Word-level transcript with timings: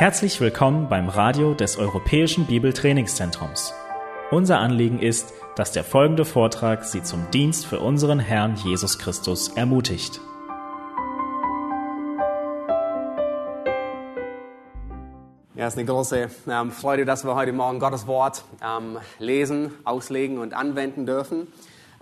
Herzlich 0.00 0.40
willkommen 0.40 0.88
beim 0.88 1.10
Radio 1.10 1.52
des 1.52 1.76
Europäischen 1.76 2.46
Bibeltrainingszentrums. 2.46 3.74
Unser 4.30 4.58
Anliegen 4.58 4.98
ist, 4.98 5.34
dass 5.56 5.72
der 5.72 5.84
folgende 5.84 6.24
Vortrag 6.24 6.84
Sie 6.84 7.02
zum 7.02 7.30
Dienst 7.32 7.66
für 7.66 7.80
unseren 7.80 8.18
Herrn 8.18 8.56
Jesus 8.56 8.98
Christus 8.98 9.48
ermutigt. 9.48 10.22
Ja, 15.54 15.66
es 15.66 15.74
ist 15.74 15.78
eine 15.78 15.84
große 15.84 16.30
ähm, 16.48 16.70
Freude, 16.70 17.04
dass 17.04 17.26
wir 17.26 17.34
heute 17.34 17.52
Morgen 17.52 17.78
Gottes 17.78 18.06
Wort 18.06 18.44
ähm, 18.64 18.96
lesen, 19.18 19.70
auslegen 19.84 20.38
und 20.38 20.54
anwenden 20.54 21.04
dürfen. 21.04 21.46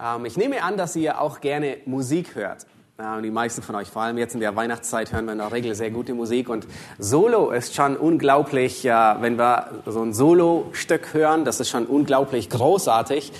Ähm, 0.00 0.24
ich 0.24 0.36
nehme 0.36 0.62
an, 0.62 0.76
dass 0.76 0.94
ihr 0.94 1.20
auch 1.20 1.40
gerne 1.40 1.78
Musik 1.84 2.36
hört. 2.36 2.64
Ja, 3.00 3.20
die 3.20 3.30
meisten 3.30 3.62
von 3.62 3.76
euch, 3.76 3.86
vor 3.86 4.02
allem 4.02 4.18
jetzt 4.18 4.34
in 4.34 4.40
der 4.40 4.56
Weihnachtszeit, 4.56 5.12
hören 5.12 5.26
wir 5.26 5.30
in 5.30 5.38
der 5.38 5.52
Regel 5.52 5.72
sehr 5.76 5.92
gute 5.92 6.14
Musik. 6.14 6.48
Und 6.48 6.66
Solo 6.98 7.52
ist 7.52 7.76
schon 7.76 7.96
unglaublich, 7.96 8.84
äh, 8.84 8.90
wenn 8.90 9.38
wir 9.38 9.68
so 9.86 10.02
ein 10.02 10.12
Solo-Stück 10.12 11.14
hören, 11.14 11.44
das 11.44 11.60
ist 11.60 11.68
schon 11.68 11.86
unglaublich 11.86 12.50
großartig. 12.50 13.30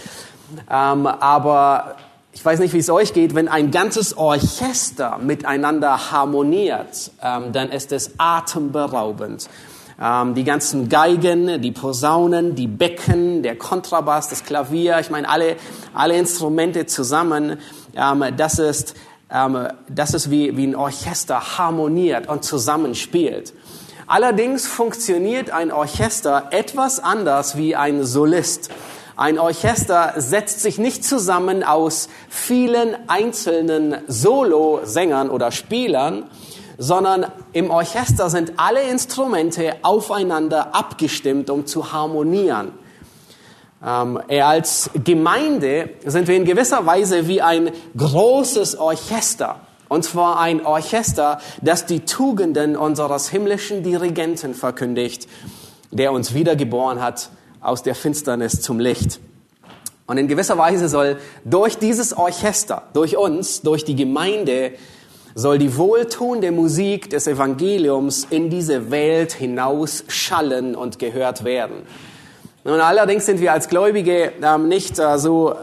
Ähm, 0.70 1.08
aber 1.08 1.96
ich 2.32 2.44
weiß 2.44 2.60
nicht, 2.60 2.72
wie 2.72 2.78
es 2.78 2.88
euch 2.88 3.12
geht, 3.14 3.34
wenn 3.34 3.48
ein 3.48 3.72
ganzes 3.72 4.16
Orchester 4.16 5.18
miteinander 5.18 6.12
harmoniert, 6.12 7.10
ähm, 7.20 7.52
dann 7.52 7.70
ist 7.70 7.90
es 7.90 8.12
atemberaubend. 8.16 9.48
Ähm, 10.00 10.36
die 10.36 10.44
ganzen 10.44 10.88
Geigen, 10.88 11.60
die 11.60 11.72
Posaunen, 11.72 12.54
die 12.54 12.68
Becken, 12.68 13.42
der 13.42 13.58
Kontrabass, 13.58 14.28
das 14.28 14.44
Klavier, 14.44 15.00
ich 15.00 15.10
meine 15.10 15.28
alle, 15.28 15.56
alle 15.94 16.16
Instrumente 16.16 16.86
zusammen, 16.86 17.58
ähm, 17.96 18.24
das 18.36 18.60
ist 18.60 18.94
ähm, 19.30 19.68
das 19.88 20.14
ist 20.14 20.30
wie, 20.30 20.56
wie 20.56 20.66
ein 20.66 20.76
Orchester 20.76 21.58
harmoniert 21.58 22.28
und 22.28 22.44
zusammenspielt. 22.44 23.52
Allerdings 24.06 24.66
funktioniert 24.66 25.50
ein 25.50 25.70
Orchester 25.70 26.48
etwas 26.50 26.98
anders 26.98 27.56
wie 27.56 27.76
ein 27.76 28.04
Solist. 28.04 28.70
Ein 29.16 29.38
Orchester 29.38 30.14
setzt 30.16 30.60
sich 30.60 30.78
nicht 30.78 31.04
zusammen 31.04 31.62
aus 31.62 32.08
vielen 32.28 32.96
einzelnen 33.08 33.98
Solo-Sängern 34.06 35.28
oder 35.28 35.50
Spielern, 35.50 36.30
sondern 36.78 37.26
im 37.52 37.70
Orchester 37.70 38.30
sind 38.30 38.54
alle 38.56 38.82
Instrumente 38.82 39.74
aufeinander 39.82 40.74
abgestimmt, 40.74 41.50
um 41.50 41.66
zu 41.66 41.92
harmonieren. 41.92 42.72
Ähm, 43.84 44.20
als 44.28 44.90
Gemeinde 45.04 45.90
sind 46.04 46.28
wir 46.28 46.36
in 46.36 46.44
gewisser 46.44 46.84
Weise 46.84 47.28
wie 47.28 47.42
ein 47.42 47.70
großes 47.96 48.78
Orchester. 48.78 49.60
Und 49.88 50.04
zwar 50.04 50.38
ein 50.40 50.64
Orchester, 50.66 51.40
das 51.62 51.86
die 51.86 52.00
Tugenden 52.00 52.76
unseres 52.76 53.28
himmlischen 53.28 53.82
Dirigenten 53.82 54.54
verkündigt, 54.54 55.28
der 55.90 56.12
uns 56.12 56.34
wiedergeboren 56.34 57.00
hat 57.00 57.30
aus 57.60 57.82
der 57.82 57.94
Finsternis 57.94 58.60
zum 58.60 58.80
Licht. 58.80 59.20
Und 60.06 60.18
in 60.18 60.28
gewisser 60.28 60.58
Weise 60.58 60.88
soll 60.88 61.18
durch 61.44 61.78
dieses 61.78 62.16
Orchester, 62.16 62.82
durch 62.92 63.16
uns, 63.16 63.62
durch 63.62 63.84
die 63.84 63.96
Gemeinde, 63.96 64.72
soll 65.34 65.58
die 65.58 65.76
wohltuende 65.76 66.50
Musik 66.50 67.10
des 67.10 67.26
Evangeliums 67.26 68.26
in 68.28 68.50
diese 68.50 68.90
Welt 68.90 69.32
hinaus 69.32 70.04
schallen 70.08 70.74
und 70.74 70.98
gehört 70.98 71.44
werden. 71.44 71.82
Nun, 72.68 72.80
allerdings 72.80 73.24
sind 73.24 73.40
wir 73.40 73.54
als 73.54 73.70
Gläubige 73.70 74.30
ähm, 74.42 74.68
nicht 74.68 74.98
äh, 74.98 75.16
so, 75.16 75.52
äh, 75.52 75.54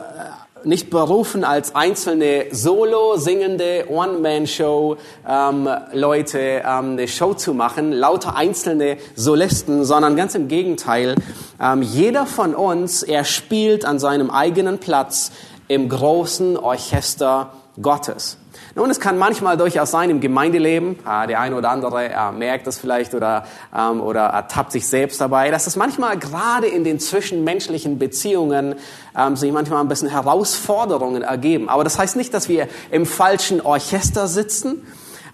nicht 0.64 0.90
berufen 0.90 1.44
als 1.44 1.76
einzelne 1.76 2.48
solo 2.50 3.16
singende 3.18 3.86
One-Man-Show 3.90 4.98
ähm, 5.30 5.70
Leute 5.94 6.40
ähm, 6.40 6.94
eine 6.94 7.08
Show 7.08 7.36
zu 7.36 7.54
machen, 7.54 7.92
lauter 7.92 8.36
einzelne 8.36 8.98
Solisten, 9.16 9.86
sondern 9.86 10.16
ganz 10.16 10.34
im 10.34 10.48
Gegenteil. 10.48 11.14
Ähm, 11.62 11.84
jeder 11.84 12.26
von 12.26 12.56
uns, 12.56 13.04
er 13.04 13.24
spielt 13.24 13.86
an 13.86 14.00
seinem 14.00 14.32
eigenen 14.32 14.80
Platz 14.80 15.32
im 15.68 15.90
großen 15.90 16.58
Orchester 16.58 17.52
Gottes. 17.80 18.40
Nun, 18.76 18.90
es 18.90 19.00
kann 19.00 19.18
manchmal 19.18 19.58
durchaus 19.58 19.92
sein 19.92 20.10
im 20.10 20.20
Gemeindeleben, 20.20 20.98
äh, 21.08 21.28
der 21.28 21.40
eine 21.40 21.56
oder 21.56 21.70
andere 21.72 22.32
merkt 22.34 22.68
das 22.68 22.78
vielleicht 22.78 23.14
oder, 23.14 23.46
ähm, 23.76 24.02
oder 24.02 24.26
ertappt 24.26 24.72
sich 24.72 24.88
selbst 24.88 25.20
dabei, 25.22 25.52
dass 25.52 25.68
es 25.68 25.76
manchmal 25.76 26.18
gerade 26.18 26.68
in 26.68 26.84
den 26.84 27.00
zwischenmenschlichen 27.00 28.00
Beziehungen 28.00 28.76
ähm, 29.18 29.36
sich 29.36 29.52
manchmal 29.52 29.82
ein 29.82 29.88
bisschen 29.88 30.10
Herausforderungen 30.10 31.22
ergeben. 31.22 31.70
Aber 31.70 31.84
das 31.84 31.98
heißt 31.98 32.16
nicht, 32.16 32.34
dass 32.34 32.50
wir 32.50 32.68
im 32.92 33.06
falschen 33.06 33.62
Orchester 33.62 34.28
sitzen, 34.28 34.86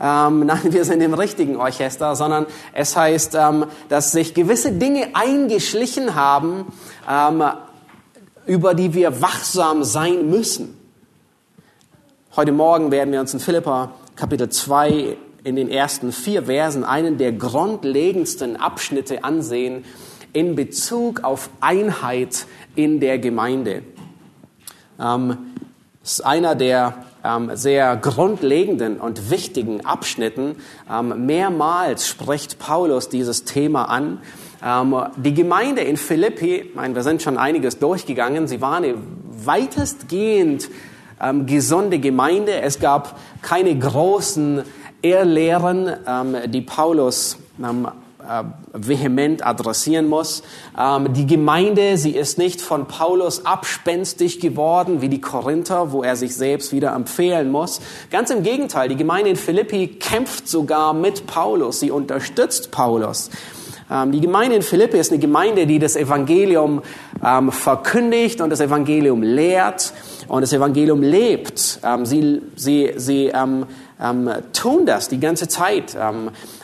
ähm, 0.01 0.39
nein, 0.45 0.61
wir 0.63 0.83
sind 0.83 1.01
im 1.01 1.13
richtigen 1.13 1.57
Orchester, 1.57 2.15
sondern 2.15 2.47
es 2.73 2.95
heißt, 2.95 3.35
ähm, 3.35 3.65
dass 3.89 4.11
sich 4.11 4.33
gewisse 4.33 4.71
Dinge 4.71 5.09
eingeschlichen 5.13 6.15
haben, 6.15 6.65
ähm, 7.09 7.43
über 8.45 8.73
die 8.73 8.93
wir 8.93 9.21
wachsam 9.21 9.83
sein 9.83 10.29
müssen. 10.29 10.81
Heute 12.34 12.53
Morgen 12.53 12.92
werden 12.92 13.12
wir 13.12 13.19
uns 13.19 13.34
in 13.34 13.42
Philippa 13.42 13.92
Kapitel 14.16 14.47
2 14.47 15.18
in 15.44 15.58
den 15.58 15.68
ersten 15.68 16.14
vier 16.14 16.44
Versen 16.44 16.86
einen 16.86 17.18
der 17.18 17.34
grundlegendsten 17.34 18.56
Abschnitte 18.56 19.25
ansehen 19.25 19.84
in 20.31 20.56
Bezug 20.56 21.25
auf 21.25 21.50
Einheit 21.59 22.46
in 22.74 23.02
der 23.02 23.19
Gemeinde. 23.19 23.84
Ähm, 24.97 25.40
es 26.02 26.14
ist 26.14 26.22
einer 26.22 26.56
der 26.56 27.03
ähm, 27.22 27.52
sehr 27.56 27.97
grundlegenden 27.97 29.02
und 29.02 29.30
wichtigen 29.30 29.86
Abschnitten. 29.86 30.56
Ähm, 30.90 31.25
mehrmals 31.25 32.08
spricht 32.08 32.59
Paulus 32.59 33.09
dieses 33.09 33.44
Thema 33.44 33.90
an. 33.90 34.19
Ähm, 34.66 34.96
die 35.18 35.34
Gemeinde 35.34 35.81
in 35.81 35.98
Philippi, 35.98 36.72
ich 36.74 36.96
wir 36.96 37.03
sind 37.03 37.22
schon 37.22 37.38
einiges 37.38 37.80
durchgegangen, 37.80 38.48
sie 38.48 38.62
war 38.62 38.78
eine 38.78 38.96
weitestgehend 39.46 40.69
ähm, 41.21 41.45
gesunde 41.45 41.99
Gemeinde. 41.99 42.61
Es 42.61 42.79
gab 42.79 43.17
keine 43.41 43.77
großen 43.77 44.63
Irrlehren, 45.01 45.91
ähm, 46.07 46.35
die 46.47 46.61
Paulus 46.61 47.37
ähm, 47.63 47.87
äh, 48.21 48.43
vehement 48.73 49.45
adressieren 49.45 50.07
muss. 50.07 50.43
Ähm, 50.77 51.13
die 51.13 51.25
Gemeinde, 51.25 51.97
sie 51.97 52.11
ist 52.11 52.37
nicht 52.37 52.61
von 52.61 52.87
Paulus 52.87 53.45
abspenstig 53.45 54.39
geworden 54.39 55.01
wie 55.01 55.09
die 55.09 55.21
Korinther, 55.21 55.91
wo 55.91 56.03
er 56.03 56.15
sich 56.15 56.35
selbst 56.35 56.71
wieder 56.71 56.93
empfehlen 56.93 57.49
muss. 57.51 57.81
Ganz 58.11 58.29
im 58.29 58.43
Gegenteil, 58.43 58.89
die 58.89 58.95
Gemeinde 58.95 59.31
in 59.31 59.35
Philippi 59.35 59.88
kämpft 59.88 60.47
sogar 60.47 60.93
mit 60.93 61.25
Paulus, 61.25 61.79
sie 61.79 61.91
unterstützt 61.91 62.71
Paulus. 62.71 63.31
Ähm, 63.91 64.12
die 64.12 64.22
Gemeinde 64.22 64.56
in 64.56 64.62
Philippi 64.62 64.97
ist 64.97 65.12
eine 65.12 65.19
Gemeinde, 65.19 65.68
die 65.68 65.79
das 65.79 65.96
Evangelium 65.96 66.81
ähm, 67.24 67.52
verkündigt 67.52 68.41
und 68.41 68.50
das 68.50 68.62
Evangelium 68.62 69.22
lehrt 69.22 69.94
und 70.28 70.41
das 70.41 70.53
Evangelium 70.53 71.03
lebt. 71.03 71.79
Ähm, 71.84 72.06
sie 72.06 72.41
sie, 72.56 72.94
sie 72.96 73.31
tun 74.53 74.85
das 74.88 75.09
die 75.09 75.19
ganze 75.19 75.47
Zeit. 75.47 75.96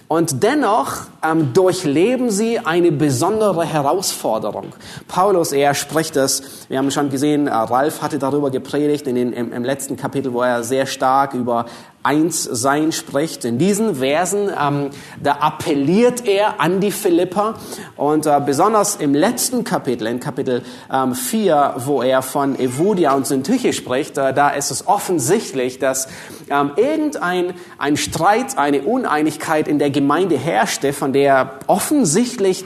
Und 0.09 0.41
dennoch 0.41 1.07
ähm, 1.21 1.51
durchleben 1.53 2.29
sie 2.29 2.59
eine 2.59 2.93
besondere 2.93 3.65
Herausforderung. 3.65 4.67
Paulus, 5.09 5.51
er 5.51 5.73
spricht 5.73 6.15
es, 6.15 6.65
wir 6.69 6.77
haben 6.77 6.91
schon 6.91 7.09
gesehen, 7.09 7.47
äh, 7.47 7.51
Ralf 7.51 8.01
hatte 8.01 8.17
darüber 8.17 8.49
gepredigt 8.49 9.05
in 9.07 9.15
den, 9.15 9.33
im, 9.33 9.51
im 9.51 9.65
letzten 9.65 9.97
Kapitel, 9.97 10.31
wo 10.31 10.43
er 10.43 10.63
sehr 10.63 10.85
stark 10.85 11.33
über 11.33 11.65
Einssein 12.07 12.93
spricht. 12.93 13.43
In 13.43 13.57
diesen 13.57 13.95
Versen, 13.95 14.49
ähm, 14.49 14.91
da 15.21 15.33
appelliert 15.33 16.25
er 16.25 16.61
an 16.61 16.79
die 16.79 16.91
Philipper 16.91 17.55
und 17.97 18.25
äh, 18.25 18.41
besonders 18.45 18.95
im 18.95 19.13
letzten 19.13 19.65
Kapitel, 19.65 20.07
in 20.07 20.21
Kapitel 20.21 20.63
ähm, 20.89 21.13
4, 21.13 21.73
wo 21.79 22.01
er 22.01 22.21
von 22.21 22.57
Evodia 22.57 23.13
und 23.13 23.27
Syntyche 23.27 23.73
spricht, 23.73 24.17
äh, 24.17 24.33
da 24.33 24.51
ist 24.51 24.71
es 24.71 24.87
offensichtlich, 24.87 25.79
dass 25.79 26.07
ähm, 26.49 26.71
irgendein 26.77 27.53
ein 27.77 27.97
Streit, 27.97 28.57
eine 28.57 28.83
Uneinigkeit 28.83 29.67
in 29.67 29.77
der 29.77 29.89
Gemeinde 29.89 30.37
herrschte, 30.37 30.93
von 30.93 31.11
der 31.11 31.59
offensichtlich 31.67 32.63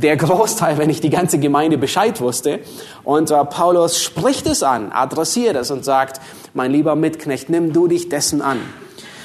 der 0.00 0.16
Großteil, 0.16 0.78
wenn 0.78 0.88
nicht 0.88 1.04
die 1.04 1.10
ganze 1.10 1.38
Gemeinde 1.38 1.78
Bescheid 1.78 2.20
wusste. 2.20 2.60
Und 3.04 3.30
äh, 3.30 3.44
Paulus 3.44 4.02
spricht 4.02 4.46
es 4.46 4.62
an, 4.62 4.92
adressiert 4.92 5.56
es 5.56 5.70
und 5.70 5.84
sagt, 5.84 6.20
mein 6.54 6.72
lieber 6.72 6.96
Mitknecht, 6.96 7.50
nimm 7.50 7.72
du 7.72 7.88
dich 7.88 8.08
dessen 8.08 8.42
an. 8.42 8.60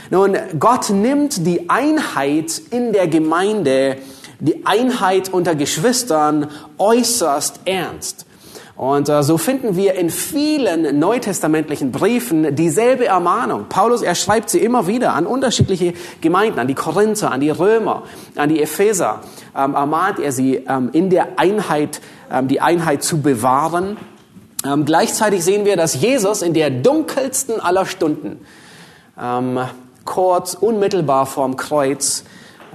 Nun, 0.09 0.37
Gott 0.59 0.89
nimmt 0.89 1.45
die 1.45 1.69
Einheit 1.69 2.61
in 2.69 2.93
der 2.93 3.07
Gemeinde, 3.07 3.97
die 4.39 4.65
Einheit 4.65 5.31
unter 5.33 5.55
Geschwistern 5.55 6.49
äußerst 6.77 7.61
ernst. 7.65 8.25
Und 8.75 9.07
äh, 9.07 9.21
so 9.21 9.37
finden 9.37 9.75
wir 9.75 9.93
in 9.93 10.09
vielen 10.09 10.97
neutestamentlichen 10.97 11.91
Briefen 11.91 12.55
dieselbe 12.55 13.05
Ermahnung. 13.05 13.67
Paulus, 13.69 14.01
er 14.01 14.15
schreibt 14.15 14.49
sie 14.49 14.59
immer 14.59 14.87
wieder 14.87 15.13
an 15.13 15.27
unterschiedliche 15.27 15.93
Gemeinden, 16.21 16.59
an 16.59 16.67
die 16.67 16.73
Korinther, 16.73 17.31
an 17.31 17.39
die 17.39 17.51
Römer, 17.51 18.03
an 18.35 18.49
die 18.49 18.61
Epheser. 18.61 19.21
Ähm, 19.55 19.75
ermahnt 19.75 20.19
er 20.19 20.31
sie, 20.31 20.63
ähm, 20.67 20.89
in 20.94 21.11
der 21.11 21.39
Einheit, 21.39 22.01
ähm, 22.31 22.47
die 22.47 22.59
Einheit 22.59 23.03
zu 23.03 23.21
bewahren. 23.21 23.97
Ähm, 24.65 24.85
gleichzeitig 24.85 25.44
sehen 25.44 25.65
wir, 25.65 25.77
dass 25.77 26.01
Jesus 26.01 26.41
in 26.41 26.53
der 26.53 26.71
dunkelsten 26.71 27.59
aller 27.59 27.85
Stunden, 27.85 28.39
ähm, 29.21 29.59
kurz 30.05 30.55
unmittelbar 30.55 31.27
vorm 31.27 31.55
Kreuz, 31.55 32.23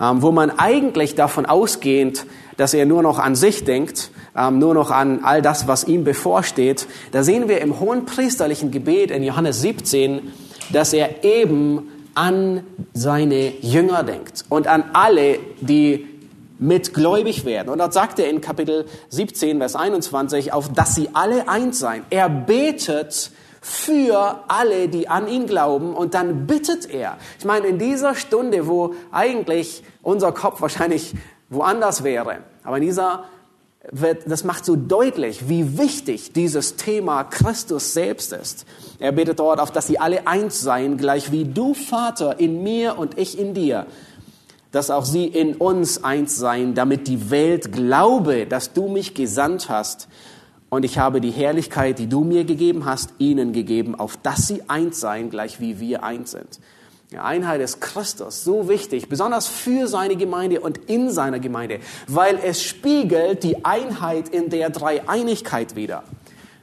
ähm, 0.01 0.23
wo 0.23 0.31
man 0.31 0.51
eigentlich 0.57 1.17
davon 1.17 1.47
ausgehend, 1.47 2.27
dass 2.57 2.75
er 2.75 2.87
nur 2.87 3.03
noch 3.03 3.19
an 3.19 3.35
sich 3.35 3.65
denkt, 3.65 4.11
nur 4.53 4.75
noch 4.75 4.91
an 4.91 5.21
all 5.25 5.43
das, 5.43 5.69
was 5.69 5.85
ihm 5.85 6.03
bevorsteht, 6.03 6.87
da 7.13 7.23
sehen 7.23 7.49
wir 7.49 7.61
im 7.61 7.79
hohen 7.79 8.05
priesterlichen 8.05 8.71
Gebet 8.73 9.13
in 9.13 9.23
Johannes 9.23 9.61
17, 9.61 10.33
dass 10.73 10.93
er 10.93 11.25
eben 11.25 11.89
an 12.15 12.65
seine 12.95 13.53
Jünger 13.61 14.03
denkt 14.03 14.45
und 14.49 14.67
an 14.67 14.85
alle, 14.93 15.39
die 15.61 16.18
mitgläubig 16.59 17.45
werden. 17.45 17.69
Und 17.69 17.79
dort 17.79 17.93
sagt 17.93 18.19
er 18.19 18.29
in 18.29 18.41
Kapitel 18.41 18.87
17, 19.11 19.59
Vers 19.59 19.77
21, 19.77 20.53
auf 20.53 20.73
dass 20.73 20.95
sie 20.95 21.11
alle 21.13 21.49
eins 21.49 21.79
seien. 21.79 22.05
Er 22.11 22.29
betet 22.29 23.31
für 23.61 24.45
alle, 24.49 24.89
die 24.89 25.09
an 25.09 25.29
ihn 25.29 25.47
glauben 25.47 25.95
und 25.95 26.15
dann 26.15 26.47
bittet 26.47 26.89
er. 26.89 27.19
Ich 27.39 27.45
meine, 27.45 27.67
in 27.67 27.79
dieser 27.79 28.15
Stunde, 28.15 28.67
wo 28.67 28.95
eigentlich 29.11 29.83
unser 30.03 30.33
Kopf 30.33 30.61
wahrscheinlich 30.61 31.15
woanders 31.51 32.05
wäre, 32.05 32.39
aber 32.63 32.77
in 32.77 32.83
dieser 32.83 33.25
wird, 33.91 34.31
das 34.31 34.45
macht 34.45 34.65
so 34.65 34.77
deutlich, 34.77 35.49
wie 35.49 35.79
wichtig 35.79 36.33
dieses 36.33 36.77
Thema 36.77 37.25
Christus 37.25 37.95
selbst 37.95 38.33
ist. 38.33 38.67
Er 38.99 39.13
betet 39.13 39.39
dort 39.39 39.61
auf, 39.61 39.71
dass 39.71 39.87
sie 39.87 39.99
alle 39.99 40.27
eins 40.27 40.61
seien, 40.61 40.99
gleich 40.99 41.33
wie 41.33 41.45
du, 41.45 41.75
Vater, 41.75 42.39
in 42.39 42.63
mir 42.63 42.99
und 42.99 43.19
ich 43.19 43.39
in 43.39 43.55
dir, 43.55 43.87
dass 44.71 44.91
auch 44.91 45.05
sie 45.05 45.27
in 45.27 45.55
uns 45.55 46.05
eins 46.05 46.37
seien, 46.37 46.75
damit 46.75 47.09
die 47.09 47.31
Welt 47.31 47.73
glaube, 47.73 48.47
dass 48.47 48.73
du 48.73 48.89
mich 48.89 49.15
gesandt 49.15 49.69
hast 49.69 50.09
und 50.71 50.85
ich 50.85 50.99
habe 50.99 51.21
die 51.21 51.31
Herrlichkeit, 51.31 51.99
die 51.99 52.09
du 52.09 52.25
mir 52.25 52.45
gegeben 52.45 52.85
hast, 52.85 53.15
ihnen 53.19 53.53
gegeben, 53.53 53.95
auf 53.95 54.17
dass 54.19 54.47
sie 54.47 54.69
eins 54.69 55.01
seien, 55.01 55.31
gleich 55.31 55.61
wie 55.61 55.81
wir 55.81 56.03
eins 56.03 56.33
sind. 56.33 56.61
Die 57.11 57.17
Einheit 57.17 57.63
ist 57.63 57.81
Christus 57.81 58.45
so 58.45 58.69
wichtig, 58.69 59.09
besonders 59.09 59.47
für 59.47 59.89
seine 59.89 60.15
Gemeinde 60.17 60.61
und 60.61 60.77
in 60.91 61.11
seiner 61.11 61.39
Gemeinde, 61.39 61.81
weil 62.07 62.39
es 62.45 62.63
spiegelt 62.63 63.45
die 63.45 63.65
Einheit 63.65 64.29
in 64.29 64.51
der 64.51 64.69
Dreieinigkeit 64.69 65.75
wider. 65.75 66.05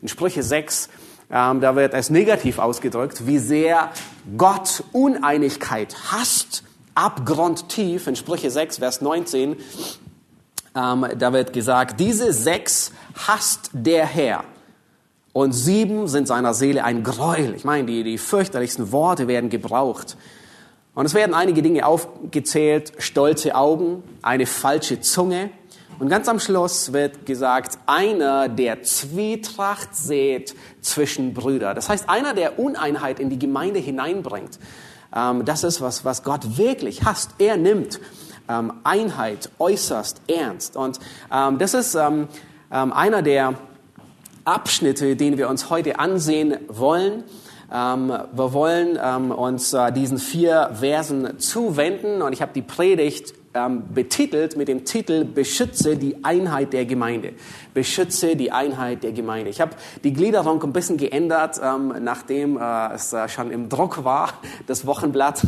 In 0.04 0.08
Sprüche 0.08 0.44
6, 0.44 0.90
ähm, 1.32 1.62
da 1.62 1.76
wird 1.76 1.96
es 1.96 2.12
negativ 2.12 2.60
ausgedrückt, 2.60 3.26
wie 3.26 3.40
sehr 3.40 3.90
Gott 4.38 4.84
Uneinigkeit 4.92 5.96
hasst, 6.12 6.64
abgrundtief. 6.96 8.08
In 8.08 8.16
Sprüche 8.16 8.50
6, 8.50 8.80
Vers 8.80 9.02
19, 9.02 9.58
ähm, 10.76 11.06
da 11.18 11.34
wird 11.34 11.54
gesagt, 11.54 12.00
diese 12.00 12.34
sechs 12.34 12.92
hasst 13.28 13.70
der 13.74 14.06
Herr. 14.06 14.44
Und 15.32 15.52
sieben 15.52 16.08
sind 16.08 16.28
seiner 16.28 16.54
Seele 16.54 16.84
ein 16.84 17.04
Gräuel. 17.04 17.56
Ich 17.56 17.66
meine, 17.66 17.86
die, 17.86 18.04
die 18.04 18.18
fürchterlichsten 18.18 18.92
Worte 18.92 19.28
werden 19.28 19.50
gebraucht. 19.50 20.16
Und 20.94 21.06
es 21.06 21.14
werden 21.14 21.36
einige 21.36 21.62
Dinge 21.62 21.86
aufgezählt, 21.86 22.94
stolze 23.00 23.54
Augen, 23.54 24.02
eine 24.22 24.46
falsche 24.46 25.02
Zunge. 25.02 25.50
Und 26.00 26.10
ganz 26.10 26.30
am 26.30 26.40
Schluss 26.40 26.94
wird 26.94 27.26
gesagt, 27.26 27.78
einer, 27.86 28.48
der 28.48 28.84
Zwietracht 28.84 29.94
sät 29.96 30.56
zwischen 30.82 31.34
Brüder. 31.34 31.74
Das 31.74 31.90
heißt, 31.90 32.10
einer, 32.10 32.34
der 32.34 32.60
Uneinheit 32.60 33.20
in 33.20 33.30
die 33.30 33.40
Gemeinde 33.40 33.80
hineinbringt. 33.80 34.58
Ähm, 35.16 35.46
das 35.46 35.64
ist 35.64 35.82
was, 35.82 36.06
was 36.06 36.24
Gott 36.24 36.58
wirklich 36.58 37.04
hasst. 37.04 37.32
Er 37.40 37.58
nimmt 37.58 38.00
ähm, 38.50 38.74
Einheit 38.84 39.50
äußerst 39.58 40.22
ernst. 40.28 40.76
Und 40.76 41.00
ähm, 41.32 41.58
das 41.58 41.74
ist 41.74 41.96
einer 42.70 43.22
der 43.22 43.54
Abschnitte, 44.44 45.16
den 45.16 45.38
wir 45.38 45.50
uns 45.50 45.70
heute 45.70 46.00
ansehen 46.00 46.58
wollen. 46.68 47.24
Ähm, 47.74 48.10
wir 48.10 48.54
wollen 48.54 48.98
ähm, 49.02 49.32
uns 49.32 49.74
äh, 49.74 49.92
diesen 49.92 50.20
vier 50.20 50.70
Versen 50.80 51.40
zuwenden 51.40 52.22
und 52.22 52.32
ich 52.32 52.42
habe 52.42 52.54
die 52.54 52.62
Predigt 52.62 53.34
ähm, 53.56 53.84
betitelt 53.94 54.58
mit 54.58 54.68
dem 54.68 54.86
Titel 54.86 55.24
Beschütze 55.24 55.96
die 55.96 56.24
Einheit 56.24 56.74
der 56.74 56.86
Gemeinde. 56.86 57.34
Beschütze 57.74 58.36
die 58.36 58.52
Einheit 58.52 59.04
der 59.04 59.14
Gemeinde. 59.14 59.50
Ich 59.50 59.62
habe 59.62 59.72
die 60.04 60.14
Gliederung 60.14 60.62
ein 60.62 60.74
bisschen 60.74 60.98
geändert, 60.98 61.60
ähm, 61.64 61.94
nachdem 62.02 62.58
äh, 62.58 62.94
es 62.94 63.14
äh, 63.14 63.28
schon 63.30 63.52
im 63.52 63.70
Druck 63.70 64.04
war, 64.04 64.34
das 64.68 64.86
Wochenblatt. 64.86 65.42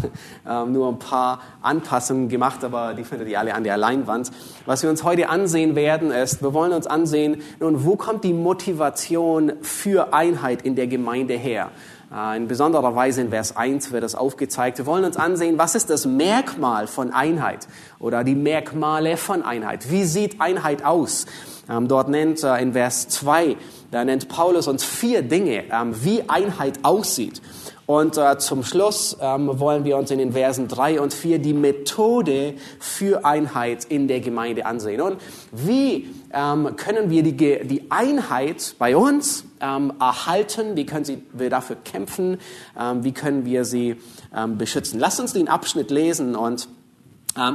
Ähm, 0.47 0.71
nur 0.71 0.89
ein 0.89 0.99
paar 0.99 1.41
Anpassungen 1.61 2.29
gemacht, 2.29 2.63
aber 2.63 2.93
die 2.93 3.03
findet 3.03 3.27
ihr 3.27 3.39
alle 3.39 3.53
an 3.53 3.63
der 3.63 3.77
Leinwand. 3.77 4.31
Was 4.65 4.83
wir 4.83 4.89
uns 4.89 5.03
heute 5.03 5.29
ansehen 5.29 5.75
werden, 5.75 6.11
ist, 6.11 6.41
wir 6.41 6.53
wollen 6.53 6.71
uns 6.71 6.87
ansehen, 6.87 7.41
nun, 7.59 7.83
wo 7.83 7.95
kommt 7.97 8.23
die 8.23 8.33
Motivation 8.33 9.53
für 9.61 10.13
Einheit 10.13 10.61
in 10.61 10.75
der 10.75 10.87
Gemeinde 10.87 11.33
her? 11.33 11.71
Äh, 12.13 12.37
in 12.37 12.47
besonderer 12.47 12.95
Weise 12.95 13.21
in 13.21 13.29
Vers 13.29 13.55
1 13.55 13.91
wird 13.91 14.03
das 14.03 14.15
aufgezeigt. 14.15 14.77
Wir 14.77 14.85
wollen 14.85 15.03
uns 15.03 15.17
ansehen, 15.17 15.57
was 15.57 15.75
ist 15.75 15.89
das 15.89 16.05
Merkmal 16.05 16.87
von 16.87 17.11
Einheit 17.11 17.67
oder 17.99 18.23
die 18.23 18.35
Merkmale 18.35 19.17
von 19.17 19.43
Einheit. 19.43 19.91
Wie 19.91 20.05
sieht 20.05 20.39
Einheit 20.39 20.85
aus? 20.85 21.25
Ähm, 21.69 21.87
dort 21.87 22.07
nennt 22.07 22.43
äh, 22.43 22.61
in 22.61 22.73
Vers 22.73 23.09
2, 23.09 23.57
da 23.91 24.05
nennt 24.05 24.29
Paulus 24.29 24.67
uns 24.67 24.83
vier 24.83 25.21
Dinge, 25.21 25.65
ähm, 25.71 25.93
wie 26.03 26.29
Einheit 26.29 26.79
aussieht. 26.83 27.41
Und 27.87 28.17
äh, 28.17 28.37
zum 28.37 28.63
Schluss 28.63 29.17
ähm, 29.21 29.59
wollen 29.59 29.85
wir 29.85 29.95
uns 29.95 30.11
in 30.11 30.19
den 30.19 30.33
Versen 30.33 30.67
drei 30.67 30.99
und 30.99 31.13
vier 31.13 31.39
die 31.39 31.53
Methode 31.53 32.55
für 32.79 33.23
Einheit 33.23 33.85
in 33.85 34.09
der 34.09 34.19
Gemeinde 34.19 34.65
ansehen. 34.65 34.99
Und 34.99 35.21
wie 35.53 36.09
ähm, 36.33 36.75
können 36.75 37.09
wir 37.09 37.23
die, 37.23 37.31
die 37.33 37.89
Einheit 37.89 38.75
bei 38.77 38.97
uns 38.97 39.45
ähm, 39.61 39.93
erhalten? 40.01 40.75
Wie 40.75 40.85
können 40.85 41.05
sie, 41.05 41.23
wir 41.31 41.49
dafür 41.49 41.77
kämpfen? 41.77 42.39
Ähm, 42.77 43.05
wie 43.05 43.13
können 43.13 43.45
wir 43.45 43.63
sie 43.63 43.95
ähm, 44.35 44.57
beschützen? 44.57 44.99
Lasst 44.99 45.21
uns 45.21 45.31
den 45.31 45.47
Abschnitt 45.47 45.89
lesen 45.89 46.35
und 46.35 46.67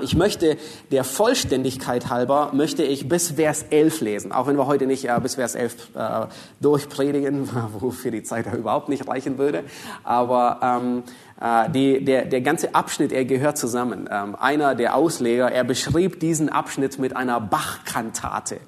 ich 0.02 0.17
möchte 0.17 0.56
der 0.90 1.05
Vollständigkeit 1.05 2.08
halber, 2.08 2.50
möchte 2.52 2.82
ich 2.82 3.08
bis 3.08 3.32
Vers 3.32 3.64
11 3.70 4.00
lesen, 4.00 4.32
auch 4.32 4.46
wenn 4.46 4.56
wir 4.56 4.67
heute 4.67 4.87
nicht 4.87 5.08
äh, 5.08 5.20
bis 5.20 5.34
Vers 5.34 5.55
11 5.55 5.90
äh, 5.94 6.26
durchpredigen, 6.61 7.49
wofür 7.79 8.11
die 8.11 8.23
Zeit 8.23 8.52
überhaupt 8.52 8.88
nicht 8.88 9.08
reichen 9.08 9.38
würde. 9.38 9.64
Aber 10.05 10.61
ähm, 10.62 11.02
äh, 11.40 11.70
die, 11.70 12.05
der, 12.05 12.25
der 12.26 12.40
ganze 12.40 12.75
Abschnitt, 12.75 13.12
er 13.12 13.25
gehört 13.25 13.58
zusammen. 13.58 14.08
Ähm, 14.11 14.37
einer 14.37 14.75
der 14.75 14.94
Ausleger, 14.94 15.50
er 15.50 15.64
beschrieb 15.64 16.20
diesen 16.20 16.49
Abschnitt 16.49 16.99
mit 16.99 17.17
einer 17.17 17.40
Bachkantate. 17.40 18.58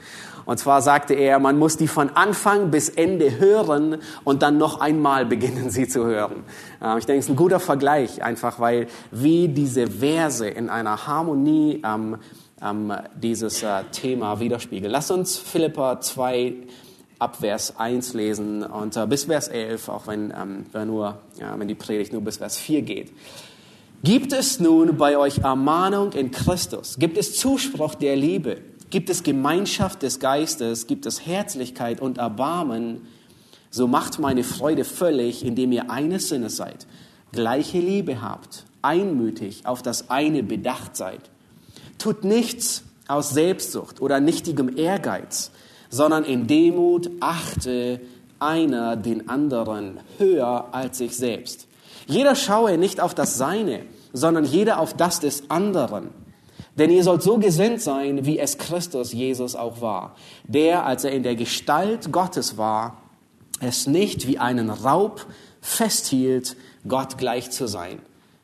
Und 0.46 0.58
zwar 0.58 0.82
sagte 0.82 1.14
er, 1.14 1.38
man 1.38 1.58
muss 1.58 1.76
die 1.76 1.88
von 1.88 2.10
Anfang 2.10 2.70
bis 2.70 2.88
Ende 2.88 3.38
hören 3.38 3.98
und 4.24 4.42
dann 4.42 4.58
noch 4.58 4.80
einmal 4.80 5.26
beginnen 5.26 5.70
sie 5.70 5.88
zu 5.88 6.04
hören. 6.04 6.44
Ähm, 6.82 6.98
ich 6.98 7.06
denke, 7.06 7.20
es 7.20 7.26
ist 7.26 7.30
ein 7.30 7.36
guter 7.36 7.60
Vergleich, 7.60 8.22
einfach 8.22 8.60
weil 8.60 8.86
wie 9.10 9.48
diese 9.48 9.86
Verse 9.86 10.46
in 10.46 10.68
einer 10.68 11.06
Harmonie 11.06 11.82
ähm, 11.84 12.18
ähm, 12.62 12.92
dieses 13.20 13.62
äh, 13.62 13.84
Thema 13.92 14.40
widerspiegeln. 14.40 14.90
Lass 14.90 15.10
uns 15.10 15.36
Philippa 15.36 16.00
2 16.00 16.54
ab 17.18 17.36
Vers 17.40 17.74
1 17.78 18.14
lesen 18.14 18.62
und 18.62 18.96
äh, 18.96 19.06
bis 19.06 19.24
Vers 19.24 19.48
11, 19.48 19.88
auch 19.88 20.06
wenn, 20.06 20.30
ähm, 20.30 20.66
wenn, 20.72 20.88
nur, 20.88 21.18
ja, 21.40 21.58
wenn 21.58 21.68
die 21.68 21.74
Predigt 21.74 22.12
nur 22.12 22.22
bis 22.22 22.38
Vers 22.38 22.56
4 22.56 22.82
geht. 22.82 23.12
Gibt 24.02 24.32
es 24.34 24.60
nun 24.60 24.98
bei 24.98 25.16
euch 25.16 25.38
Ermahnung 25.38 26.12
in 26.12 26.30
Christus? 26.30 26.96
Gibt 26.98 27.16
es 27.16 27.36
Zuspruch 27.36 27.94
der 27.94 28.16
Liebe? 28.16 28.58
Gibt 28.94 29.10
es 29.10 29.24
Gemeinschaft 29.24 30.04
des 30.04 30.20
Geistes? 30.20 30.86
Gibt 30.86 31.04
es 31.04 31.26
Herzlichkeit 31.26 32.00
und 32.00 32.18
Erbarmen? 32.18 33.00
So 33.68 33.88
macht 33.88 34.20
meine 34.20 34.44
Freude 34.44 34.84
völlig, 34.84 35.44
indem 35.44 35.72
ihr 35.72 35.90
eines 35.90 36.28
Sinnes 36.28 36.54
seid, 36.54 36.86
gleiche 37.32 37.80
Liebe 37.80 38.22
habt, 38.22 38.66
einmütig 38.82 39.66
auf 39.66 39.82
das 39.82 40.10
eine 40.10 40.44
bedacht 40.44 40.94
seid. 40.94 41.22
Tut 41.98 42.22
nichts 42.22 42.84
aus 43.08 43.30
Selbstsucht 43.30 44.00
oder 44.00 44.20
nichtigem 44.20 44.76
Ehrgeiz, 44.76 45.50
sondern 45.90 46.22
in 46.22 46.46
Demut 46.46 47.10
achte 47.18 48.00
einer 48.38 48.94
den 48.94 49.28
anderen 49.28 49.98
höher 50.18 50.68
als 50.70 50.98
sich 50.98 51.16
selbst. 51.16 51.66
Jeder 52.06 52.36
schaue 52.36 52.78
nicht 52.78 53.00
auf 53.00 53.12
das 53.12 53.38
Seine, 53.38 53.86
sondern 54.12 54.44
jeder 54.44 54.78
auf 54.78 54.94
das 54.94 55.18
des 55.18 55.50
anderen. 55.50 56.10
Denn 56.78 56.90
ihr 56.90 57.04
sollt 57.04 57.22
so 57.22 57.38
gesinnt 57.38 57.80
sein, 57.80 58.24
wie 58.26 58.38
es 58.38 58.58
Christus 58.58 59.12
Jesus 59.12 59.54
auch 59.54 59.80
war, 59.80 60.16
der, 60.44 60.86
als 60.86 61.04
er 61.04 61.12
in 61.12 61.22
der 61.22 61.36
Gestalt 61.36 62.10
Gottes 62.10 62.56
war, 62.56 63.02
es 63.60 63.86
nicht 63.86 64.26
wie 64.26 64.38
einen 64.38 64.70
Raub 64.70 65.26
festhielt, 65.60 66.56
Gott 66.86 67.16
gleich 67.16 67.50
zu 67.50 67.66
sein, 67.66 68.00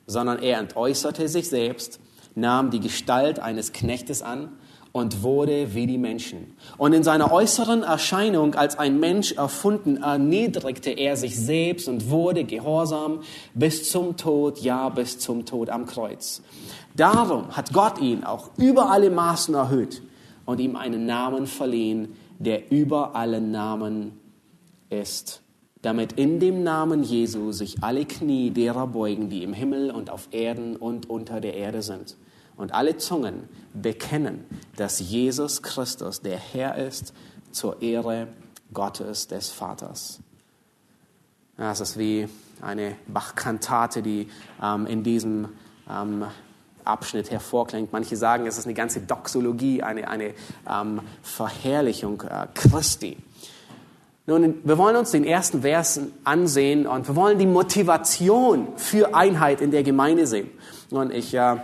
sondern 0.06 0.38
er 0.38 0.58
entäußerte 0.58 1.28
sich 1.28 1.48
selbst, 1.48 1.98
nahm 2.34 2.70
die 2.70 2.80
Gestalt 2.80 3.40
eines 3.40 3.72
Knechtes 3.72 4.22
an 4.22 4.50
und 4.92 5.22
wurde 5.22 5.74
wie 5.74 5.86
die 5.86 5.98
Menschen. 5.98 6.56
Und 6.76 6.92
in 6.92 7.04
seiner 7.04 7.32
äußeren 7.32 7.82
Erscheinung 7.82 8.54
als 8.54 8.78
ein 8.78 8.98
Mensch 8.98 9.32
erfunden, 9.32 9.98
erniedrigte 9.98 10.90
er 10.90 11.16
sich 11.16 11.38
selbst 11.38 11.88
und 11.88 12.10
wurde 12.10 12.44
gehorsam 12.44 13.20
bis 13.54 13.90
zum 13.90 14.16
Tod, 14.16 14.58
ja 14.58 14.88
bis 14.88 15.18
zum 15.18 15.46
Tod 15.46 15.70
am 15.70 15.86
Kreuz. 15.86 16.42
Darum 16.96 17.56
hat 17.56 17.72
Gott 17.72 18.00
ihn 18.00 18.24
auch 18.24 18.50
über 18.56 18.90
alle 18.90 19.10
Maßen 19.10 19.54
erhöht 19.54 20.02
und 20.44 20.60
ihm 20.60 20.76
einen 20.76 21.06
Namen 21.06 21.46
verliehen, 21.46 22.16
der 22.38 22.72
über 22.72 23.14
alle 23.14 23.40
Namen 23.40 24.18
ist, 24.88 25.42
damit 25.82 26.12
in 26.12 26.40
dem 26.40 26.62
Namen 26.62 27.02
Jesu 27.02 27.52
sich 27.52 27.82
alle 27.82 28.04
Knie 28.04 28.50
derer 28.50 28.86
beugen, 28.86 29.30
die 29.30 29.42
im 29.44 29.52
Himmel 29.52 29.90
und 29.90 30.10
auf 30.10 30.28
Erden 30.32 30.76
und 30.76 31.08
unter 31.08 31.40
der 31.40 31.54
Erde 31.54 31.82
sind 31.82 32.16
und 32.56 32.74
alle 32.74 32.98
Zungen 32.98 33.48
bekennen, 33.72 34.44
dass 34.76 35.00
Jesus 35.00 35.62
Christus 35.62 36.20
der 36.20 36.38
Herr 36.38 36.76
ist 36.76 37.14
zur 37.52 37.80
Ehre 37.80 38.28
Gottes 38.72 39.28
des 39.28 39.50
Vaters. 39.50 40.20
Ja, 41.58 41.72
es 41.72 41.80
ist 41.80 41.98
wie 41.98 42.28
eine 42.60 42.96
Bachkantate, 43.06 44.02
die 44.02 44.28
ähm, 44.62 44.86
in 44.86 45.02
diesem 45.02 45.48
ähm, 45.88 46.24
Abschnitt 46.84 47.30
hervorklingt. 47.30 47.92
Manche 47.92 48.16
sagen, 48.16 48.46
es 48.46 48.58
ist 48.58 48.66
eine 48.66 48.74
ganze 48.74 49.00
Doxologie, 49.00 49.82
eine, 49.82 50.08
eine 50.08 50.34
ähm, 50.68 51.00
Verherrlichung 51.22 52.22
äh, 52.22 52.46
Christi. 52.54 53.16
Nun, 54.30 54.60
wir 54.62 54.78
wollen 54.78 54.94
uns 54.94 55.10
den 55.10 55.24
ersten 55.24 55.62
Versen 55.62 56.12
ansehen 56.22 56.86
und 56.86 57.08
wir 57.08 57.16
wollen 57.16 57.38
die 57.38 57.46
Motivation 57.46 58.68
für 58.76 59.14
Einheit 59.14 59.60
in 59.60 59.72
der 59.72 59.82
Gemeinde 59.82 60.26
sehen. 60.26 60.50
Und 60.90 61.12
ich, 61.12 61.34
äh, 61.34 61.56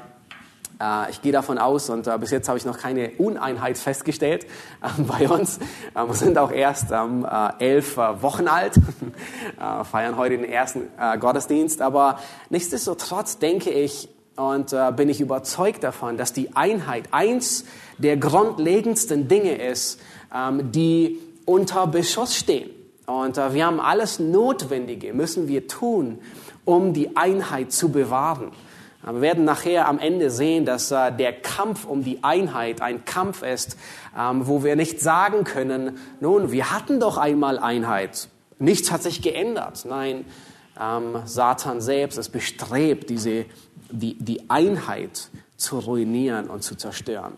äh, 0.80 1.10
ich 1.10 1.22
gehe 1.22 1.30
davon 1.30 1.58
aus, 1.58 1.90
und 1.90 2.08
äh, 2.08 2.18
bis 2.18 2.32
jetzt 2.32 2.48
habe 2.48 2.58
ich 2.58 2.64
noch 2.64 2.78
keine 2.78 3.10
Uneinheit 3.18 3.78
festgestellt 3.78 4.46
äh, 4.82 5.02
bei 5.02 5.28
uns. 5.28 5.60
wir 5.94 6.14
sind 6.14 6.38
auch 6.38 6.50
erst 6.50 6.90
ähm, 6.90 7.24
elf 7.60 7.98
Wochen 7.98 8.48
alt, 8.48 8.74
feiern 9.90 10.16
heute 10.16 10.36
den 10.36 10.44
ersten 10.44 10.88
Gottesdienst. 11.20 11.82
Aber 11.82 12.18
nichtsdestotrotz 12.50 13.38
denke 13.38 13.70
ich, 13.70 14.08
und 14.36 14.72
äh, 14.72 14.92
bin 14.94 15.08
ich 15.08 15.20
überzeugt 15.20 15.82
davon, 15.82 16.16
dass 16.16 16.32
die 16.32 16.54
Einheit 16.54 17.08
eins 17.10 17.64
der 17.98 18.16
grundlegendsten 18.16 19.28
Dinge 19.28 19.56
ist, 19.56 20.00
ähm, 20.34 20.70
die 20.72 21.18
unter 21.44 21.86
Beschuss 21.86 22.36
stehen. 22.36 22.70
Und 23.06 23.38
äh, 23.38 23.54
wir 23.54 23.66
haben 23.66 23.80
alles 23.80 24.18
Notwendige, 24.18 25.14
müssen 25.14 25.48
wir 25.48 25.66
tun, 25.68 26.18
um 26.64 26.92
die 26.92 27.16
Einheit 27.16 27.72
zu 27.72 27.90
bewahren. 27.90 28.50
Äh, 29.06 29.14
wir 29.14 29.20
werden 29.22 29.44
nachher 29.44 29.88
am 29.88 29.98
Ende 29.98 30.30
sehen, 30.30 30.66
dass 30.66 30.90
äh, 30.90 31.12
der 31.12 31.32
Kampf 31.32 31.86
um 31.86 32.04
die 32.04 32.22
Einheit 32.22 32.82
ein 32.82 33.04
Kampf 33.04 33.42
ist, 33.42 33.78
ähm, 34.18 34.46
wo 34.46 34.62
wir 34.62 34.76
nicht 34.76 35.00
sagen 35.00 35.44
können, 35.44 35.98
nun, 36.20 36.52
wir 36.52 36.72
hatten 36.72 37.00
doch 37.00 37.16
einmal 37.16 37.58
Einheit. 37.58 38.28
Nichts 38.58 38.90
hat 38.90 39.02
sich 39.02 39.22
geändert. 39.22 39.84
Nein, 39.88 40.24
ähm, 40.80 41.22
Satan 41.24 41.80
selbst 41.80 42.18
ist 42.18 42.30
bestrebt, 42.30 43.08
diese 43.08 43.46
die, 43.90 44.14
die 44.14 44.48
Einheit 44.50 45.30
zu 45.56 45.78
ruinieren 45.78 46.48
und 46.48 46.62
zu 46.62 46.76
zerstören. 46.76 47.34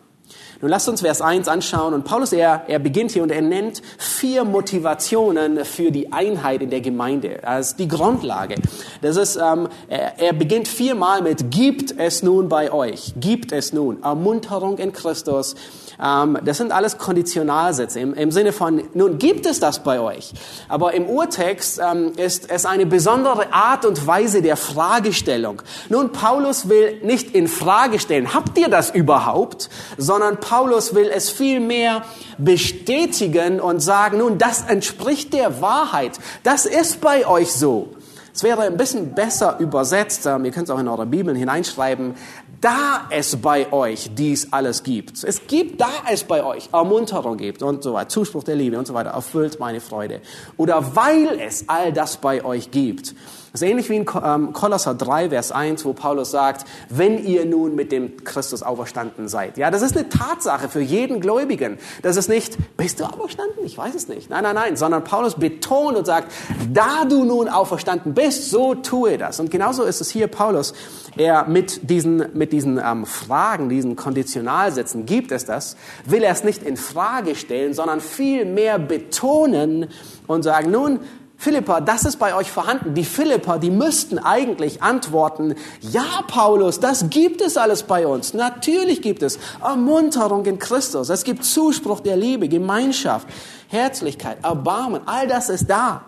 Nun 0.60 0.70
lasst 0.70 0.88
uns 0.88 1.02
Vers 1.02 1.20
1 1.20 1.46
anschauen 1.48 1.94
und 1.94 2.04
Paulus, 2.04 2.32
er, 2.32 2.64
er 2.68 2.78
beginnt 2.78 3.12
hier 3.12 3.22
und 3.22 3.30
er 3.30 3.42
nennt 3.42 3.80
vier 3.96 4.44
Motivationen 4.44 5.64
für 5.64 5.90
die 5.90 6.12
Einheit 6.12 6.62
in 6.62 6.70
der 6.70 6.80
Gemeinde. 6.80 7.38
Das 7.42 7.70
ist 7.70 7.78
die 7.78 7.88
Grundlage. 7.88 8.56
Das 9.00 9.16
ist, 9.16 9.36
ähm, 9.36 9.68
er, 9.88 10.18
er 10.18 10.32
beginnt 10.32 10.66
viermal 10.66 11.22
mit, 11.22 11.50
gibt 11.50 11.98
es 11.98 12.22
nun 12.22 12.48
bei 12.48 12.72
euch, 12.72 13.14
gibt 13.20 13.52
es 13.52 13.72
nun, 13.72 14.02
Ermunterung 14.02 14.78
in 14.78 14.92
Christus, 14.92 15.54
ähm, 16.02 16.38
das 16.44 16.58
sind 16.58 16.72
alles 16.72 16.98
Konditionalsätze 16.98 18.00
im, 18.00 18.14
im, 18.14 18.30
Sinne 18.30 18.52
von, 18.52 18.82
nun 18.94 19.18
gibt 19.18 19.46
es 19.46 19.60
das 19.60 19.82
bei 19.82 20.00
euch. 20.00 20.32
Aber 20.68 20.94
im 20.94 21.06
Urtext 21.06 21.80
ähm, 21.80 22.12
ist 22.16 22.50
es 22.50 22.66
eine 22.66 22.86
besondere 22.86 23.52
Art 23.52 23.84
und 23.84 24.06
Weise 24.06 24.42
der 24.42 24.56
Fragestellung. 24.56 25.62
Nun, 25.88 26.12
Paulus 26.12 26.68
will 26.68 27.00
nicht 27.02 27.34
in 27.34 27.48
Frage 27.48 27.98
stellen, 27.98 28.34
habt 28.34 28.56
ihr 28.58 28.68
das 28.68 28.90
überhaupt? 28.90 29.70
Sondern 29.96 30.17
Paulus 30.40 30.94
will 30.94 31.10
es 31.12 31.30
vielmehr 31.30 32.02
bestätigen 32.38 33.60
und 33.60 33.80
sagen, 33.80 34.18
nun, 34.18 34.38
das 34.38 34.62
entspricht 34.62 35.32
der 35.32 35.60
Wahrheit. 35.60 36.18
Das 36.42 36.66
ist 36.66 37.00
bei 37.00 37.26
euch 37.26 37.52
so. 37.52 37.94
Es 38.38 38.44
wäre 38.44 38.62
ein 38.62 38.76
bisschen 38.76 39.14
besser 39.14 39.58
übersetzt, 39.58 40.24
ähm, 40.26 40.44
ihr 40.44 40.52
könnt 40.52 40.68
es 40.68 40.70
auch 40.70 40.78
in 40.78 40.86
eure 40.86 41.06
Bibeln 41.06 41.36
hineinschreiben, 41.36 42.14
da 42.60 43.08
es 43.10 43.34
bei 43.34 43.72
euch 43.72 44.10
dies 44.14 44.52
alles 44.52 44.84
gibt. 44.84 45.24
Es 45.24 45.48
gibt, 45.48 45.80
da 45.80 45.88
es 46.08 46.22
bei 46.22 46.44
euch 46.44 46.68
Ermunterung 46.72 47.36
gibt 47.36 47.62
und 47.64 47.82
so 47.82 47.94
weiter, 47.94 48.08
Zuspruch 48.08 48.44
der 48.44 48.54
Liebe 48.54 48.78
und 48.78 48.86
so 48.86 48.94
weiter, 48.94 49.10
erfüllt 49.10 49.58
meine 49.58 49.80
Freude. 49.80 50.20
Oder 50.56 50.94
weil 50.94 51.40
es 51.40 51.68
all 51.68 51.92
das 51.92 52.18
bei 52.18 52.44
euch 52.44 52.70
gibt. 52.70 53.14
Das 53.52 53.62
ist 53.62 53.68
ähnlich 53.68 53.88
wie 53.88 53.96
in 53.96 54.06
ähm, 54.22 54.52
Kolosser 54.52 54.94
3, 54.94 55.30
Vers 55.30 55.52
1, 55.52 55.84
wo 55.84 55.94
Paulus 55.94 56.30
sagt, 56.30 56.66
wenn 56.90 57.24
ihr 57.24 57.46
nun 57.46 57.74
mit 57.74 57.92
dem 57.92 58.22
Christus 58.24 58.62
auferstanden 58.62 59.28
seid. 59.28 59.56
Ja, 59.56 59.70
das 59.70 59.82
ist 59.82 59.96
eine 59.96 60.08
Tatsache 60.08 60.68
für 60.68 60.80
jeden 60.80 61.20
Gläubigen. 61.20 61.78
Das 62.02 62.16
ist 62.16 62.28
nicht, 62.28 62.58
bist 62.76 63.00
du 63.00 63.04
auferstanden? 63.04 63.64
Ich 63.64 63.78
weiß 63.78 63.94
es 63.94 64.08
nicht. 64.08 64.28
Nein, 64.28 64.42
nein, 64.42 64.54
nein, 64.54 64.76
sondern 64.76 65.02
Paulus 65.04 65.36
betont 65.36 65.96
und 65.96 66.04
sagt, 66.04 66.30
da 66.72 67.04
du 67.06 67.24
nun 67.24 67.48
auferstanden 67.48 68.12
bist, 68.12 68.50
so 68.50 68.74
tue 68.74 69.16
das. 69.16 69.40
Und 69.40 69.50
genauso 69.50 69.84
ist 69.84 70.00
es 70.00 70.10
hier 70.10 70.26
Paulus. 70.26 70.74
Er 71.16 71.48
mit 71.48 71.88
diesen, 71.88 72.26
mit 72.34 72.52
diesen 72.52 72.78
ähm, 72.78 73.06
Fragen, 73.06 73.68
diesen 73.68 73.96
Konditionalsätzen, 73.96 75.06
gibt 75.06 75.32
es 75.32 75.46
das, 75.46 75.76
will 76.04 76.22
er 76.22 76.32
es 76.32 76.44
nicht 76.44 76.62
in 76.62 76.76
Frage 76.76 77.34
stellen, 77.34 77.72
sondern 77.72 78.00
vielmehr 78.00 78.78
betonen 78.78 79.88
und 80.26 80.42
sagen, 80.42 80.70
nun, 80.70 81.00
Philippa, 81.40 81.80
das 81.80 82.04
ist 82.04 82.16
bei 82.16 82.34
euch 82.34 82.50
vorhanden. 82.50 82.94
Die 82.94 83.04
Philippa, 83.04 83.58
die 83.58 83.70
müssten 83.70 84.18
eigentlich 84.18 84.82
antworten, 84.82 85.54
ja, 85.80 86.24
Paulus, 86.26 86.80
das 86.80 87.10
gibt 87.10 87.40
es 87.40 87.56
alles 87.56 87.84
bei 87.84 88.08
uns. 88.08 88.34
Natürlich 88.34 89.02
gibt 89.02 89.22
es 89.22 89.38
Ermunterung 89.62 90.44
in 90.46 90.58
Christus. 90.58 91.10
Es 91.10 91.22
gibt 91.22 91.44
Zuspruch 91.44 92.00
der 92.00 92.16
Liebe, 92.16 92.48
Gemeinschaft, 92.48 93.28
Herzlichkeit, 93.68 94.38
Erbarmen. 94.42 95.02
All 95.06 95.28
das 95.28 95.48
ist 95.48 95.70
da. 95.70 96.02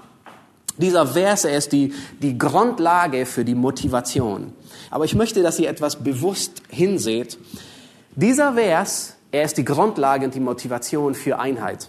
Dieser 0.79 1.07
Vers 1.07 1.45
ist 1.45 1.71
die, 1.71 1.95
die 2.21 2.37
Grundlage 2.37 3.25
für 3.25 3.45
die 3.45 3.55
Motivation. 3.55 4.53
Aber 4.91 5.05
ich 5.05 5.15
möchte, 5.15 5.45
dass 5.45 5.61
ihr 5.61 5.69
etwas 5.69 6.03
bewusst 6.03 6.61
hinseht. 6.71 7.39
Dieser 8.17 8.55
Vers, 8.55 9.15
er 9.31 9.45
ist 9.45 9.57
die 9.59 9.65
Grundlage 9.65 10.25
und 10.25 10.35
die 10.35 10.41
Motivation 10.41 11.15
für 11.15 11.39
Einheit. 11.39 11.89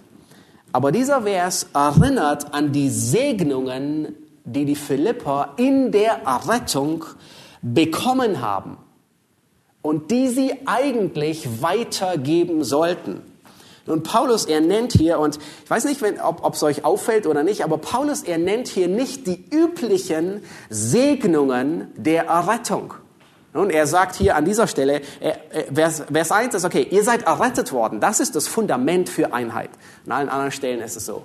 Aber 0.72 0.92
dieser 0.92 1.24
Vers 1.24 1.68
erinnert 1.74 2.54
an 2.54 2.72
die 2.72 2.90
Segnungen, 2.90 4.16
die 4.46 4.66
die 4.66 4.76
Philipper 4.76 5.54
in 5.58 5.92
der 5.92 6.24
Errettung 6.26 7.06
bekommen 7.62 8.42
haben 8.42 8.78
und 9.82 10.12
die 10.12 10.30
sie 10.30 10.54
eigentlich 10.66 11.62
weitergeben 11.62 12.64
sollten. 12.64 13.22
Und 13.88 14.04
Paulus, 14.04 14.46
er 14.46 14.62
nennt 14.62 14.94
hier, 14.94 15.20
und 15.20 15.40
ich 15.64 15.70
weiß 15.70 15.86
nicht, 15.86 16.02
wenn, 16.02 16.20
ob 16.20 16.54
es 16.54 16.64
euch 16.64 16.86
auffällt 16.86 17.26
oder 17.28 17.44
nicht, 17.44 17.64
aber 17.64 17.78
Paulus, 17.78 18.22
er 18.22 18.38
nennt 18.38 18.68
hier 18.68 18.88
nicht 18.88 19.28
die 19.28 19.44
üblichen 19.52 20.44
Segnungen 20.70 21.88
der 21.96 22.28
Errettung. 22.28 22.94
Und 23.54 23.70
er 23.70 23.86
sagt 23.86 24.16
hier 24.16 24.36
an 24.36 24.46
dieser 24.46 24.68
Stelle, 24.68 25.02
Vers, 25.74 26.04
Vers 26.12 26.32
1 26.32 26.56
ist, 26.56 26.66
okay, 26.66 26.88
ihr 26.90 27.04
seid 27.04 27.24
errettet 27.24 27.74
worden. 27.74 28.00
Das 28.00 28.20
ist 28.20 28.36
das 28.36 28.48
Fundament 28.48 29.10
für 29.10 29.34
Einheit. 29.34 29.70
An 30.06 30.12
allen 30.14 30.30
anderen 30.30 30.52
Stellen 30.52 30.80
ist 30.80 30.96
es 30.96 31.06
so. 31.06 31.24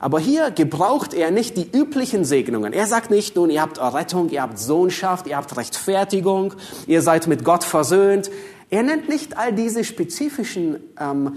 Aber 0.00 0.20
hier 0.20 0.50
gebraucht 0.50 1.12
er 1.12 1.30
nicht 1.30 1.56
die 1.56 1.68
üblichen 1.70 2.24
Segnungen. 2.24 2.72
Er 2.72 2.86
sagt 2.86 3.10
nicht, 3.10 3.34
nun, 3.36 3.50
ihr 3.50 3.60
habt 3.60 3.78
Errettung, 3.78 4.30
ihr 4.30 4.42
habt 4.42 4.58
Sohnschaft, 4.58 5.26
ihr 5.26 5.36
habt 5.36 5.56
Rechtfertigung, 5.56 6.54
ihr 6.86 7.02
seid 7.02 7.26
mit 7.26 7.44
Gott 7.44 7.64
versöhnt. 7.64 8.30
Er 8.70 8.84
nennt 8.84 9.08
nicht 9.08 9.36
all 9.36 9.52
diese 9.52 9.82
spezifischen 9.82 10.76
ähm, 11.00 11.36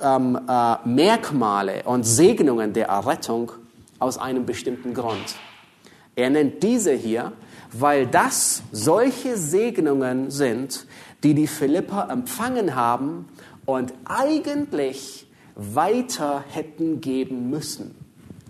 ähm, 0.00 0.38
äh, 0.48 0.76
Merkmale 0.86 1.82
und 1.84 2.04
Segnungen 2.04 2.74
der 2.74 2.88
Errettung 2.88 3.52
aus 3.98 4.18
einem 4.18 4.44
bestimmten 4.44 4.94
Grund. 4.94 5.36
Er 6.14 6.28
nennt 6.28 6.62
diese 6.62 6.92
hier, 6.92 7.32
weil 7.72 8.06
das 8.06 8.62
solche 8.70 9.36
Segnungen 9.36 10.30
sind, 10.30 10.86
die 11.22 11.34
die 11.34 11.46
Philipper 11.46 12.08
empfangen 12.10 12.74
haben 12.74 13.26
und 13.64 13.94
eigentlich 14.04 15.26
weiter 15.54 16.44
hätten 16.48 17.00
geben 17.00 17.50
müssen. 17.50 17.94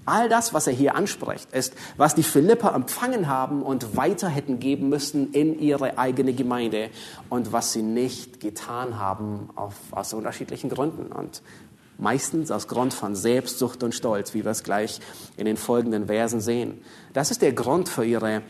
All 0.04 0.28
das, 0.28 0.52
was 0.52 0.66
er 0.66 0.72
hier 0.72 0.96
anspricht, 0.96 1.52
ist, 1.52 1.74
was 1.96 2.16
die 2.16 2.24
Philipper 2.24 2.74
empfangen 2.74 3.28
haben 3.28 3.62
und 3.62 3.96
weiter 3.96 4.28
hätten 4.28 4.58
geben 4.58 4.88
müssen 4.88 5.32
in 5.32 5.60
ihre 5.60 5.96
eigene 5.96 6.32
Gemeinde 6.32 6.90
und 7.28 7.52
was 7.52 7.72
sie 7.72 7.82
nicht 7.82 8.40
getan 8.40 8.98
haben 8.98 9.50
auf, 9.54 9.76
aus 9.92 10.12
unterschiedlichen 10.12 10.70
Gründen 10.70 11.12
und 11.12 11.42
meistens 11.98 12.50
aus 12.50 12.66
Grund 12.66 12.92
von 12.92 13.14
Selbstsucht 13.14 13.84
und 13.84 13.94
Stolz, 13.94 14.34
wie 14.34 14.44
wir 14.44 14.50
es 14.50 14.64
gleich 14.64 14.98
in 15.36 15.44
den 15.44 15.56
folgenden 15.56 16.06
Versen 16.06 16.40
sehen. 16.40 16.82
Das 17.12 17.30
ist 17.30 17.40
der 17.42 17.52
Grund 17.52 17.88
für 17.88 18.04
ihre 18.04 18.42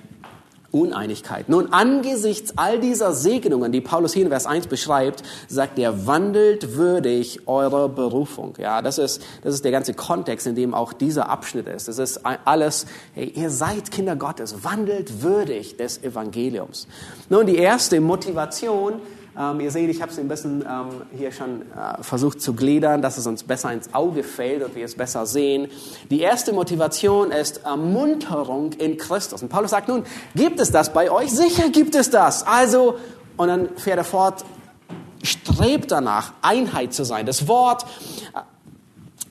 Uneinigkeit. 0.72 1.48
Nun, 1.48 1.72
angesichts 1.72 2.54
all 2.56 2.80
dieser 2.80 3.12
Segnungen, 3.12 3.70
die 3.72 3.80
Paulus 3.80 4.12
hier 4.14 4.24
in 4.24 4.30
Vers 4.30 4.46
1 4.46 4.66
beschreibt, 4.66 5.22
sagt 5.48 5.78
er, 5.78 6.06
wandelt 6.06 6.76
würdig 6.76 7.46
eurer 7.46 7.88
Berufung. 7.88 8.54
Ja, 8.58 8.82
das 8.82 8.98
ist, 8.98 9.22
das 9.42 9.54
ist 9.54 9.64
der 9.64 9.72
ganze 9.72 9.94
Kontext, 9.94 10.46
in 10.46 10.54
dem 10.54 10.74
auch 10.74 10.92
dieser 10.92 11.28
Abschnitt 11.28 11.68
ist. 11.68 11.88
Das 11.88 11.98
ist 11.98 12.22
alles, 12.24 12.86
hey, 13.14 13.30
ihr 13.34 13.50
seid 13.50 13.90
Kinder 13.90 14.16
Gottes, 14.16 14.64
wandelt 14.64 15.22
würdig 15.22 15.76
des 15.76 16.02
Evangeliums. 16.02 16.88
Nun, 17.28 17.46
die 17.46 17.56
erste 17.56 18.00
Motivation, 18.00 18.94
ähm, 19.38 19.60
ihr 19.60 19.70
seht, 19.70 19.88
ich 19.88 20.02
habe 20.02 20.12
es 20.12 20.18
ein 20.18 20.28
bisschen 20.28 20.62
ähm, 20.62 21.02
hier 21.16 21.32
schon 21.32 21.62
äh, 21.62 22.02
versucht 22.02 22.40
zu 22.40 22.52
gliedern, 22.54 23.00
dass 23.00 23.16
es 23.16 23.26
uns 23.26 23.42
besser 23.42 23.72
ins 23.72 23.94
Auge 23.94 24.22
fällt 24.22 24.62
und 24.62 24.74
wir 24.74 24.84
es 24.84 24.94
besser 24.94 25.24
sehen. 25.24 25.68
Die 26.10 26.20
erste 26.20 26.52
Motivation 26.52 27.30
ist 27.30 27.64
Ermunterung 27.64 28.72
in 28.74 28.98
Christus. 28.98 29.42
Und 29.42 29.48
Paulus 29.48 29.70
sagt 29.70 29.88
nun, 29.88 30.04
gibt 30.34 30.60
es 30.60 30.70
das 30.70 30.92
bei 30.92 31.10
euch? 31.10 31.30
Sicher 31.30 31.70
gibt 31.70 31.94
es 31.94 32.10
das. 32.10 32.46
Also, 32.46 32.96
Und 33.36 33.48
dann 33.48 33.70
fährt 33.76 33.96
er 33.96 34.04
fort, 34.04 34.44
strebt 35.22 35.90
danach, 35.90 36.34
Einheit 36.42 36.92
zu 36.92 37.04
sein. 37.04 37.24
Das 37.24 37.48
Wort, 37.48 37.86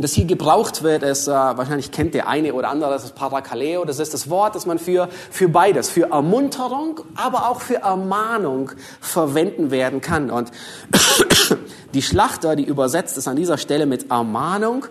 das 0.01 0.13
hier 0.13 0.25
gebraucht 0.25 0.83
wird, 0.83 1.03
ist, 1.03 1.27
äh, 1.27 1.31
wahrscheinlich 1.31 1.91
kennt 1.91 2.13
der 2.13 2.27
eine 2.27 2.53
oder 2.53 2.69
andere, 2.69 2.91
das 2.91 3.03
ist 3.03 3.15
Parakaleo. 3.15 3.85
Das 3.85 3.99
ist 3.99 4.13
das 4.13 4.29
Wort, 4.29 4.55
das 4.55 4.65
man 4.65 4.79
für, 4.79 5.09
für 5.29 5.49
beides, 5.49 5.89
für 5.89 6.11
Ermunterung, 6.11 7.01
aber 7.15 7.49
auch 7.49 7.61
für 7.61 7.77
Ermahnung 7.77 8.71
verwenden 8.99 9.71
werden 9.71 10.01
kann. 10.01 10.29
Und 10.29 10.51
die 11.93 12.01
Schlachter, 12.01 12.55
die 12.55 12.63
übersetzt 12.63 13.17
es 13.17 13.27
an 13.27 13.35
dieser 13.35 13.57
Stelle 13.57 13.85
mit 13.85 14.11
Ermahnung. 14.11 14.85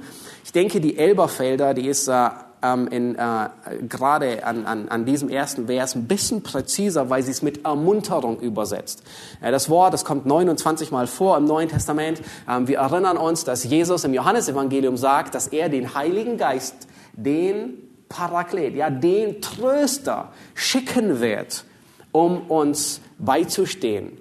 Ich 0.45 0.53
denke, 0.53 0.81
die 0.81 0.99
Elberfelder, 0.99 1.75
die 1.75 1.87
ist 1.87 2.09
äh, 2.09 2.29
ähm, 2.63 2.89
in, 2.89 3.15
äh, 3.17 3.49
gerade 3.89 4.45
an, 4.45 4.67
an, 4.67 4.89
an 4.89 5.05
diesem 5.05 5.29
ersten 5.29 5.67
Vers 5.67 5.95
ein 5.95 6.07
bisschen 6.07 6.43
präziser, 6.43 7.11
weil 7.11 7.23
sie 7.23 7.31
es 7.31 7.43
mit 7.43 7.65
Ermunterung 7.65 8.41
übersetzt. 8.41 9.03
Äh, 9.41 9.51
das 9.51 9.71
Wort, 9.71 9.95
das 9.95 10.05
kommt 10.05 10.27
29 10.27 10.91
Mal 10.91 11.07
vor 11.07 11.37
im 11.37 11.45
Neuen 11.45 11.69
Testament. 11.69 12.21
Ähm, 12.49 12.69
wir 12.69 12.79
erinnern 12.79 13.17
uns, 13.17 13.45
dass 13.45 13.65
Jesus 13.65 14.05
im 14.05 14.15
Johannesevangelium 14.15 14.97
sagt, 14.97 15.35
dass 15.35 15.49
er 15.49 15.69
den 15.69 15.95
Heiligen 15.95 16.37
Geist, 16.37 16.89
den 17.13 17.75
Paraklet, 18.09 18.75
ja, 18.75 18.91
den 18.91 19.41
Tröster 19.41 20.33
schicken 20.55 21.21
wird, 21.21 21.65
um 22.13 22.51
uns 22.51 23.01
beizustehen. 23.19 24.19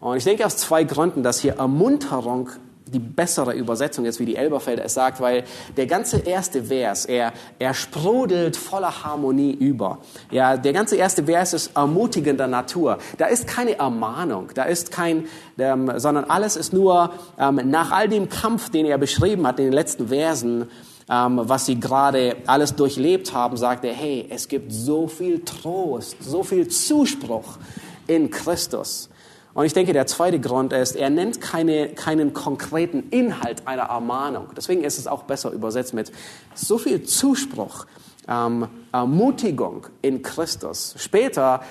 Und 0.00 0.16
ich 0.16 0.24
denke 0.24 0.44
aus 0.44 0.56
zwei 0.56 0.84
Gründen, 0.84 1.22
dass 1.22 1.40
hier 1.40 1.56
Ermunterung 1.56 2.50
die 2.86 3.00
bessere 3.00 3.52
Übersetzung 3.54 4.04
ist, 4.04 4.20
wie 4.20 4.26
die 4.26 4.36
Elberfelder 4.36 4.84
es 4.84 4.94
sagt, 4.94 5.20
weil 5.20 5.44
der 5.76 5.86
ganze 5.86 6.18
erste 6.18 6.64
Vers, 6.64 7.04
er, 7.04 7.32
er 7.58 7.74
sprudelt 7.74 8.56
voller 8.56 9.04
Harmonie 9.04 9.52
über. 9.52 9.98
Ja, 10.30 10.56
der 10.56 10.72
ganze 10.72 10.96
erste 10.96 11.24
Vers 11.24 11.52
ist 11.52 11.76
ermutigender 11.76 12.46
Natur. 12.46 12.98
Da 13.18 13.26
ist 13.26 13.48
keine 13.48 13.78
Ermahnung, 13.78 14.50
da 14.54 14.64
ist 14.64 14.92
kein, 14.92 15.26
ähm, 15.58 15.92
sondern 15.96 16.24
alles 16.24 16.56
ist 16.56 16.72
nur 16.72 17.12
ähm, 17.38 17.60
nach 17.64 17.90
all 17.90 18.08
dem 18.08 18.28
Kampf, 18.28 18.70
den 18.70 18.86
er 18.86 18.98
beschrieben 18.98 19.46
hat 19.46 19.58
in 19.58 19.66
den 19.66 19.74
letzten 19.74 20.08
Versen, 20.08 20.68
ähm, 21.10 21.40
was 21.42 21.66
sie 21.66 21.80
gerade 21.80 22.36
alles 22.46 22.74
durchlebt 22.74 23.32
haben, 23.32 23.56
sagt 23.56 23.84
er, 23.84 23.92
hey, 23.92 24.26
es 24.30 24.46
gibt 24.46 24.72
so 24.72 25.08
viel 25.08 25.44
Trost, 25.44 26.16
so 26.22 26.44
viel 26.44 26.68
Zuspruch 26.68 27.58
in 28.06 28.30
Christus. 28.30 29.08
Und 29.56 29.64
ich 29.64 29.72
denke, 29.72 29.94
der 29.94 30.06
zweite 30.06 30.38
Grund 30.38 30.74
ist, 30.74 30.96
er 30.96 31.08
nennt 31.08 31.40
keine, 31.40 31.88
keinen 31.88 32.34
konkreten 32.34 33.04
Inhalt 33.08 33.66
einer 33.66 33.84
Ermahnung. 33.84 34.48
Deswegen 34.54 34.84
ist 34.84 34.98
es 34.98 35.06
auch 35.06 35.22
besser 35.22 35.50
übersetzt 35.50 35.94
mit 35.94 36.12
so 36.54 36.76
viel 36.76 37.04
Zuspruch, 37.04 37.86
ähm, 38.28 38.68
Ermutigung 38.92 39.86
in 40.02 40.20
Christus. 40.20 40.94
Später 40.98 41.62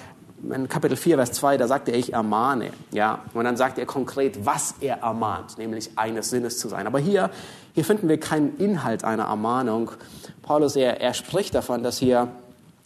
in 0.52 0.68
Kapitel 0.68 0.98
4, 0.98 1.18
Vers 1.18 1.34
2, 1.34 1.58
da 1.58 1.68
sagt 1.68 1.88
er, 1.88 1.94
ich 1.94 2.12
ermahne. 2.12 2.72
Ja? 2.92 3.20
Und 3.36 3.44
dann 3.44 3.56
sagt 3.56 3.78
er 3.78 3.86
konkret, 3.86 4.48
was 4.48 4.74
er 4.82 5.02
ermahnt, 5.02 5.60
nämlich 5.60 5.92
eines 5.96 6.32
Sinnes 6.32 6.58
zu 6.58 6.68
sein. 6.68 6.88
Aber 6.88 6.98
hier, 6.98 7.30
hier 7.76 7.86
finden 7.86 8.10
wir 8.10 8.20
keinen 8.20 8.58
Inhalt 8.58 9.04
einer 9.04 9.26
Ermahnung. 9.26 9.92
Paulus, 10.42 10.76
er, 10.76 11.02
er 11.02 11.14
spricht 11.14 11.54
davon, 11.54 11.84
dass 11.84 12.00
hier 12.00 12.30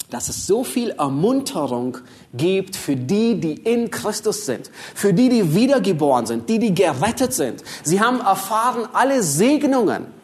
dass 0.10 0.30
es 0.30 0.48
so 0.48 0.64
viel 0.64 0.92
Ermunterung 0.92 1.98
gibt 2.34 2.76
für 2.76 2.96
die, 2.96 3.40
die 3.40 3.54
in 3.54 3.92
Christus 3.92 4.46
sind, 4.46 4.72
für 4.96 5.14
die, 5.14 5.30
die 5.30 5.54
wiedergeboren 5.56 6.26
sind, 6.26 6.50
die, 6.50 6.60
die 6.60 6.74
gerettet 6.74 7.34
sind. 7.34 7.64
Sie 7.84 8.02
haben 8.02 8.20
erfahren 8.20 8.88
alle 8.94 9.22
Segnungen 9.24 10.19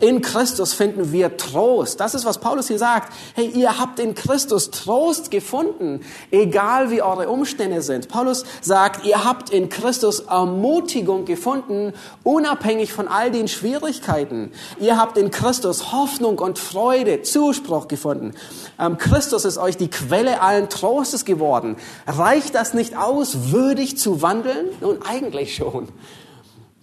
in 0.00 0.20
Christus 0.20 0.74
finden 0.74 1.10
wir 1.10 1.36
Trost. 1.36 1.98
Das 1.98 2.14
ist, 2.14 2.24
was 2.24 2.38
Paulus 2.38 2.68
hier 2.68 2.78
sagt. 2.78 3.12
Hey, 3.34 3.46
ihr 3.48 3.80
habt 3.80 3.98
in 3.98 4.14
Christus 4.14 4.70
Trost 4.70 5.30
gefunden, 5.30 6.00
egal 6.30 6.90
wie 6.90 7.02
eure 7.02 7.28
Umstände 7.28 7.82
sind. 7.82 8.08
Paulus 8.08 8.44
sagt, 8.60 9.04
ihr 9.04 9.24
habt 9.24 9.50
in 9.50 9.68
Christus 9.68 10.20
Ermutigung 10.20 11.24
gefunden, 11.24 11.92
unabhängig 12.22 12.92
von 12.92 13.08
all 13.08 13.32
den 13.32 13.48
Schwierigkeiten. 13.48 14.52
Ihr 14.78 14.96
habt 14.96 15.18
in 15.18 15.32
Christus 15.32 15.90
Hoffnung 15.90 16.38
und 16.38 16.60
Freude, 16.60 17.22
Zuspruch 17.22 17.88
gefunden. 17.88 18.34
Ähm, 18.78 18.98
Christus 18.98 19.44
ist 19.44 19.58
euch 19.58 19.76
die 19.76 19.90
Quelle 19.90 20.40
allen 20.42 20.68
Trostes 20.68 21.24
geworden. 21.24 21.76
Reicht 22.06 22.54
das 22.54 22.72
nicht 22.72 22.96
aus, 22.96 23.50
würdig 23.50 23.98
zu 23.98 24.22
wandeln? 24.22 24.66
Nun, 24.80 24.98
eigentlich 25.02 25.56
schon. 25.56 25.88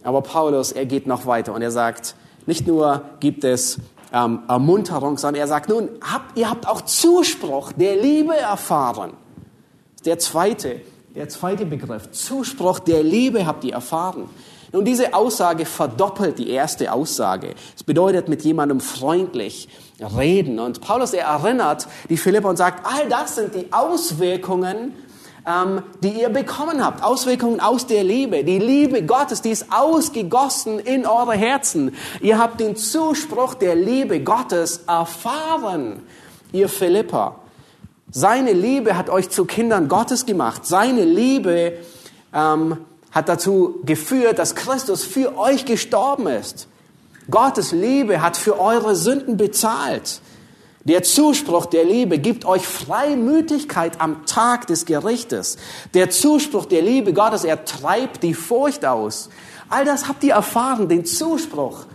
Aber 0.03 0.21
Paulus, 0.21 0.73
er 0.73 0.85
geht 0.85 1.07
noch 1.07 1.25
weiter 1.25 1.53
und 1.53 1.61
er 1.61 1.71
sagt, 1.71 2.15
nicht 2.45 2.67
nur 2.67 3.01
gibt 3.19 3.43
es 3.43 3.79
ähm, 4.13 4.43
Ermunterung, 4.47 5.17
sondern 5.17 5.41
er 5.41 5.47
sagt, 5.47 5.69
nun, 5.69 5.89
habt, 6.01 6.37
ihr 6.37 6.49
habt 6.49 6.67
auch 6.67 6.81
Zuspruch 6.81 7.71
der 7.73 7.95
Liebe 7.95 8.35
erfahren. 8.35 9.13
Der 10.05 10.19
zweite, 10.19 10.81
der 11.15 11.29
zweite 11.29 11.65
Begriff, 11.65 12.11
Zuspruch 12.11 12.79
der 12.79 13.03
Liebe 13.03 13.45
habt 13.45 13.63
ihr 13.63 13.73
erfahren. 13.73 14.29
Nun, 14.71 14.85
diese 14.85 15.13
Aussage 15.13 15.65
verdoppelt 15.65 16.37
die 16.37 16.49
erste 16.49 16.91
Aussage. 16.91 17.55
Es 17.75 17.83
bedeutet 17.83 18.27
mit 18.27 18.43
jemandem 18.43 18.79
freundlich 18.79 19.69
reden. 20.17 20.59
Und 20.59 20.81
Paulus, 20.81 21.13
er 21.13 21.25
erinnert 21.25 21.87
die 22.09 22.17
Philippa 22.17 22.49
und 22.49 22.57
sagt, 22.57 22.85
all 22.85 23.07
das 23.07 23.35
sind 23.35 23.55
die 23.55 23.71
Auswirkungen 23.71 24.93
die 26.01 26.21
ihr 26.21 26.29
bekommen 26.29 26.83
habt. 26.83 27.03
Auswirkungen 27.03 27.59
aus 27.59 27.85
der 27.85 28.03
Liebe. 28.03 28.43
Die 28.43 28.57
Liebe 28.57 29.03
Gottes, 29.03 29.43
die 29.43 29.51
ist 29.51 29.67
ausgegossen 29.71 30.79
in 30.79 31.05
eure 31.05 31.33
Herzen. 31.33 31.93
Ihr 32.19 32.39
habt 32.39 32.59
den 32.59 32.75
Zuspruch 32.75 33.53
der 33.53 33.75
Liebe 33.75 34.21
Gottes 34.21 34.81
erfahren, 34.87 36.01
ihr 36.51 36.67
Philippa. 36.67 37.35
Seine 38.09 38.53
Liebe 38.53 38.97
hat 38.97 39.09
euch 39.09 39.29
zu 39.29 39.45
Kindern 39.45 39.87
Gottes 39.87 40.25
gemacht. 40.25 40.65
Seine 40.65 41.03
Liebe 41.03 41.73
ähm, 42.33 42.77
hat 43.11 43.29
dazu 43.29 43.81
geführt, 43.85 44.39
dass 44.39 44.55
Christus 44.55 45.03
für 45.03 45.37
euch 45.37 45.65
gestorben 45.65 46.27
ist. 46.27 46.67
Gottes 47.29 47.71
Liebe 47.71 48.21
hat 48.21 48.37
für 48.37 48.59
eure 48.59 48.95
Sünden 48.95 49.37
bezahlt. 49.37 50.21
Der 50.85 51.01
Zuspruch 51.01 51.65
der 51.65 51.83
Liebe 51.83 52.19
gibt 52.19 52.45
euch 52.45 52.67
Freimütigkeit 52.67 53.99
am 53.99 54.27
Tag 54.27 54.67
des 54.67 54.85
Gerichtes. 54.85 55.57
Der 55.95 56.11
Zuspruch 56.11 56.67
der 56.67 56.83
Liebe 56.83 57.11
Gottes, 57.11 57.43
er 57.43 57.65
treibt 57.65 58.21
die 58.21 58.35
Furcht 58.35 58.85
aus. 58.85 59.29
All 59.67 59.83
das 59.83 60.07
habt 60.07 60.23
ihr 60.23 60.33
erfahren, 60.33 60.87
den 60.87 61.03
Zuspruch. 61.03 61.85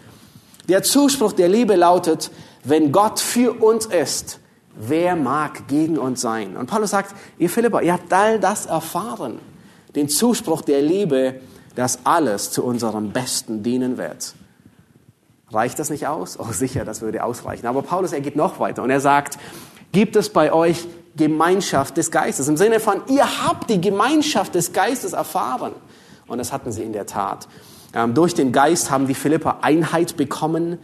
Der 0.68 0.82
Zuspruch 0.82 1.32
der 1.32 1.48
Liebe 1.48 1.76
lautet, 1.76 2.32
wenn 2.64 2.90
Gott 2.90 3.20
für 3.20 3.62
uns 3.62 3.86
ist, 3.86 4.40
wer 4.74 5.14
mag 5.14 5.68
gegen 5.68 5.96
uns 5.96 6.20
sein? 6.20 6.56
Und 6.56 6.66
Paulus 6.66 6.90
sagt, 6.90 7.14
ihr 7.38 7.48
Philippa, 7.48 7.80
ihr 7.82 7.92
habt 7.92 8.12
all 8.12 8.40
das 8.40 8.66
erfahren. 8.66 9.38
Den 9.94 10.08
Zuspruch 10.08 10.62
der 10.62 10.82
Liebe, 10.82 11.40
dass 11.76 12.04
alles 12.04 12.50
zu 12.50 12.64
unserem 12.64 13.12
Besten 13.12 13.62
dienen 13.62 13.98
wird. 13.98 14.34
Reicht 15.52 15.78
das 15.78 15.90
nicht 15.90 16.06
aus? 16.06 16.38
Oh, 16.38 16.52
sicher, 16.52 16.84
das 16.84 17.00
würde 17.00 17.24
ausreichen. 17.24 17.66
Aber 17.66 17.82
Paulus, 17.82 18.12
er 18.12 18.20
geht 18.20 18.36
noch 18.36 18.60
weiter 18.60 18.82
und 18.82 18.90
er 18.90 19.00
sagt, 19.00 19.38
gibt 19.92 20.16
es 20.16 20.30
bei 20.30 20.52
euch 20.52 20.86
Gemeinschaft 21.16 21.96
des 21.96 22.10
Geistes? 22.10 22.48
Im 22.48 22.56
Sinne 22.56 22.78
von, 22.78 23.02
ihr 23.08 23.44
habt 23.44 23.68
die 23.68 23.80
Gemeinschaft 23.80 24.54
des 24.54 24.72
Geistes 24.72 25.12
erfahren. 25.12 25.72
Und 26.28 26.38
das 26.38 26.52
hatten 26.52 26.70
sie 26.70 26.82
in 26.82 26.92
der 26.92 27.06
Tat. 27.06 27.48
Ähm, 27.92 28.14
durch 28.14 28.34
den 28.34 28.52
Geist 28.52 28.90
haben 28.90 29.08
die 29.08 29.14
Philipper 29.14 29.64
Einheit 29.64 30.16
bekommen 30.16 30.78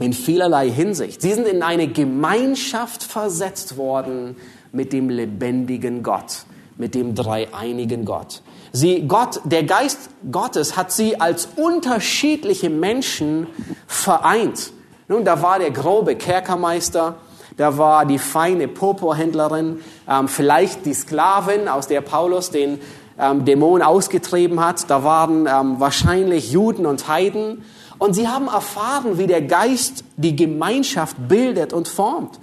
in 0.00 0.12
vielerlei 0.12 0.68
Hinsicht. 0.68 1.22
Sie 1.22 1.32
sind 1.32 1.46
in 1.46 1.62
eine 1.62 1.86
Gemeinschaft 1.86 3.04
versetzt 3.04 3.76
worden 3.76 4.36
mit 4.72 4.92
dem 4.92 5.08
lebendigen 5.08 6.02
Gott, 6.02 6.46
mit 6.76 6.96
dem 6.96 7.14
dreieinigen 7.14 8.04
Gott. 8.04 8.42
Sie, 8.76 9.06
Gott, 9.06 9.40
der 9.44 9.62
Geist 9.62 10.10
Gottes 10.32 10.76
hat 10.76 10.90
sie 10.90 11.20
als 11.20 11.46
unterschiedliche 11.54 12.70
Menschen 12.70 13.46
vereint. 13.86 14.72
Nun, 15.06 15.24
da 15.24 15.40
war 15.42 15.60
der 15.60 15.70
grobe 15.70 16.16
Kerkermeister, 16.16 17.14
da 17.56 17.78
war 17.78 18.04
die 18.04 18.18
feine 18.18 18.66
Purpurhändlerin, 18.66 19.78
ähm, 20.10 20.26
vielleicht 20.26 20.86
die 20.86 20.92
Sklavin, 20.92 21.68
aus 21.68 21.86
der 21.86 22.00
Paulus 22.00 22.50
den 22.50 22.80
ähm, 23.16 23.44
Dämon 23.44 23.80
ausgetrieben 23.80 24.58
hat. 24.58 24.90
Da 24.90 25.04
waren 25.04 25.46
ähm, 25.46 25.78
wahrscheinlich 25.78 26.50
Juden 26.50 26.84
und 26.84 27.06
Heiden. 27.06 27.62
Und 27.98 28.14
sie 28.14 28.26
haben 28.26 28.48
erfahren, 28.48 29.18
wie 29.18 29.28
der 29.28 29.42
Geist 29.42 30.02
die 30.16 30.34
Gemeinschaft 30.34 31.16
bildet 31.28 31.72
und 31.72 31.86
formt. 31.86 32.40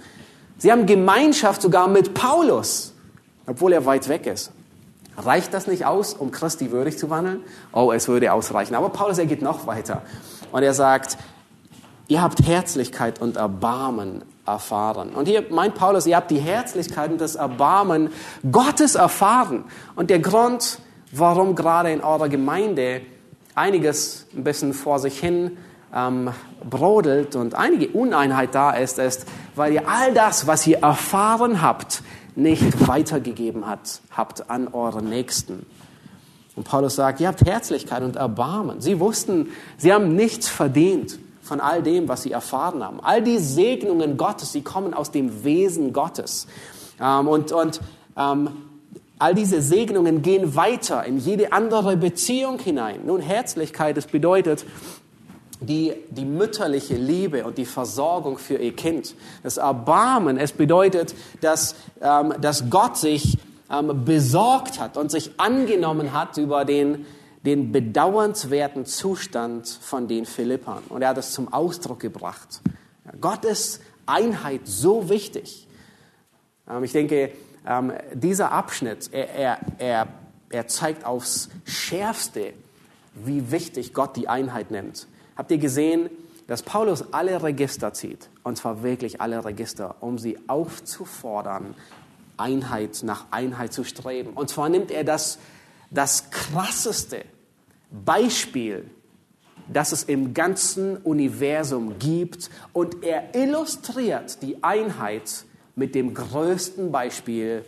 Sie 0.56 0.72
haben 0.72 0.86
Gemeinschaft 0.86 1.60
sogar 1.60 1.88
mit 1.88 2.14
Paulus, 2.14 2.94
obwohl 3.46 3.74
er 3.74 3.84
weit 3.84 4.08
weg 4.08 4.26
ist. 4.26 4.50
Reicht 5.16 5.52
das 5.52 5.66
nicht 5.66 5.84
aus, 5.84 6.14
um 6.14 6.30
Christi 6.30 6.70
würdig 6.70 6.98
zu 6.98 7.10
wandeln? 7.10 7.42
Oh, 7.72 7.92
es 7.92 8.08
würde 8.08 8.32
ausreichen. 8.32 8.74
Aber 8.74 8.88
Paulus, 8.88 9.18
er 9.18 9.26
geht 9.26 9.42
noch 9.42 9.66
weiter. 9.66 10.02
Und 10.52 10.62
er 10.62 10.74
sagt, 10.74 11.18
ihr 12.08 12.22
habt 12.22 12.46
Herzlichkeit 12.46 13.20
und 13.20 13.36
Erbarmen 13.36 14.24
erfahren. 14.46 15.10
Und 15.10 15.28
hier 15.28 15.44
meint 15.50 15.74
Paulus, 15.74 16.06
ihr 16.06 16.16
habt 16.16 16.30
die 16.30 16.40
Herzlichkeit 16.40 17.10
und 17.10 17.20
das 17.20 17.36
Erbarmen 17.36 18.10
Gottes 18.50 18.94
erfahren. 18.94 19.64
Und 19.94 20.10
der 20.10 20.18
Grund, 20.18 20.78
warum 21.12 21.54
gerade 21.54 21.92
in 21.92 22.00
eurer 22.00 22.28
Gemeinde 22.28 23.02
einiges 23.54 24.26
ein 24.34 24.44
bisschen 24.44 24.72
vor 24.72 24.98
sich 24.98 25.18
hin 25.20 25.58
ähm, 25.94 26.30
brodelt 26.68 27.36
und 27.36 27.54
einige 27.54 27.88
Uneinheit 27.88 28.54
da 28.54 28.72
ist, 28.72 28.98
ist, 28.98 29.26
weil 29.54 29.74
ihr 29.74 29.88
all 29.88 30.14
das, 30.14 30.46
was 30.46 30.66
ihr 30.66 30.78
erfahren 30.78 31.60
habt, 31.60 32.02
nicht 32.34 32.86
weitergegeben 32.88 33.66
hat, 33.66 34.00
habt 34.10 34.50
an 34.50 34.68
eure 34.68 35.02
Nächsten. 35.02 35.66
Und 36.54 36.64
Paulus 36.64 36.96
sagt, 36.96 37.20
ihr 37.20 37.28
habt 37.28 37.44
Herzlichkeit 37.44 38.02
und 38.02 38.16
Erbarmen. 38.16 38.80
Sie 38.80 39.00
wussten, 39.00 39.48
sie 39.78 39.92
haben 39.92 40.14
nichts 40.14 40.48
verdient 40.48 41.18
von 41.42 41.60
all 41.60 41.82
dem, 41.82 42.08
was 42.08 42.22
sie 42.22 42.32
erfahren 42.32 42.84
haben. 42.84 43.00
All 43.00 43.22
die 43.22 43.38
Segnungen 43.38 44.16
Gottes, 44.16 44.52
sie 44.52 44.62
kommen 44.62 44.94
aus 44.94 45.10
dem 45.10 45.44
Wesen 45.44 45.92
Gottes. 45.92 46.46
Ähm, 47.00 47.28
und 47.28 47.52
und 47.52 47.80
ähm, 48.16 48.50
all 49.18 49.34
diese 49.34 49.62
Segnungen 49.62 50.22
gehen 50.22 50.56
weiter 50.56 51.04
in 51.04 51.18
jede 51.18 51.52
andere 51.52 51.96
Beziehung 51.96 52.58
hinein. 52.58 53.02
Nun, 53.06 53.20
Herzlichkeit, 53.20 53.96
das 53.96 54.06
bedeutet, 54.06 54.66
die, 55.66 55.94
die 56.10 56.24
mütterliche 56.24 56.94
Liebe 56.94 57.44
und 57.44 57.58
die 57.58 57.64
Versorgung 57.64 58.38
für 58.38 58.56
ihr 58.56 58.74
Kind. 58.74 59.14
Das 59.42 59.56
Erbarmen, 59.56 60.38
es 60.38 60.52
bedeutet, 60.52 61.14
dass, 61.40 61.74
ähm, 62.00 62.34
dass 62.40 62.68
Gott 62.70 62.96
sich 62.96 63.38
ähm, 63.70 64.04
besorgt 64.04 64.78
hat 64.78 64.96
und 64.96 65.10
sich 65.10 65.32
angenommen 65.38 66.12
hat 66.12 66.36
über 66.36 66.64
den, 66.64 67.06
den 67.44 67.72
bedauernswerten 67.72 68.86
Zustand 68.86 69.68
von 69.68 70.08
den 70.08 70.26
Philippern. 70.26 70.82
Und 70.88 71.02
er 71.02 71.08
hat 71.08 71.18
es 71.18 71.32
zum 71.32 71.52
Ausdruck 71.52 72.00
gebracht. 72.00 72.60
Gottes 73.20 73.80
Einheit 74.06 74.62
so 74.64 75.08
wichtig. 75.08 75.66
Ähm, 76.68 76.84
ich 76.84 76.92
denke, 76.92 77.32
ähm, 77.66 77.92
dieser 78.12 78.52
Abschnitt, 78.52 79.10
er, 79.12 79.30
er, 79.34 79.58
er, 79.78 80.08
er 80.50 80.66
zeigt 80.66 81.04
aufs 81.04 81.48
Schärfste, 81.64 82.52
wie 83.14 83.50
wichtig 83.50 83.94
Gott 83.94 84.16
die 84.16 84.28
Einheit 84.28 84.70
nimmt. 84.70 85.06
Habt 85.36 85.50
ihr 85.50 85.58
gesehen, 85.58 86.10
dass 86.46 86.62
Paulus 86.62 87.12
alle 87.12 87.42
Register 87.42 87.92
zieht, 87.92 88.28
und 88.42 88.56
zwar 88.56 88.82
wirklich 88.82 89.20
alle 89.20 89.44
Register, 89.44 89.96
um 90.00 90.18
sie 90.18 90.38
aufzufordern, 90.48 91.74
Einheit 92.36 93.02
nach 93.04 93.26
Einheit 93.30 93.72
zu 93.72 93.84
streben. 93.84 94.30
Und 94.30 94.48
zwar 94.50 94.68
nimmt 94.68 94.90
er 94.90 95.04
das, 95.04 95.38
das 95.90 96.30
krasseste 96.30 97.24
Beispiel, 97.90 98.90
das 99.72 99.92
es 99.92 100.02
im 100.04 100.34
ganzen 100.34 100.96
Universum 100.98 101.98
gibt, 101.98 102.50
und 102.72 103.04
er 103.04 103.34
illustriert 103.34 104.42
die 104.42 104.62
Einheit 104.62 105.44
mit 105.76 105.94
dem 105.94 106.14
größten 106.14 106.90
Beispiel, 106.90 107.64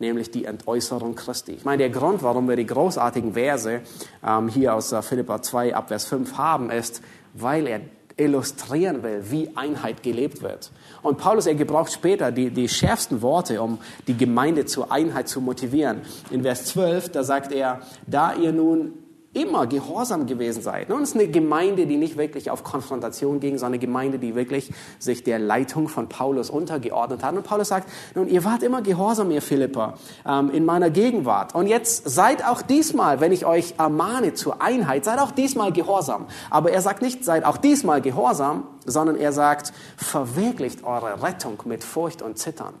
nämlich 0.00 0.30
die 0.30 0.44
Entäußerung 0.44 1.14
Christi. 1.14 1.52
Ich 1.52 1.64
meine, 1.64 1.78
der 1.78 1.90
Grund, 1.90 2.22
warum 2.22 2.48
wir 2.48 2.56
die 2.56 2.66
großartigen 2.66 3.34
Verse 3.34 3.80
ähm, 4.26 4.48
hier 4.48 4.74
aus 4.74 4.92
äh, 4.92 5.02
Philippa 5.02 5.42
2 5.42 5.74
ab 5.74 5.88
Vers 5.88 6.06
5 6.06 6.36
haben, 6.36 6.70
ist, 6.70 7.02
weil 7.34 7.66
er 7.66 7.80
illustrieren 8.16 9.02
will, 9.02 9.24
wie 9.30 9.50
Einheit 9.56 10.02
gelebt 10.02 10.42
wird. 10.42 10.70
Und 11.02 11.18
Paulus, 11.18 11.46
er 11.46 11.54
gebraucht 11.54 11.92
später 11.92 12.30
die, 12.30 12.50
die 12.50 12.68
schärfsten 12.68 13.22
Worte, 13.22 13.62
um 13.62 13.78
die 14.06 14.16
Gemeinde 14.16 14.66
zur 14.66 14.92
Einheit 14.92 15.28
zu 15.28 15.40
motivieren. 15.40 16.02
In 16.30 16.42
Vers 16.42 16.66
12, 16.66 17.10
da 17.10 17.24
sagt 17.24 17.52
er, 17.52 17.80
da 18.06 18.34
ihr 18.34 18.52
nun 18.52 18.92
immer 19.32 19.68
gehorsam 19.68 20.26
gewesen 20.26 20.60
seid. 20.60 20.88
Nun 20.88 21.02
ist 21.02 21.14
eine 21.14 21.28
Gemeinde, 21.28 21.86
die 21.86 21.96
nicht 21.96 22.16
wirklich 22.16 22.50
auf 22.50 22.64
Konfrontation 22.64 23.38
ging, 23.38 23.58
sondern 23.58 23.74
eine 23.74 23.78
Gemeinde, 23.78 24.18
die 24.18 24.34
wirklich 24.34 24.72
sich 24.98 25.22
der 25.22 25.38
Leitung 25.38 25.86
von 25.86 26.08
Paulus 26.08 26.50
untergeordnet 26.50 27.22
hat. 27.22 27.36
Und 27.36 27.44
Paulus 27.44 27.68
sagt, 27.68 27.88
nun, 28.16 28.26
ihr 28.26 28.44
wart 28.44 28.64
immer 28.64 28.82
gehorsam, 28.82 29.30
ihr 29.30 29.40
Philipper, 29.40 29.94
ähm, 30.26 30.50
in 30.50 30.64
meiner 30.64 30.90
Gegenwart. 30.90 31.54
Und 31.54 31.68
jetzt 31.68 32.10
seid 32.10 32.44
auch 32.44 32.60
diesmal, 32.60 33.20
wenn 33.20 33.30
ich 33.30 33.46
euch 33.46 33.74
ermahne 33.78 34.34
zur 34.34 34.60
Einheit, 34.60 35.04
seid 35.04 35.20
auch 35.20 35.30
diesmal 35.30 35.72
gehorsam. 35.72 36.26
Aber 36.50 36.72
er 36.72 36.82
sagt 36.82 37.00
nicht, 37.00 37.24
seid 37.24 37.44
auch 37.44 37.56
diesmal 37.56 38.00
gehorsam, 38.00 38.64
sondern 38.84 39.14
er 39.14 39.32
sagt, 39.32 39.72
verwirklicht 39.96 40.82
eure 40.82 41.22
Rettung 41.22 41.62
mit 41.66 41.84
Furcht 41.84 42.20
und 42.20 42.36
Zittern. 42.36 42.74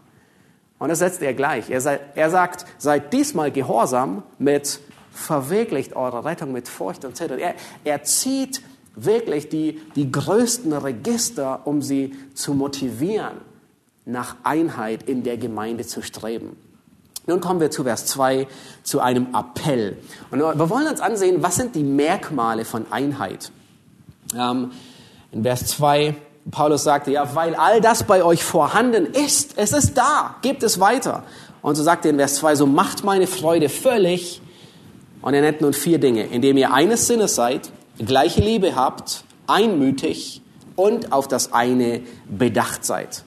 Und 0.80 0.88
das 0.88 0.98
setzt 0.98 1.22
er 1.22 1.34
gleich. 1.34 1.70
Er, 1.70 2.00
er 2.16 2.30
sagt, 2.30 2.64
seid 2.78 3.12
diesmal 3.12 3.52
gehorsam 3.52 4.22
mit 4.38 4.80
verwirklicht 5.12 5.96
eure 5.96 6.24
Rettung 6.24 6.52
mit 6.52 6.68
Furcht 6.68 7.04
und 7.04 7.16
Zittern. 7.16 7.38
Er, 7.38 7.54
er 7.84 8.02
zieht 8.02 8.62
wirklich 8.94 9.48
die, 9.48 9.80
die 9.96 10.10
größten 10.10 10.72
Register, 10.72 11.60
um 11.64 11.82
sie 11.82 12.14
zu 12.34 12.54
motivieren, 12.54 13.38
nach 14.04 14.36
Einheit 14.42 15.08
in 15.08 15.22
der 15.22 15.36
Gemeinde 15.36 15.86
zu 15.86 16.02
streben. 16.02 16.56
Nun 17.26 17.40
kommen 17.40 17.60
wir 17.60 17.70
zu 17.70 17.84
Vers 17.84 18.06
2, 18.06 18.48
zu 18.82 19.00
einem 19.00 19.28
Appell. 19.34 19.98
Und 20.30 20.40
wir 20.40 20.70
wollen 20.70 20.88
uns 20.88 21.00
ansehen, 21.00 21.42
was 21.42 21.56
sind 21.56 21.74
die 21.74 21.84
Merkmale 21.84 22.64
von 22.64 22.90
Einheit. 22.90 23.52
Ähm, 24.36 24.72
in 25.30 25.42
Vers 25.42 25.66
2, 25.66 26.16
Paulus 26.50 26.82
sagte, 26.82 27.12
ja, 27.12 27.34
weil 27.34 27.54
all 27.54 27.80
das 27.80 28.04
bei 28.04 28.24
euch 28.24 28.42
vorhanden 28.42 29.06
ist, 29.06 29.52
es 29.56 29.72
ist 29.72 29.96
da, 29.96 30.36
gebt 30.42 30.62
es 30.62 30.80
weiter. 30.80 31.22
Und 31.62 31.76
so 31.76 31.82
sagt 31.82 32.04
er 32.04 32.10
in 32.10 32.16
Vers 32.16 32.36
2, 32.36 32.56
so 32.56 32.66
macht 32.66 33.04
meine 33.04 33.26
Freude 33.26 33.68
völlig, 33.68 34.40
und 35.22 35.34
er 35.34 35.40
nennt 35.40 35.60
nun 35.60 35.72
vier 35.72 35.98
Dinge, 35.98 36.24
indem 36.24 36.56
ihr 36.56 36.72
eines 36.72 37.06
Sinnes 37.06 37.34
seid, 37.34 37.70
gleiche 37.98 38.40
Liebe 38.40 38.74
habt, 38.76 39.24
einmütig 39.46 40.42
und 40.76 41.12
auf 41.12 41.28
das 41.28 41.52
eine 41.52 42.00
bedacht 42.28 42.84
seid. 42.84 43.24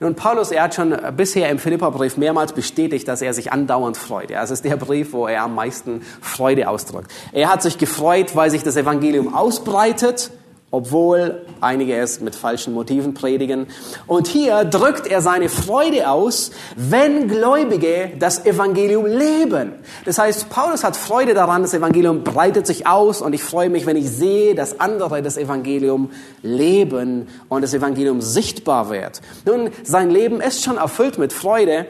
Nun, 0.00 0.16
Paulus, 0.16 0.50
er 0.50 0.64
hat 0.64 0.74
schon 0.74 0.96
bisher 1.16 1.48
im 1.50 1.58
Philipperbrief 1.58 2.16
mehrmals 2.16 2.52
bestätigt, 2.52 3.06
dass 3.06 3.22
er 3.22 3.32
sich 3.32 3.52
andauernd 3.52 3.96
freut. 3.96 4.30
Ja, 4.30 4.42
es 4.42 4.50
ist 4.50 4.64
der 4.64 4.76
Brief, 4.76 5.12
wo 5.12 5.26
er 5.26 5.42
am 5.42 5.54
meisten 5.54 6.02
Freude 6.20 6.68
ausdrückt. 6.68 7.12
Er 7.32 7.50
hat 7.50 7.62
sich 7.62 7.78
gefreut, 7.78 8.34
weil 8.34 8.50
sich 8.50 8.64
das 8.64 8.76
Evangelium 8.76 9.34
ausbreitet 9.34 10.30
obwohl 10.74 11.42
einige 11.60 11.94
es 11.94 12.20
mit 12.20 12.34
falschen 12.34 12.74
Motiven 12.74 13.14
predigen. 13.14 13.68
Und 14.08 14.26
hier 14.26 14.64
drückt 14.64 15.06
er 15.06 15.22
seine 15.22 15.48
Freude 15.48 16.10
aus, 16.10 16.50
wenn 16.74 17.28
Gläubige 17.28 18.10
das 18.18 18.44
Evangelium 18.44 19.06
leben. 19.06 19.74
Das 20.04 20.18
heißt, 20.18 20.50
Paulus 20.50 20.82
hat 20.82 20.96
Freude 20.96 21.32
daran, 21.32 21.62
das 21.62 21.74
Evangelium 21.74 22.24
breitet 22.24 22.66
sich 22.66 22.88
aus 22.88 23.22
und 23.22 23.34
ich 23.34 23.44
freue 23.44 23.70
mich, 23.70 23.86
wenn 23.86 23.96
ich 23.96 24.10
sehe, 24.10 24.56
dass 24.56 24.80
andere 24.80 25.22
das 25.22 25.36
Evangelium 25.36 26.10
leben 26.42 27.28
und 27.48 27.62
das 27.62 27.72
Evangelium 27.72 28.20
sichtbar 28.20 28.90
wird. 28.90 29.20
Nun, 29.44 29.70
sein 29.84 30.10
Leben 30.10 30.40
ist 30.40 30.64
schon 30.64 30.76
erfüllt 30.76 31.18
mit 31.18 31.32
Freude, 31.32 31.86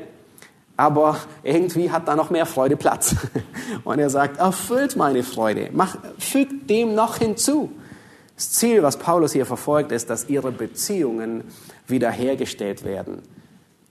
aber 0.77 1.17
irgendwie 1.43 1.91
hat 1.91 2.07
da 2.07 2.17
noch 2.17 2.31
mehr 2.31 2.47
Freude 2.47 2.77
Platz. 2.77 3.15
Und 3.85 4.01
er 4.01 4.11
sagt, 4.11 4.39
erfüllt 4.39 4.97
meine 4.97 5.23
Freude, 5.23 5.71
mach, 5.73 5.97
fügt 6.19 6.69
dem 6.69 6.95
noch 6.95 7.19
hinzu. 7.19 7.71
Das 8.37 8.51
Ziel, 8.51 8.83
was 8.83 8.99
Paulus 8.99 9.33
hier 9.33 9.47
verfolgt, 9.47 9.93
ist, 9.93 10.11
dass 10.11 10.29
ihre 10.29 10.51
Beziehungen 10.51 11.45
wiederhergestellt 11.87 12.85
werden. 12.85 13.23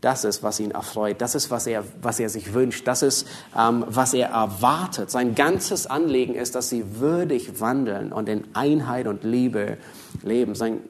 Das 0.02 0.26
ist, 0.26 0.44
was 0.44 0.60
ihn 0.60 0.72
erfreut. 0.72 1.22
Das 1.22 1.34
ist, 1.34 1.50
was 1.50 1.66
er, 1.66 1.86
was 2.02 2.20
er 2.20 2.28
sich 2.28 2.54
wünscht. 2.54 2.86
Das 2.88 3.04
ist, 3.04 3.26
ähm, 3.58 3.86
was 3.88 4.14
er 4.14 4.28
erwartet. 4.30 5.10
Sein 5.10 5.34
ganzes 5.34 5.88
Anliegen 5.88 6.36
ist, 6.36 6.56
dass 6.56 6.68
sie 6.68 7.00
würdig 7.00 7.62
wandeln 7.62 8.12
und 8.12 8.28
in 8.28 8.44
Einheit 8.54 9.08
und 9.08 9.24
Liebe 9.24 9.78
leben. 10.24 10.56
Sein 10.56 10.82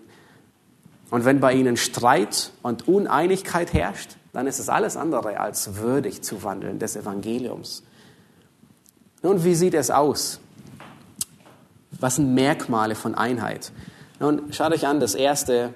und 1.11 1.25
wenn 1.25 1.39
bei 1.39 1.53
ihnen 1.53 1.77
Streit 1.77 2.51
und 2.63 2.87
Uneinigkeit 2.87 3.71
herrscht, 3.71 4.17
dann 4.31 4.47
ist 4.47 4.57
es 4.57 4.67
alles 4.67 4.97
andere 4.97 5.39
als 5.39 5.75
würdig 5.75 6.23
zu 6.23 6.41
wandeln 6.41 6.79
des 6.79 6.95
Evangeliums. 6.95 7.83
Nun, 9.21 9.43
wie 9.43 9.53
sieht 9.53 9.75
es 9.75 9.91
aus? 9.91 10.39
Was 12.03 12.17
sind 12.17 12.33
Merkmale 12.33 12.95
von 12.95 13.15
Einheit? 13.15 13.71
Nun, 14.19 14.51
schaut 14.51 14.73
euch 14.73 14.85
an, 14.85 14.99
das 14.99 15.15
erste, 15.15 15.73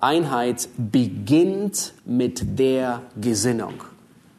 Einheit 0.00 0.68
beginnt 0.76 1.94
mit 2.04 2.58
der 2.58 3.00
Gesinnung. 3.18 3.82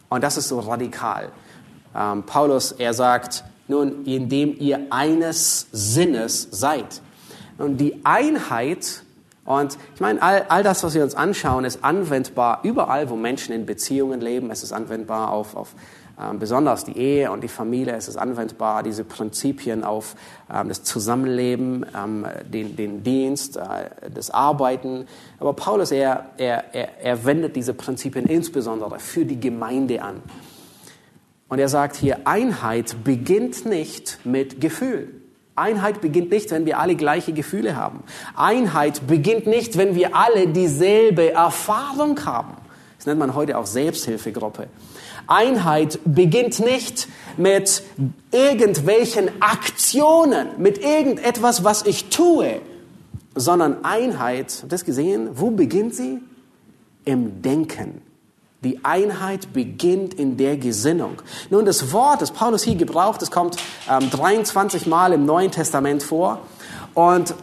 Und 0.09 0.23
das 0.23 0.37
ist 0.37 0.49
so 0.49 0.59
radikal. 0.59 1.31
Ähm, 1.95 2.21
Paulus, 2.21 2.71
er 2.71 2.93
sagt, 2.93 3.43
nun, 3.67 4.05
indem 4.05 4.55
ihr 4.59 4.85
eines 4.91 5.69
Sinnes 5.71 6.49
seid. 6.51 7.01
Und 7.57 7.77
die 7.77 8.01
Einheit, 8.03 9.01
und 9.43 9.75
ich 9.95 10.01
meine, 10.01 10.21
all, 10.21 10.45
all 10.49 10.61
das, 10.61 10.83
was 10.83 10.93
wir 10.93 11.01
uns 11.01 11.15
anschauen, 11.15 11.65
ist 11.65 11.83
anwendbar 11.83 12.59
überall, 12.61 13.09
wo 13.09 13.15
Menschen 13.15 13.55
in 13.55 13.65
Beziehungen 13.65 14.21
leben. 14.21 14.51
Es 14.51 14.61
ist 14.61 14.71
anwendbar 14.71 15.31
auf, 15.31 15.55
auf 15.55 15.73
besonders 16.39 16.85
die 16.85 16.97
Ehe 16.97 17.31
und 17.31 17.43
die 17.43 17.47
Familie 17.47 17.95
ist 17.95 18.07
es 18.07 18.17
anwendbar, 18.17 18.83
diese 18.83 19.03
Prinzipien 19.03 19.83
auf 19.83 20.15
ähm, 20.51 20.67
das 20.67 20.83
Zusammenleben, 20.83 21.85
ähm, 21.95 22.27
den, 22.45 22.75
den 22.75 23.03
Dienst, 23.03 23.57
äh, 23.57 23.89
das 24.13 24.29
Arbeiten. 24.29 25.07
Aber 25.39 25.53
Paulus, 25.53 25.91
er, 25.91 26.31
er, 26.37 26.75
er 27.01 27.25
wendet 27.25 27.55
diese 27.55 27.73
Prinzipien 27.73 28.25
insbesondere 28.25 28.99
für 28.99 29.25
die 29.25 29.39
Gemeinde 29.39 30.01
an. 30.03 30.21
Und 31.49 31.59
er 31.59 31.69
sagt 31.69 31.95
hier, 31.95 32.27
Einheit 32.27 33.03
beginnt 33.03 33.65
nicht 33.65 34.19
mit 34.23 34.61
Gefühl. 34.61 35.21
Einheit 35.55 36.01
beginnt 36.01 36.31
nicht, 36.31 36.49
wenn 36.51 36.65
wir 36.65 36.79
alle 36.79 36.95
gleiche 36.95 37.31
Gefühle 37.31 37.75
haben. 37.75 38.03
Einheit 38.35 39.05
beginnt 39.05 39.45
nicht, 39.45 39.77
wenn 39.77 39.93
wir 39.93 40.15
alle 40.15 40.47
dieselbe 40.47 41.31
Erfahrung 41.31 42.25
haben. 42.25 42.55
Das 42.97 43.05
nennt 43.05 43.19
man 43.19 43.35
heute 43.35 43.57
auch 43.57 43.65
Selbsthilfegruppe. 43.67 44.67
Einheit 45.27 45.99
beginnt 46.05 46.59
nicht 46.59 47.07
mit 47.37 47.83
irgendwelchen 48.31 49.29
Aktionen, 49.41 50.47
mit 50.57 50.77
irgendetwas, 50.83 51.63
was 51.63 51.85
ich 51.85 52.09
tue, 52.09 52.61
sondern 53.35 53.83
Einheit, 53.83 54.51
habt 54.51 54.63
ihr 54.63 54.69
das 54.69 54.85
gesehen? 54.85 55.29
Wo 55.33 55.51
beginnt 55.51 55.95
sie? 55.95 56.19
Im 57.05 57.41
Denken. 57.41 58.01
Die 58.63 58.85
Einheit 58.85 59.51
beginnt 59.51 60.13
in 60.13 60.37
der 60.37 60.55
Gesinnung. 60.55 61.21
Nun, 61.49 61.65
das 61.65 61.91
Wort, 61.91 62.21
das 62.21 62.31
Paulus 62.31 62.63
hier 62.63 62.75
gebraucht, 62.75 63.21
das 63.21 63.29
kommt 63.29 63.57
ähm, 63.89 64.09
23 64.09 64.87
Mal 64.87 65.11
im 65.11 65.25
Neuen 65.25 65.51
Testament 65.51 66.01
vor. 66.01 66.39
Und 66.93 67.33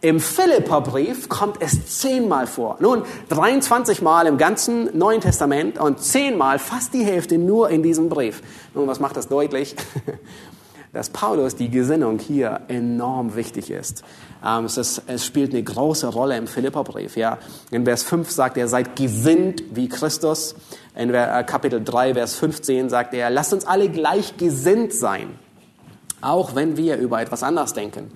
im 0.00 0.20
Philipperbrief 0.20 1.28
kommt 1.28 1.60
es 1.60 2.00
zehnmal 2.00 2.46
vor. 2.46 2.76
Nun, 2.80 3.02
23 3.30 4.02
Mal 4.02 4.26
im 4.26 4.36
ganzen 4.36 4.96
Neuen 4.96 5.20
Testament 5.20 5.78
und 5.78 6.00
zehnmal, 6.00 6.58
fast 6.58 6.92
die 6.92 7.04
Hälfte 7.04 7.38
nur 7.38 7.70
in 7.70 7.82
diesem 7.82 8.08
Brief. 8.08 8.42
Nun, 8.74 8.86
was 8.86 9.00
macht 9.00 9.16
das 9.16 9.28
deutlich? 9.28 9.74
Dass 10.92 11.10
Paulus 11.10 11.56
die 11.56 11.70
Gesinnung 11.70 12.18
hier 12.18 12.60
enorm 12.68 13.36
wichtig 13.36 13.70
ist. 13.70 14.02
Ähm, 14.44 14.66
es, 14.66 14.76
ist, 14.76 15.02
es 15.06 15.24
spielt 15.24 15.52
eine 15.52 15.62
große 15.62 16.06
Rolle 16.08 16.36
im 16.36 16.46
Philipperbrief. 16.46 17.16
Ja. 17.16 17.38
In 17.70 17.84
Vers 17.84 18.02
5 18.02 18.30
sagt 18.30 18.56
er, 18.56 18.68
seid 18.68 18.96
gesinnt 18.96 19.62
wie 19.72 19.88
Christus. 19.88 20.54
In 20.94 21.12
äh, 21.12 21.44
Kapitel 21.46 21.82
3, 21.82 22.14
Vers 22.14 22.34
15 22.36 22.88
sagt 22.88 23.12
er, 23.12 23.28
lasst 23.30 23.52
uns 23.52 23.66
alle 23.66 23.88
gleich 23.88 24.36
gesinnt 24.36 24.92
sein, 24.92 25.38
auch 26.26 26.54
wenn 26.54 26.76
wir 26.76 26.96
über 26.96 27.20
etwas 27.20 27.42
anderes 27.42 27.72
denken. 27.72 28.10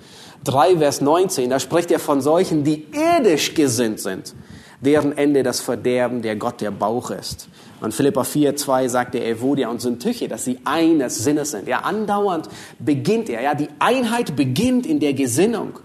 3, 0.45 0.79
Vers 0.79 1.01
19, 1.01 1.51
da 1.51 1.61
spricht 1.61 1.91
er 1.91 1.99
von 1.99 2.21
solchen, 2.21 2.65
die 2.65 2.87
irdisch 2.93 3.55
gesinnt 3.55 4.01
sind, 4.01 4.35
deren 4.81 5.17
Ende 5.17 5.43
das 5.43 5.61
Verderben, 5.61 6.23
der 6.23 6.37
Gott 6.37 6.61
der 6.61 6.71
Bauch 6.71 7.11
ist. 7.11 7.49
Und 7.81 7.95
Philippa 7.95 8.25
4, 8.25 8.57
2 8.57 8.89
sagt 8.89 9.15
er 9.15 9.27
Evodia 9.27 9.69
und 9.69 9.81
Syntyche, 9.81 10.29
dass 10.29 10.45
sie 10.45 10.59
eines 10.65 11.19
Sinnes 11.25 11.51
sind. 11.53 11.67
Ja, 11.67 11.81
andauernd 11.81 12.49
beginnt 12.79 13.31
er. 13.31 13.43
Ja, 13.43 13.55
die 13.55 13.69
Einheit 13.79 14.37
beginnt 14.37 14.87
in 14.87 15.01
der 15.01 15.15
Gesinnung. 15.15 15.79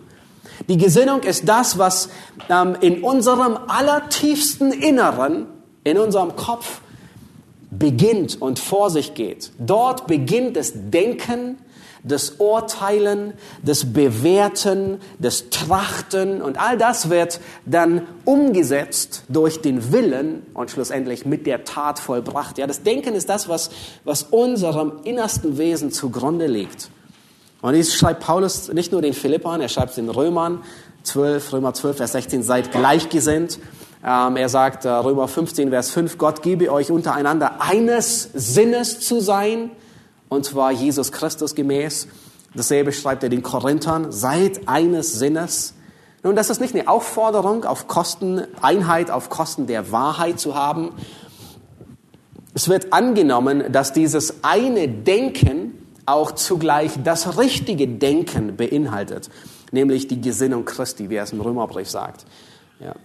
Die 0.67 0.77
Gesinnung 0.77 1.21
ist 1.21 1.47
das, 1.47 1.77
was 1.77 2.09
ähm, 2.49 2.75
in 2.81 3.03
unserem 3.03 3.57
allertiefsten 3.67 4.71
Inneren, 4.71 5.47
in 5.83 5.97
unserem 5.97 6.35
Kopf 6.35 6.81
beginnt 7.71 8.41
und 8.41 8.59
vor 8.59 8.89
sich 8.89 9.13
geht. 9.13 9.51
Dort 9.59 10.07
beginnt 10.07 10.55
das 10.55 10.71
Denken, 10.73 11.57
das 12.07 12.35
Urteilen, 12.37 13.33
das 13.63 13.93
Bewerten, 13.93 14.99
das 15.19 15.49
Trachten 15.49 16.41
und 16.41 16.59
all 16.59 16.77
das 16.77 17.09
wird 17.09 17.39
dann 17.65 18.03
umgesetzt 18.23 19.23
durch 19.27 19.61
den 19.61 19.91
Willen 19.91 20.45
und 20.53 20.71
schlussendlich 20.71 21.25
mit 21.25 21.47
der 21.47 21.63
Tat 21.63 21.99
vollbracht. 21.99 22.57
Ja, 22.57 22.67
das 22.67 22.83
Denken 22.83 23.15
ist 23.15 23.27
das, 23.29 23.49
was, 23.49 23.71
was 24.03 24.23
unserem 24.23 24.93
innersten 25.03 25.57
Wesen 25.57 25.91
zugrunde 25.91 26.47
liegt. 26.47 26.89
Und 27.61 27.73
dies 27.73 27.95
schreibt 27.95 28.21
Paulus 28.21 28.71
nicht 28.71 28.91
nur 28.91 29.01
den 29.01 29.13
Philippern, 29.13 29.59
er 29.59 29.69
schreibt 29.69 29.97
den 29.97 30.09
Römern 30.09 30.63
12, 31.03 31.53
Römer 31.53 31.73
12, 31.73 31.97
Vers 31.97 32.11
16, 32.11 32.43
seid 32.43 32.71
gleichgesinnt. 32.71 33.59
Ähm, 34.05 34.35
er 34.35 34.49
sagt, 34.49 34.85
äh, 34.85 34.89
Römer 34.89 35.27
15, 35.27 35.69
Vers 35.69 35.89
5, 35.89 36.17
Gott 36.19 36.43
gebe 36.43 36.71
euch 36.71 36.91
untereinander 36.91 37.61
eines 37.61 38.29
Sinnes 38.33 38.99
zu 38.99 39.19
sein, 39.19 39.71
und 40.29 40.45
zwar 40.45 40.71
Jesus 40.71 41.11
Christus 41.11 41.55
gemäß. 41.55 42.07
Dasselbe 42.55 42.91
schreibt 42.91 43.23
er 43.23 43.29
den 43.29 43.43
Korinthern, 43.43 44.11
seid 44.11 44.67
eines 44.67 45.13
Sinnes. 45.13 45.73
Nun, 46.23 46.35
das 46.35 46.49
ist 46.49 46.61
nicht 46.61 46.73
eine 46.73 46.87
Aufforderung 46.87 47.65
auf 47.65 47.87
Kosten, 47.87 48.43
Einheit 48.61 49.11
auf 49.11 49.29
Kosten 49.29 49.67
der 49.67 49.91
Wahrheit 49.91 50.39
zu 50.39 50.55
haben. 50.55 50.91
Es 52.53 52.69
wird 52.69 52.93
angenommen, 52.93 53.71
dass 53.71 53.93
dieses 53.93 54.43
eine 54.43 54.87
Denken 54.87 55.73
auch 56.05 56.31
zugleich 56.31 56.91
das 57.03 57.37
richtige 57.37 57.87
Denken 57.87 58.55
beinhaltet, 58.55 59.29
nämlich 59.71 60.07
die 60.07 60.21
Gesinnung 60.21 60.63
Christi, 60.65 61.09
wie 61.09 61.15
er 61.15 61.23
es 61.23 61.33
im 61.33 61.41
Römerbrief 61.41 61.89
sagt. 61.89 62.25
Ja. 62.79 62.95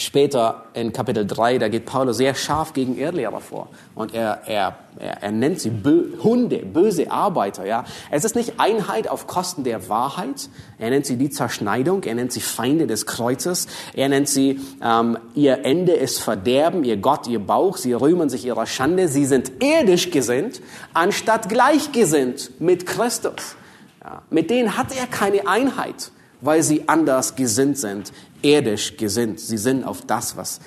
Später 0.00 0.66
in 0.74 0.92
Kapitel 0.92 1.26
3, 1.26 1.58
da 1.58 1.66
geht 1.66 1.84
Paulus 1.84 2.18
sehr 2.18 2.36
scharf 2.36 2.72
gegen 2.72 2.96
Irrlehrer 2.96 3.40
vor. 3.40 3.66
Und 3.96 4.14
er, 4.14 4.42
er, 4.46 4.76
er, 4.96 5.24
er 5.24 5.32
nennt 5.32 5.60
sie 5.60 5.70
Bö 5.70 6.22
Hunde, 6.22 6.58
böse 6.58 7.10
Arbeiter. 7.10 7.66
Ja. 7.66 7.84
Es 8.08 8.24
ist 8.24 8.36
nicht 8.36 8.60
Einheit 8.60 9.08
auf 9.08 9.26
Kosten 9.26 9.64
der 9.64 9.88
Wahrheit. 9.88 10.50
Er 10.78 10.90
nennt 10.90 11.04
sie 11.04 11.16
die 11.16 11.30
Zerschneidung. 11.30 12.04
Er 12.04 12.14
nennt 12.14 12.30
sie 12.30 12.40
Feinde 12.40 12.86
des 12.86 13.06
Kreuzes. 13.06 13.66
Er 13.92 14.08
nennt 14.08 14.28
sie, 14.28 14.60
ähm, 14.80 15.18
ihr 15.34 15.64
Ende 15.64 15.94
ist 15.94 16.20
Verderben, 16.20 16.84
ihr 16.84 16.98
Gott, 16.98 17.26
ihr 17.26 17.40
Bauch. 17.40 17.76
Sie 17.76 17.92
rühmen 17.92 18.28
sich 18.28 18.46
ihrer 18.46 18.66
Schande. 18.66 19.08
Sie 19.08 19.26
sind 19.26 19.50
irdisch 19.60 20.12
gesinnt, 20.12 20.60
anstatt 20.94 21.48
gleichgesinnt 21.48 22.52
mit 22.60 22.86
Christus. 22.86 23.56
Ja. 24.04 24.22
Mit 24.30 24.50
denen 24.50 24.76
hat 24.76 24.96
er 24.96 25.08
keine 25.08 25.48
Einheit 25.48 26.12
weil 26.40 26.62
sie 26.62 26.88
anders 26.88 27.36
gesinnt 27.36 27.78
sind, 27.78 28.12
irdisch 28.42 28.96
gesinnt. 28.96 29.40
Sie 29.40 29.58
sind 29.58 29.84
auf 29.84 30.02
das, 30.02 30.36
was 30.36 30.60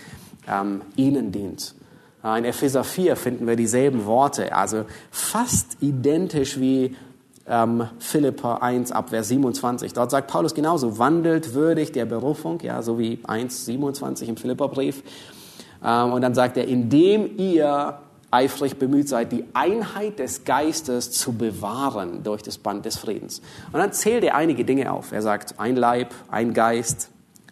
ähm, 0.48 0.82
ihnen 0.96 1.32
dient. 1.32 1.76
Äh, 2.24 2.40
in 2.40 2.46
Epheser 2.46 2.84
4 2.84 3.16
finden 3.16 3.48
wir 3.48 3.56
dieselben 3.56 4.06
Worte, 4.06 4.56
also 4.56 4.86
fast 5.12 5.78
identisch 5.82 6.60
wie 6.60 6.96
ähm, 7.48 7.88
Philippa 8.00 8.56
1 8.56 8.92
ab 8.92 9.10
Vers 9.10 9.30
27. 9.30 9.94
Dort 9.94 10.12
sagt 10.12 10.30
Paulus 10.30 10.54
genauso, 10.54 10.98
wandelt 10.98 11.54
würdig 11.54 11.92
der 11.92 12.06
Berufung, 12.06 12.60
ja, 12.62 12.82
so 12.82 13.00
wie 13.00 13.20
1, 13.28 13.66
27 13.66 14.30
im 14.30 14.38
Philipperbrief. 14.38 15.04
Ähm, 15.84 16.14
und 16.14 16.22
dann 16.22 16.36
sagt 16.36 16.58
er, 16.58 16.68
indem 16.68 17.38
ihr 17.38 18.00
eifrig 18.32 18.78
bemüht 18.78 19.10
seid, 19.10 19.32
die 19.34 19.44
Einheit 19.54 20.20
des 20.20 20.46
Geistes 20.46 21.12
zu 21.12 21.34
bewahren 21.34 22.24
durch 22.24 22.42
das 22.42 22.58
Band 22.58 22.86
des 22.86 22.98
Friedens. 22.98 23.42
Und 23.74 23.80
dann 23.80 23.92
zählt 23.92 24.24
er 24.24 24.36
einige 24.36 24.64
Dinge 24.64 24.92
auf. 24.92 25.12
Er 25.12 25.22
sagt, 25.22 25.60
ein 25.60 25.76
Leib, 25.76 26.14
ein 26.30 26.54
Geist, 26.54 27.11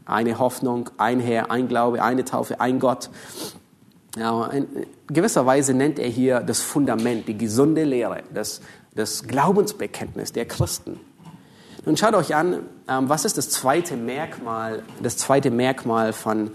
eine 0.10 0.40
Hoffnung, 0.40 0.90
ein 0.98 1.20
Herr, 1.20 1.52
ein 1.52 1.68
Glaube, 1.68 2.02
eine 2.04 2.26
Taufe, 2.26 2.60
ein 2.60 2.80
Gott. 2.80 3.10
Ja, 4.18 4.48
in 4.48 4.68
gewisser 5.08 5.46
Weise 5.46 5.74
nennt 5.74 6.00
er 6.00 6.10
hier 6.10 6.40
das 6.40 6.62
Fundament, 6.62 7.28
die 7.28 7.38
gesunde 7.38 7.84
Lehre, 7.84 8.24
das, 8.34 8.62
das 8.96 9.24
Glaubensbekenntnis 9.24 10.34
der 10.34 10.46
Christen. 10.46 11.00
Nun 11.86 11.96
schaut 11.96 12.16
euch 12.16 12.36
an, 12.36 12.64
ähm, 12.88 13.08
was 13.08 13.26
ist 13.26 13.38
das 13.38 13.50
zweite 13.50 13.96
Merkmal, 13.96 14.84
das 15.02 15.18
zweite 15.18 15.52
Merkmal 15.52 16.14
von 16.14 16.52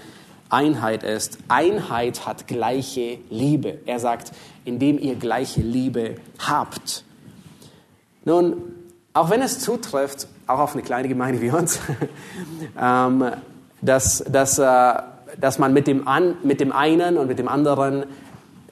Einheit 0.50 1.02
ist. 1.02 1.38
Einheit 1.48 2.26
hat 2.26 2.46
gleiche 2.46 3.18
Liebe. 3.30 3.78
Er 3.86 3.98
sagt, 3.98 4.32
indem 4.64 4.98
ihr 4.98 5.16
gleiche 5.16 5.60
Liebe 5.60 6.16
habt. 6.38 7.04
Nun, 8.24 8.62
auch 9.12 9.30
wenn 9.30 9.42
es 9.42 9.60
zutrifft, 9.60 10.28
auch 10.46 10.58
auf 10.58 10.74
eine 10.74 10.82
kleine 10.82 11.08
Gemeinde 11.08 11.40
wie 11.40 11.50
uns, 11.50 11.80
ähm, 12.80 13.24
dass, 13.80 14.24
dass, 14.28 14.58
äh, 14.58 14.94
dass 15.40 15.58
man 15.58 15.72
mit 15.72 15.86
dem, 15.86 16.06
an, 16.06 16.36
mit 16.42 16.60
dem 16.60 16.72
einen 16.72 17.16
und 17.16 17.28
mit 17.28 17.38
dem 17.38 17.48
anderen 17.48 18.04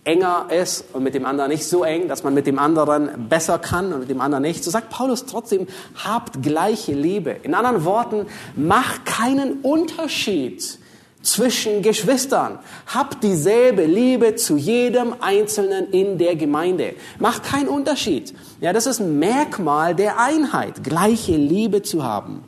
enger 0.05 0.47
ist 0.51 0.87
und 0.93 1.05
mit 1.05 1.15
dem 1.15 1.25
anderen 1.25 1.51
nicht 1.51 1.65
so 1.65 1.85
eng, 1.85 2.09
dass 2.09 2.25
man 2.25 2.35
mit 2.35 2.47
dem 2.47 2.59
anderen 2.59 3.29
besser 3.29 3.59
kann 3.59 3.93
und 3.93 4.01
mit 4.01 4.11
dem 4.11 4.21
anderen 4.21 4.43
nicht. 4.43 4.65
So 4.65 4.71
sagt 4.71 4.91
Paulus 4.91 5.27
trotzdem, 5.27 5.69
habt 6.03 6.43
gleiche 6.43 6.93
Liebe. 6.93 7.31
In 7.31 7.55
anderen 7.55 7.85
Worten, 7.85 8.27
macht 8.57 9.07
keinen 9.07 9.61
Unterschied 9.61 10.79
zwischen 11.23 11.83
Geschwistern. 11.83 12.59
Habt 12.87 13.23
dieselbe 13.23 13.85
Liebe 13.85 14.35
zu 14.35 14.57
jedem 14.57 15.15
Einzelnen 15.21 15.91
in 15.91 16.19
der 16.19 16.37
Gemeinde. 16.37 16.95
Macht 17.19 17.45
keinen 17.45 17.69
Unterschied. 17.69 18.35
Ja, 18.61 18.73
das 18.73 18.87
ist 18.87 19.01
ein 19.01 19.19
Merkmal 19.19 19.95
der 19.95 20.19
Einheit, 20.19 20.85
gleiche 20.85 21.37
Liebe 21.37 21.83
zu 21.83 22.05
haben. 22.05 22.45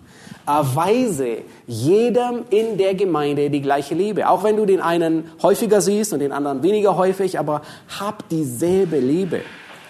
Erweise 0.47 1.39
jedem 1.67 2.45
in 2.51 2.77
der 2.77 2.95
Gemeinde 2.95 3.49
die 3.49 3.63
gleiche 3.63 3.95
Liebe. 3.95 4.29
Auch 4.29 4.45
wenn 4.45 4.57
du 4.57 4.67
den 4.67 4.81
einen 4.81 5.31
häufiger 5.43 5.81
siehst 5.81 6.13
und 6.13 6.19
den 6.19 6.33
anderen 6.33 6.63
weniger 6.63 6.97
häufig, 6.97 7.39
aber 7.39 7.63
habt 7.99 8.31
dieselbe 8.31 8.99
Liebe. 8.99 9.41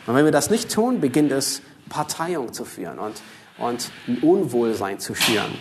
Und 0.07 0.15
wenn 0.15 0.25
wir 0.25 0.33
das 0.33 0.51
nicht 0.51 0.73
tun, 0.73 1.01
beginnt 1.01 1.33
es 1.33 1.61
Parteiung 1.89 2.53
zu 2.53 2.65
führen 2.65 2.99
und, 2.99 3.15
und 3.59 3.91
ein 4.07 4.19
Unwohlsein 4.19 5.01
zu 5.01 5.15
schüren. 5.15 5.59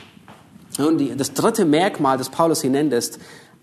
Und 0.78 0.98
die, 0.98 1.16
das 1.16 1.34
dritte 1.34 1.66
Merkmal, 1.66 2.18
das 2.18 2.30
Paulus 2.30 2.62
hier 2.62 2.72
nennt, 2.72 2.94
ist 2.94 3.20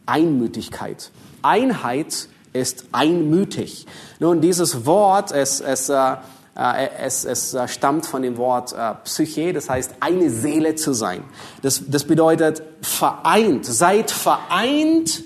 Einmütigkeit. 0.07 1.11
Einheit 1.43 2.29
ist 2.53 2.85
einmütig. 2.93 3.87
Nun, 4.19 4.41
dieses 4.41 4.87
Wort, 4.87 5.33
es, 5.33 5.61
es, 5.61 5.89
äh, 5.89 6.17
äh 6.57 6.89
es, 6.99 7.25
es 7.25 7.55
äh, 7.55 7.69
stammt 7.69 8.07
von 8.07 8.23
dem 8.23 8.37
Wort 8.37 8.73
äh, 8.73 8.95
Psyche, 9.05 9.53
das 9.53 9.71
heißt 9.71 9.95
eine 10.01 10.31
Seele 10.31 10.75
zu 10.75 10.93
sein. 10.93 11.23
Das, 11.63 11.83
das 11.87 12.05
bedeutet 12.05 12.63
vereint. 12.83 13.65
Seid 13.67 14.11
vereint 14.11 15.23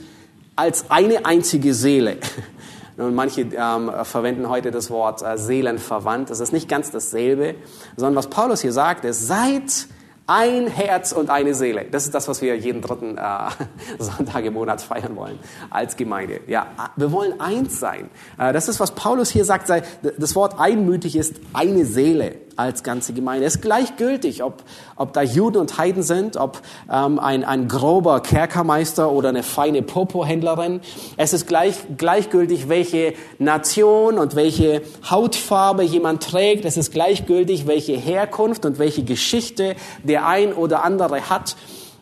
als 0.56 0.90
eine 0.90 1.26
einzige 1.26 1.74
Seele. 1.74 2.18
Nun, 2.96 3.14
manche 3.14 3.40
ähm, 3.40 3.90
verwenden 4.04 4.48
heute 4.48 4.70
das 4.70 4.88
Wort 4.90 5.22
äh, 5.22 5.36
seelenverwandt. 5.36 6.30
Das 6.30 6.38
ist 6.38 6.52
nicht 6.52 6.68
ganz 6.68 6.92
dasselbe, 6.92 7.56
sondern 7.96 8.14
was 8.14 8.28
Paulus 8.28 8.60
hier 8.60 8.72
sagt, 8.72 9.04
ist, 9.04 9.26
seid 9.26 9.88
ein 10.26 10.66
Herz 10.66 11.12
und 11.12 11.28
eine 11.28 11.54
Seele. 11.54 11.84
Das 11.90 12.04
ist 12.04 12.14
das, 12.14 12.28
was 12.28 12.40
wir 12.40 12.56
jeden 12.56 12.80
dritten 12.80 13.18
äh, 13.18 13.50
Sonntag 13.98 14.44
im 14.44 14.54
Monat 14.54 14.80
feiern 14.80 15.16
wollen 15.16 15.38
als 15.70 15.96
Gemeinde. 15.96 16.40
Ja, 16.46 16.66
wir 16.96 17.12
wollen 17.12 17.40
eins 17.40 17.78
sein. 17.78 18.10
Äh, 18.38 18.52
das 18.52 18.68
ist, 18.68 18.80
was 18.80 18.92
Paulus 18.92 19.30
hier 19.30 19.44
sagt. 19.44 19.70
Das 20.18 20.34
Wort 20.34 20.58
einmütig 20.58 21.16
ist 21.16 21.34
eine 21.52 21.84
Seele. 21.84 22.36
Als 22.56 22.82
ganze 22.82 23.12
Gemeinde. 23.12 23.46
Es 23.46 23.56
ist 23.56 23.62
gleichgültig, 23.62 24.42
ob, 24.42 24.62
ob 24.96 25.12
da 25.12 25.22
Juden 25.22 25.58
und 25.58 25.78
Heiden 25.78 26.02
sind, 26.02 26.36
ob 26.36 26.60
ähm, 26.92 27.18
ein, 27.18 27.44
ein 27.44 27.68
grober 27.68 28.20
Kerkermeister 28.20 29.10
oder 29.10 29.30
eine 29.30 29.42
feine 29.42 29.82
Popo-Händlerin. 29.82 30.80
Es 31.16 31.32
ist 31.32 31.46
gleich, 31.46 31.76
gleichgültig, 31.96 32.68
welche 32.68 33.14
Nation 33.38 34.18
und 34.18 34.34
welche 34.34 34.82
Hautfarbe 35.08 35.82
jemand 35.82 36.22
trägt. 36.22 36.64
Es 36.64 36.76
ist 36.76 36.92
gleichgültig, 36.92 37.66
welche 37.66 37.96
Herkunft 37.96 38.64
und 38.64 38.78
welche 38.78 39.04
Geschichte 39.04 39.76
der 40.02 40.26
ein 40.26 40.52
oder 40.52 40.84
andere 40.84 41.28
hat. 41.28 41.56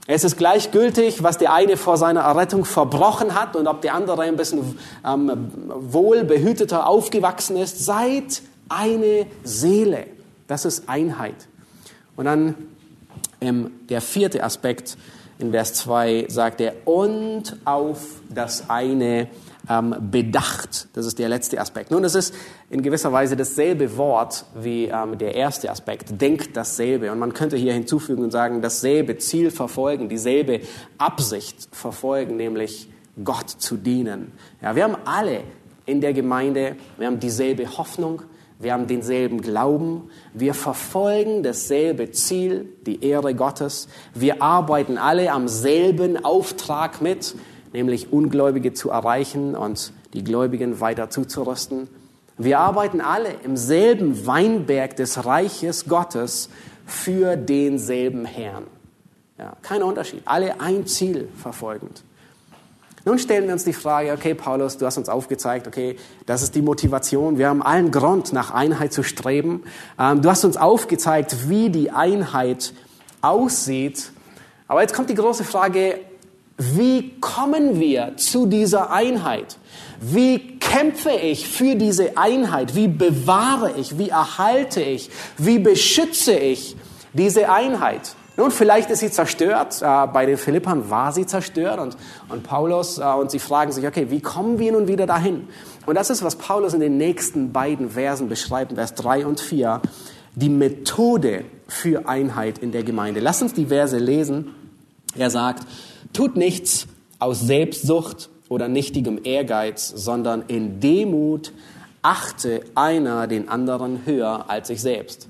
Es 0.09 0.25
ist 0.25 0.37
gleichgültig, 0.37 1.23
was 1.23 1.39
der 1.39 1.53
eine 1.53 1.77
vor 1.77 1.97
seiner 1.97 2.23
Errettung 2.23 2.65
verbrochen 2.65 3.35
hat 3.35 3.55
und 3.55 3.69
ob 3.69 3.83
der 3.83 3.95
andere 3.95 4.23
ein 4.23 4.37
bisschen 4.37 4.79
ähm, 5.07 5.51
wohlbehüteter 5.69 6.89
aufgewachsen 6.89 7.57
ist. 7.57 7.85
Seid 7.85 8.43
eine 8.69 9.27
Seele. 9.45 10.07
Das 10.53 10.67
ist 10.67 10.87
Einheit. 10.87 11.49
Und 12.15 12.27
dann 12.27 12.55
ähm, 13.41 13.71
der 13.89 14.03
vierte 14.03 14.45
Aspekt 14.45 14.99
in 15.39 15.51
Vers 15.51 15.73
2 15.73 16.27
sagt 16.29 16.61
er, 16.61 16.75
und 16.87 17.57
auf 17.65 18.21
das 18.29 18.69
eine 18.69 19.29
ähm, 19.71 19.97
bedacht. 20.11 20.89
Das 20.93 21.07
ist 21.07 21.19
der 21.19 21.31
letzte 21.31 21.59
Aspekt. 21.59 21.91
Nun, 21.91 22.05
es 22.05 22.15
ist 22.15 22.35
in 22.69 22.83
gewisser 22.83 23.11
Weise 23.15 23.35
dasselbe 23.35 23.97
Wort 23.97 24.45
wie 24.55 24.89
ähm, 24.89 25.17
der 25.17 25.35
erste 25.37 25.71
Aspekt. 25.71 26.21
Denkt 26.21 26.55
dasselbe. 26.55 27.11
Und 27.11 27.19
man 27.19 27.33
könnte 27.33 27.57
hier 27.57 27.73
hinzufügen 27.73 28.23
und 28.23 28.31
sagen, 28.31 28.61
dasselbe 28.61 29.17
Ziel 29.17 29.51
verfolgen, 29.51 30.11
dieselbe 30.11 30.61
Absicht 30.99 31.67
verfolgen, 31.73 32.37
nämlich 32.37 32.91
Gott 33.25 33.49
zu 33.49 33.79
dienen. 33.79 34.33
Ja, 34.61 34.77
wir 34.77 34.85
haben 34.85 34.99
alle 35.07 35.45
in 35.87 36.03
der 36.03 36.13
Gemeinde, 36.13 36.77
wir 36.99 37.07
haben 37.07 37.21
dieselbe 37.21 37.79
Hoffnung, 37.79 38.21
wir 38.63 38.73
haben 38.73 38.87
denselben 38.87 39.41
Glauben, 39.41 40.09
wir 40.33 40.55
verfolgen 40.55 41.43
dasselbe 41.43 42.13
Ziel, 42.13 42.69
die 42.87 43.05
Ehre 43.05 43.35
Gottes, 43.35 43.89
wir 44.15 44.41
arbeiten 44.41 44.99
alle 44.99 45.33
am 45.33 45.49
selben 45.49 46.25
Auftrag 46.25 47.03
mit, 47.03 47.35
nämlich 47.73 48.13
Ungläubige 48.13 48.73
zu 48.73 48.91
erreichen 48.91 49.57
und 49.57 49.93
die 50.15 50.23
Gläubigen 50.23 50.81
weiter 50.81 51.11
zuzurüsten. 51.11 51.89
Wir 52.39 52.61
arbeiten 52.61 53.01
alle 53.01 53.31
im 53.45 53.57
selben 53.57 54.27
Weinberg 54.27 54.97
des 54.97 55.27
Reiches 55.27 55.87
Gottes 55.87 56.49
für 56.87 57.37
denselben 57.37 58.25
Herrn. 58.25 58.65
Ja, 59.39 59.57
kein 59.63 59.83
Unterschied, 59.83 60.23
alle 60.25 60.61
ein 60.61 60.87
Ziel 60.87 61.29
verfolgend. 61.37 62.05
Nun 63.05 63.19
stellen 63.19 63.47
wir 63.47 63.53
uns 63.53 63.65
die 63.65 63.73
Frage, 63.73 64.13
okay, 64.13 64.35
Paulus, 64.35 64.79
du 64.79 64.87
hast 64.87 64.97
uns 64.97 65.09
aufgezeigt, 65.09 65.67
okay, 65.67 65.97
das 66.25 66.43
ist 66.43 66.55
die 66.55 66.63
Motivation. 66.63 67.37
Wir 67.37 67.49
haben 67.49 67.63
allen 67.63 67.91
Grund, 67.91 68.33
nach 68.33 68.53
Einheit 68.53 68.93
zu 68.93 69.03
streben. 69.03 69.65
Ähm, 69.99 70.23
du 70.23 70.31
hast 70.31 70.45
uns 70.45 70.57
aufgezeigt, 70.57 71.49
wie 71.49 71.71
die 71.71 71.91
Einheit 71.91 72.73
aussieht. 73.21 74.13
Aber 74.69 74.83
jetzt 74.83 74.95
kommt 74.95 75.11
die 75.11 75.17
große 75.17 75.43
Frage, 75.43 75.99
wie 76.59 77.19
kommen 77.19 77.81
wir 77.81 78.17
zu 78.17 78.47
dieser 78.47 78.93
Einheit? 78.93 79.59
Wie 80.01 80.59
kämpfe 80.59 81.11
ich 81.11 81.49
für 81.49 81.75
diese 81.75 82.17
Einheit? 82.17 82.77
Wie 82.77 82.87
bewahre 82.87 83.73
ich? 83.79 83.99
Wie 83.99 84.11
erhalte 84.11 84.81
ich? 84.81 85.11
Wie 85.39 85.59
beschütze 85.59 86.35
ich 86.35 86.77
diese 87.13 87.51
Einheit? 87.51 88.15
Nun, 88.37 88.51
vielleicht 88.51 88.91
ist 88.91 89.01
sie 89.01 89.11
zerstört. 89.11 89.83
Äh, 89.83 90.07
bei 90.07 90.25
den 90.25 90.39
Philippern 90.39 90.89
war 90.89 91.13
sie 91.13 91.27
zerstört 91.27 91.79
und, 91.79 91.97
und 92.29 92.43
Paulus, 92.43 92.99
äh, 92.99 93.03
und 93.03 93.31
sie 93.31 93.39
fragen 93.39 93.73
sich, 93.73 93.87
okay, 93.87 94.07
wie 94.11 94.21
kommen 94.21 94.59
wir 94.59 94.73
nun 94.73 94.89
wieder 94.89 95.07
dahin? 95.07 95.49
Und 95.85 95.97
das 95.97 96.11
ist, 96.11 96.23
was 96.23 96.37
Paulus 96.37 96.75
in 96.75 96.81
den 96.81 96.97
nächsten 96.97 97.53
beiden 97.53 97.91
Versen 97.91 98.29
beschreibt, 98.29 98.73
Vers 98.73 98.95
3 98.95 99.27
und 99.27 99.41
4, 99.41 99.83
die 100.35 100.49
Methode 100.49 101.45
für 101.69 102.09
Einheit 102.09 102.59
in 102.59 102.73
der 102.73 102.85
Gemeinde. 102.85 103.21
Lass 103.21 103.43
uns 103.43 103.53
die 103.53 103.67
Verse 103.67 103.99
lesen. 103.99 104.55
Er 105.17 105.29
sagt, 105.29 105.67
tut 106.15 106.37
nichts 106.37 106.87
aus 107.19 107.41
Selbstsucht 107.41 108.31
oder 108.49 108.69
nichtigem 108.69 109.21
Ehrgeiz, 109.25 109.93
sondern 109.95 110.45
in 110.49 110.81
Demut 110.81 111.53
achte 112.01 112.63
einer 112.75 113.27
den 113.27 113.49
anderen 113.49 114.07
höher 114.07 114.47
als 114.49 114.69
sich 114.69 114.81
selbst. 114.81 115.29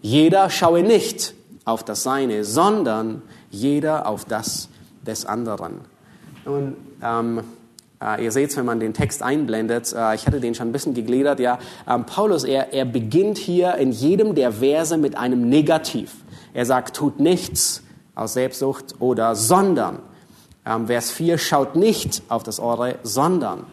Jeder 0.00 0.50
schaue 0.50 0.82
nicht 0.82 1.34
auf 1.68 1.84
das 1.84 2.02
Seine, 2.02 2.44
sondern 2.44 3.22
jeder 3.50 4.06
auf 4.06 4.24
das 4.24 4.68
des 5.06 5.26
anderen. 5.26 5.80
Und 6.44 6.76
ähm, 7.02 7.42
äh, 8.02 8.24
ihr 8.24 8.32
seht 8.32 8.50
es, 8.50 8.56
wenn 8.56 8.64
man 8.64 8.80
den 8.80 8.94
Text 8.94 9.22
einblendet, 9.22 9.92
äh, 9.92 10.14
ich 10.14 10.26
hatte 10.26 10.40
den 10.40 10.54
schon 10.54 10.68
ein 10.68 10.72
bisschen 10.72 10.94
gegliedert, 10.94 11.40
ja, 11.40 11.58
ähm, 11.86 12.06
Paulus, 12.06 12.44
er, 12.44 12.72
er 12.72 12.86
beginnt 12.86 13.38
hier 13.38 13.74
in 13.74 13.92
jedem 13.92 14.34
der 14.34 14.52
Verse 14.52 14.96
mit 14.96 15.16
einem 15.16 15.48
Negativ. 15.48 16.12
Er 16.54 16.64
sagt, 16.64 16.96
tut 16.96 17.20
nichts 17.20 17.82
aus 18.14 18.32
Selbstsucht 18.32 18.94
oder 19.00 19.34
sondern. 19.34 19.98
Ähm, 20.64 20.86
Vers 20.86 21.10
4 21.10 21.36
schaut 21.38 21.76
nicht 21.76 22.22
auf 22.28 22.42
das 22.42 22.60
Eure, 22.60 22.98
sondern. 23.02 23.66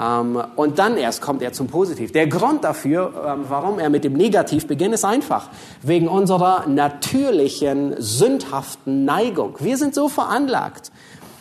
Ähm, 0.00 0.42
und 0.56 0.78
dann 0.78 0.96
erst 0.96 1.22
kommt 1.22 1.42
er 1.42 1.52
zum 1.52 1.68
Positiv. 1.68 2.12
Der 2.12 2.26
Grund 2.26 2.64
dafür, 2.64 3.12
ähm, 3.26 3.44
warum 3.48 3.78
er 3.78 3.90
mit 3.90 4.04
dem 4.04 4.14
Negativ 4.14 4.66
beginnt, 4.66 4.94
ist 4.94 5.04
einfach. 5.04 5.50
Wegen 5.82 6.08
unserer 6.08 6.66
natürlichen, 6.66 7.94
sündhaften 7.98 9.04
Neigung. 9.04 9.56
Wir 9.60 9.76
sind 9.76 9.94
so 9.94 10.08
veranlagt. 10.08 10.90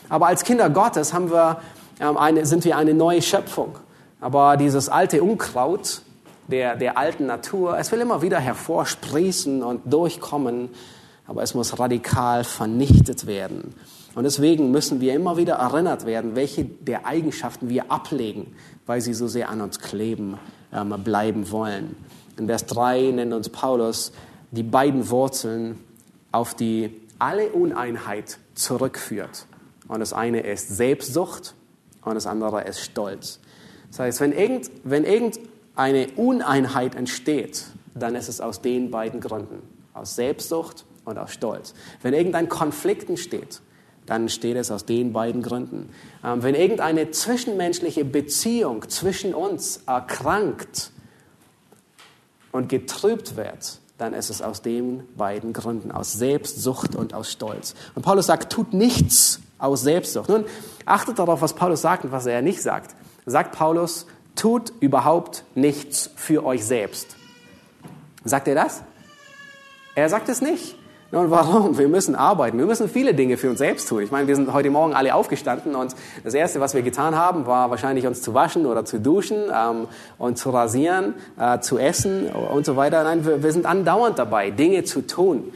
Aber 0.09 0.27
als 0.27 0.43
Kinder 0.43 0.69
Gottes 0.69 1.13
haben 1.13 1.31
wir 1.31 1.57
ähm, 1.99 2.17
eine, 2.17 2.45
sind 2.45 2.65
wir 2.65 2.77
eine 2.77 2.93
neue 2.93 3.21
Schöpfung. 3.21 3.79
Aber 4.21 4.57
dieses 4.57 4.87
alte 4.87 5.23
Unkraut 5.23 6.01
der, 6.47 6.75
der 6.75 6.97
alten 6.97 7.25
Natur, 7.25 7.77
es 7.77 7.91
will 7.91 8.01
immer 8.01 8.21
wieder 8.21 8.39
hervorsprießen 8.39 9.63
und 9.63 9.81
durchkommen. 9.91 10.69
Aber 11.25 11.41
es 11.41 11.55
muss 11.55 11.79
radikal 11.79 12.43
vernichtet 12.43 13.25
werden. 13.25 13.73
Und 14.15 14.25
deswegen 14.25 14.71
müssen 14.71 15.01
wir 15.01 15.13
immer 15.13 15.37
wieder 15.37 15.55
erinnert 15.55 16.05
werden, 16.05 16.35
welche 16.35 16.65
der 16.65 17.07
Eigenschaften 17.07 17.69
wir 17.69 17.91
ablegen, 17.91 18.55
weil 18.85 19.01
sie 19.01 19.13
so 19.13 19.27
sehr 19.27 19.49
an 19.49 19.61
uns 19.61 19.79
kleben 19.79 20.37
ähm, 20.71 20.93
bleiben 21.03 21.49
wollen. 21.51 21.95
In 22.37 22.47
Vers 22.47 22.65
3 22.67 23.11
nennt 23.11 23.33
uns 23.33 23.49
Paulus 23.49 24.11
die 24.51 24.63
beiden 24.63 25.09
Wurzeln, 25.09 25.79
auf 26.31 26.53
die 26.53 27.01
alle 27.19 27.49
Uneinheit 27.49 28.37
zurückführt. 28.55 29.45
Und 29.87 29.99
das 29.99 30.13
eine 30.13 30.41
ist 30.41 30.69
Selbstsucht 30.69 31.55
und 32.03 32.15
das 32.15 32.27
andere 32.27 32.63
ist 32.63 32.81
Stolz. 32.81 33.39
Das 33.89 33.99
heißt, 33.99 34.21
wenn, 34.21 34.31
irgend, 34.31 34.71
wenn 34.83 35.05
irgendeine 35.05 36.07
Uneinheit 36.15 36.95
entsteht, 36.95 37.65
dann 37.93 38.15
ist 38.15 38.27
es 38.27 38.41
aus 38.41 38.61
den 38.61 38.91
beiden 38.91 39.19
Gründen, 39.19 39.61
aus 39.93 40.15
Selbstsucht 40.15 40.85
und 41.05 41.17
aus 41.17 41.31
Stolz. 41.31 41.73
Wenn 42.01 42.13
irgendein 42.13 42.49
Konflikt 42.49 43.09
entsteht, 43.09 43.61
dann 44.05 44.29
steht 44.29 44.57
es 44.57 44.71
aus 44.71 44.85
den 44.85 45.13
beiden 45.13 45.41
Gründen. 45.41 45.89
Ähm, 46.23 46.43
wenn 46.43 46.55
irgendeine 46.55 47.11
zwischenmenschliche 47.11 48.05
Beziehung 48.05 48.89
zwischen 48.89 49.33
uns 49.33 49.81
erkrankt 49.87 50.91
und 52.51 52.69
getrübt 52.69 53.35
wird, 53.35 53.79
dann 53.97 54.13
ist 54.13 54.29
es 54.29 54.41
aus 54.41 54.61
den 54.61 55.03
beiden 55.15 55.53
Gründen, 55.53 55.91
aus 55.91 56.13
Selbstsucht 56.13 56.95
und 56.95 57.13
aus 57.13 57.31
Stolz. 57.31 57.75
Und 57.95 58.01
Paulus 58.01 58.25
sagt, 58.25 58.51
tut 58.51 58.73
nichts 58.73 59.39
aus 59.59 59.81
Selbstsucht. 59.81 60.29
Nun, 60.29 60.45
achtet 60.85 61.19
darauf, 61.19 61.41
was 61.41 61.53
Paulus 61.53 61.81
sagt 61.81 62.03
und 62.05 62.11
was 62.11 62.25
er 62.25 62.41
nicht 62.41 62.61
sagt. 62.61 62.95
Sagt 63.25 63.55
Paulus, 63.55 64.05
tut 64.35 64.73
überhaupt 64.79 65.45
nichts 65.55 66.09
für 66.15 66.43
euch 66.43 66.65
selbst. 66.65 67.15
Sagt 68.25 68.47
er 68.47 68.55
das? 68.55 68.83
Er 69.95 70.09
sagt 70.09 70.27
es 70.29 70.41
nicht. 70.41 70.75
Und 71.13 71.29
warum? 71.29 71.77
Wir 71.77 71.87
müssen 71.87 72.15
arbeiten. 72.15 72.57
Wir 72.57 72.65
müssen 72.65 72.89
viele 72.89 73.13
Dinge 73.13 73.37
für 73.37 73.47
uns 73.47 73.59
selbst 73.59 73.87
tun. 73.87 74.01
Ich 74.01 74.09
meine, 74.09 74.27
wir 74.27 74.35
sind 74.35 74.51
heute 74.51 74.71
Morgen 74.71 74.95
alle 74.95 75.13
aufgestanden 75.13 75.75
und 75.75 75.95
das 76.23 76.33
Erste, 76.33 76.59
was 76.59 76.73
wir 76.73 76.81
getan 76.81 77.15
haben, 77.15 77.45
war 77.45 77.69
wahrscheinlich 77.69 78.07
uns 78.07 78.23
zu 78.23 78.33
waschen 78.33 78.65
oder 78.65 78.83
zu 78.83 78.99
duschen 78.99 79.37
ähm, 79.53 79.87
und 80.17 80.39
zu 80.39 80.49
rasieren, 80.49 81.13
äh, 81.39 81.59
zu 81.59 81.77
essen 81.77 82.29
und 82.29 82.65
so 82.65 82.77
weiter. 82.77 83.03
Nein, 83.03 83.27
wir, 83.27 83.43
wir 83.43 83.51
sind 83.51 83.67
andauernd 83.67 84.17
dabei, 84.17 84.49
Dinge 84.49 84.85
zu 84.85 85.05
tun. 85.05 85.53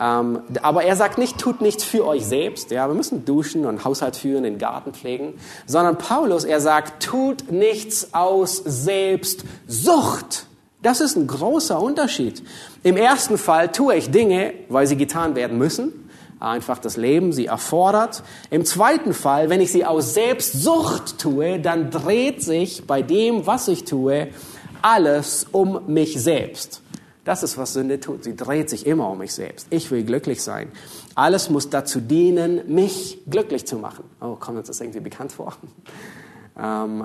Ähm, 0.00 0.42
aber 0.62 0.84
er 0.84 0.94
sagt 0.94 1.18
nicht, 1.18 1.38
tut 1.38 1.60
nichts 1.60 1.82
für 1.82 2.06
euch 2.06 2.24
selbst. 2.24 2.70
Ja, 2.70 2.86
wir 2.86 2.94
müssen 2.94 3.24
duschen 3.24 3.66
und 3.66 3.84
Haushalt 3.84 4.14
führen, 4.14 4.44
den 4.44 4.58
Garten 4.58 4.92
pflegen. 4.92 5.34
Sondern 5.66 5.98
Paulus, 5.98 6.44
er 6.44 6.60
sagt, 6.60 7.02
tut 7.02 7.50
nichts 7.50 8.14
aus 8.14 8.62
Selbstsucht. 8.64 10.46
Das 10.82 11.00
ist 11.00 11.16
ein 11.16 11.26
großer 11.26 11.80
Unterschied. 11.80 12.42
Im 12.82 12.96
ersten 12.96 13.36
Fall 13.36 13.70
tue 13.70 13.96
ich 13.96 14.10
Dinge, 14.10 14.54
weil 14.68 14.86
sie 14.86 14.96
getan 14.96 15.34
werden 15.34 15.58
müssen. 15.58 15.92
Einfach 16.40 16.78
das 16.78 16.96
Leben 16.96 17.34
sie 17.34 17.46
erfordert. 17.46 18.22
Im 18.50 18.64
zweiten 18.64 19.12
Fall, 19.12 19.50
wenn 19.50 19.60
ich 19.60 19.72
sie 19.72 19.84
aus 19.84 20.14
Selbstsucht 20.14 21.18
tue, 21.18 21.60
dann 21.60 21.90
dreht 21.90 22.42
sich 22.42 22.86
bei 22.86 23.02
dem, 23.02 23.46
was 23.46 23.68
ich 23.68 23.84
tue, 23.84 24.28
alles 24.80 25.46
um 25.52 25.82
mich 25.86 26.20
selbst. 26.20 26.80
Das 27.24 27.42
ist, 27.42 27.58
was 27.58 27.74
Sünde 27.74 28.00
tut. 28.00 28.24
Sie 28.24 28.34
dreht 28.34 28.70
sich 28.70 28.86
immer 28.86 29.10
um 29.10 29.18
mich 29.18 29.34
selbst. 29.34 29.66
Ich 29.68 29.90
will 29.90 30.02
glücklich 30.02 30.42
sein. 30.42 30.72
Alles 31.14 31.50
muss 31.50 31.68
dazu 31.68 32.00
dienen, 32.00 32.62
mich 32.74 33.18
glücklich 33.28 33.66
zu 33.66 33.76
machen. 33.76 34.04
Oh, 34.22 34.36
kommt 34.36 34.56
uns 34.56 34.68
das 34.68 34.80
irgendwie 34.80 35.00
bekannt 35.00 35.32
vor? 35.32 35.54
Ähm, 36.58 37.04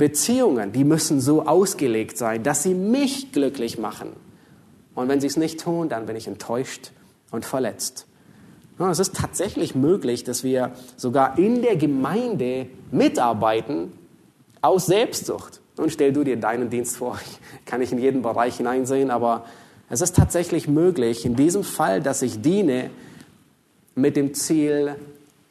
Beziehungen, 0.00 0.72
die 0.72 0.82
müssen 0.82 1.20
so 1.20 1.44
ausgelegt 1.44 2.16
sein, 2.16 2.42
dass 2.42 2.62
sie 2.62 2.72
mich 2.72 3.32
glücklich 3.32 3.78
machen 3.78 4.12
Und 4.94 5.08
wenn 5.08 5.20
sie 5.20 5.26
es 5.26 5.36
nicht 5.36 5.60
tun, 5.60 5.90
dann 5.90 6.06
bin 6.06 6.16
ich 6.16 6.26
enttäuscht 6.26 6.90
und 7.30 7.44
verletzt. 7.44 8.06
Es 8.78 8.98
ist 8.98 9.14
tatsächlich 9.14 9.74
möglich, 9.74 10.24
dass 10.24 10.42
wir 10.42 10.72
sogar 10.96 11.38
in 11.38 11.60
der 11.60 11.76
Gemeinde 11.76 12.66
mitarbeiten 12.90 13.92
aus 14.62 14.86
Selbstsucht. 14.86 15.60
Nun 15.76 15.90
stell 15.90 16.14
du 16.14 16.24
dir 16.24 16.38
deinen 16.38 16.70
Dienst 16.70 16.96
vor, 16.96 17.20
ich 17.22 17.66
kann 17.66 17.82
ich 17.82 17.92
in 17.92 17.98
jeden 17.98 18.22
Bereich 18.22 18.56
hineinsehen, 18.56 19.10
aber 19.10 19.44
es 19.90 20.00
ist 20.00 20.16
tatsächlich 20.16 20.66
möglich, 20.66 21.26
in 21.26 21.36
diesem 21.36 21.62
Fall, 21.62 22.00
dass 22.00 22.22
ich 22.22 22.40
diene, 22.40 22.88
mit 23.94 24.16
dem 24.16 24.32
Ziel, 24.32 24.96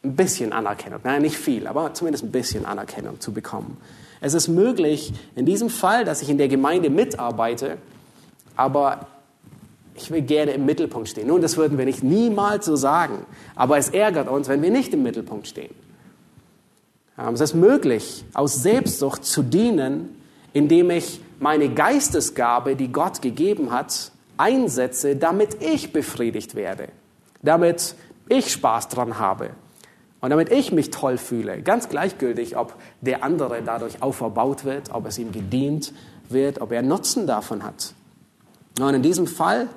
ein 0.04 0.16
bisschen 0.16 0.54
Anerkennung, 0.54 1.02
nein, 1.04 1.22
nicht 1.22 1.38
viel, 1.38 1.68
aber 1.68 1.94
zumindest 1.94 2.24
ein 2.24 2.32
bisschen 2.32 2.66
Anerkennung 2.66 3.20
zu 3.20 3.32
bekommen. 3.32 3.78
Es 4.22 4.34
ist 4.34 4.48
möglich, 4.48 5.14
in 5.36 5.46
diesem 5.46 5.70
Fall, 5.70 6.04
dass 6.04 6.22
ich 6.22 6.30
in 6.30 6.38
der 6.38 6.48
Gemeinde 6.48 6.90
mitarbeite, 6.90 7.78
aber 8.56 9.08
ich 9.96 10.12
will 10.12 10.22
gerne 10.22 10.52
im 10.52 10.66
Mittelpunkt 10.66 11.10
stehen. 11.10 11.28
Nun, 11.28 11.42
das 11.42 11.58
würden 11.58 11.78
wir 11.78 11.86
nicht 11.86 12.04
niemals 12.04 12.66
so 12.66 12.76
sagen, 12.76 13.26
aber 13.56 13.78
es 13.78 13.90
ärgert 13.90 14.28
uns, 14.28 14.48
wenn 14.48 14.62
wir 14.62 14.72
nicht 14.72 14.94
im 14.94 15.04
Mittelpunkt 15.04 15.48
stehen. 15.48 15.74
Es 17.34 17.42
ist 17.42 17.54
möglich, 17.54 18.24
aus 18.34 18.62
Selbstsucht 18.62 19.26
zu 19.26 19.44
dienen, 19.44 20.22
indem 20.54 20.90
ich 20.90 21.20
meine 21.40 21.70
Geistesgabe, 21.70 22.76
die 22.76 22.92
Gott 22.92 23.22
gegeben 23.22 23.72
hat, 23.72 24.12
einsetze, 24.38 25.18
damit 25.18 25.62
ich 25.62 25.92
befriedigt 25.92 26.56
werde, 26.56 26.88
damit 27.42 27.96
ich 28.30 28.52
Spaß 28.52 28.88
dran 28.88 29.20
habe 29.20 29.52
und 30.22 30.30
damit 30.30 30.52
ich 30.52 30.72
mich 30.72 30.92
toll 30.92 31.18
fühle. 31.18 31.62
Ganz 31.62 31.90
gleichgültig, 31.90 32.58
ob 32.58 32.76
der 33.02 33.24
andere 33.24 33.62
dadurch 33.66 34.02
auferbaut 34.02 34.66
wird, 34.66 34.94
ob 34.94 35.06
es 35.06 35.18
ihm 35.18 35.32
gedient 35.32 35.94
wird, 36.30 36.62
ob 36.62 36.72
er 36.72 36.82
Nutzen 36.82 37.26
davon 37.26 37.64
hat. 37.64 37.94
Und 38.80 38.94
in 38.94 39.02
diesem 39.02 39.28
Fall 39.28 39.70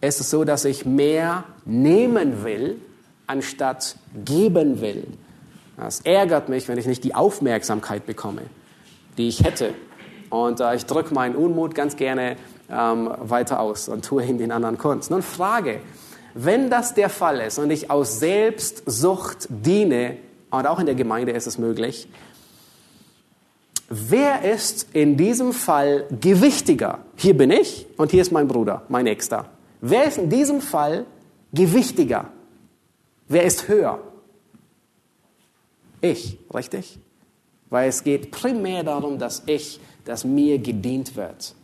ist 0.00 0.20
es 0.20 0.30
so, 0.30 0.44
dass 0.44 0.64
ich 0.64 0.86
mehr 0.86 1.44
nehmen 1.64 2.44
will, 2.44 2.80
anstatt 3.26 3.96
geben 4.24 4.80
will. 4.80 5.06
Das 5.76 6.00
ärgert 6.00 6.48
mich, 6.48 6.68
wenn 6.68 6.78
ich 6.78 6.86
nicht 6.86 7.04
die 7.04 7.14
Aufmerksamkeit 7.14 8.04
bekomme, 8.06 8.42
die 9.16 9.28
ich 9.28 9.44
hätte. 9.44 9.74
Und 10.28 10.60
äh, 10.60 10.74
ich 10.74 10.86
drücke 10.86 11.14
meinen 11.14 11.36
Unmut 11.36 11.74
ganz 11.74 11.96
gerne 11.96 12.36
ähm, 12.70 13.10
weiter 13.20 13.60
aus 13.60 13.88
und 13.88 14.04
tue 14.04 14.24
ihn 14.24 14.38
den 14.38 14.52
anderen 14.52 14.78
Kunst. 14.78 15.10
Nun 15.10 15.22
Frage, 15.22 15.80
wenn 16.34 16.70
das 16.70 16.94
der 16.94 17.08
Fall 17.08 17.40
ist 17.40 17.58
und 17.58 17.70
ich 17.70 17.90
aus 17.90 18.18
Selbstsucht 18.18 19.48
diene, 19.48 20.16
und 20.50 20.66
auch 20.66 20.78
in 20.80 20.86
der 20.86 20.94
Gemeinde 20.94 21.32
ist 21.32 21.46
es 21.46 21.58
möglich, 21.58 22.08
wer 23.88 24.42
ist 24.42 24.88
in 24.92 25.16
diesem 25.16 25.52
Fall 25.52 26.06
gewichtiger? 26.20 27.00
Hier 27.16 27.36
bin 27.36 27.50
ich 27.50 27.86
und 27.96 28.10
hier 28.10 28.22
ist 28.22 28.32
mein 28.32 28.48
Bruder, 28.48 28.82
mein 28.88 29.04
Nächster. 29.04 29.46
Wer 29.80 30.04
ist 30.04 30.18
in 30.18 30.28
diesem 30.28 30.60
Fall 30.60 31.06
gewichtiger? 31.52 32.30
Wer 33.28 33.44
ist 33.44 33.68
höher? 33.68 34.00
Ich, 36.00 36.38
richtig? 36.52 36.98
Weil 37.68 37.88
es 37.88 38.02
geht 38.02 38.30
primär 38.30 38.82
darum, 38.82 39.18
dass 39.18 39.42
ich, 39.46 39.80
dass 40.04 40.24
mir 40.24 40.58
gedient 40.58 41.14
wird. 41.14 41.54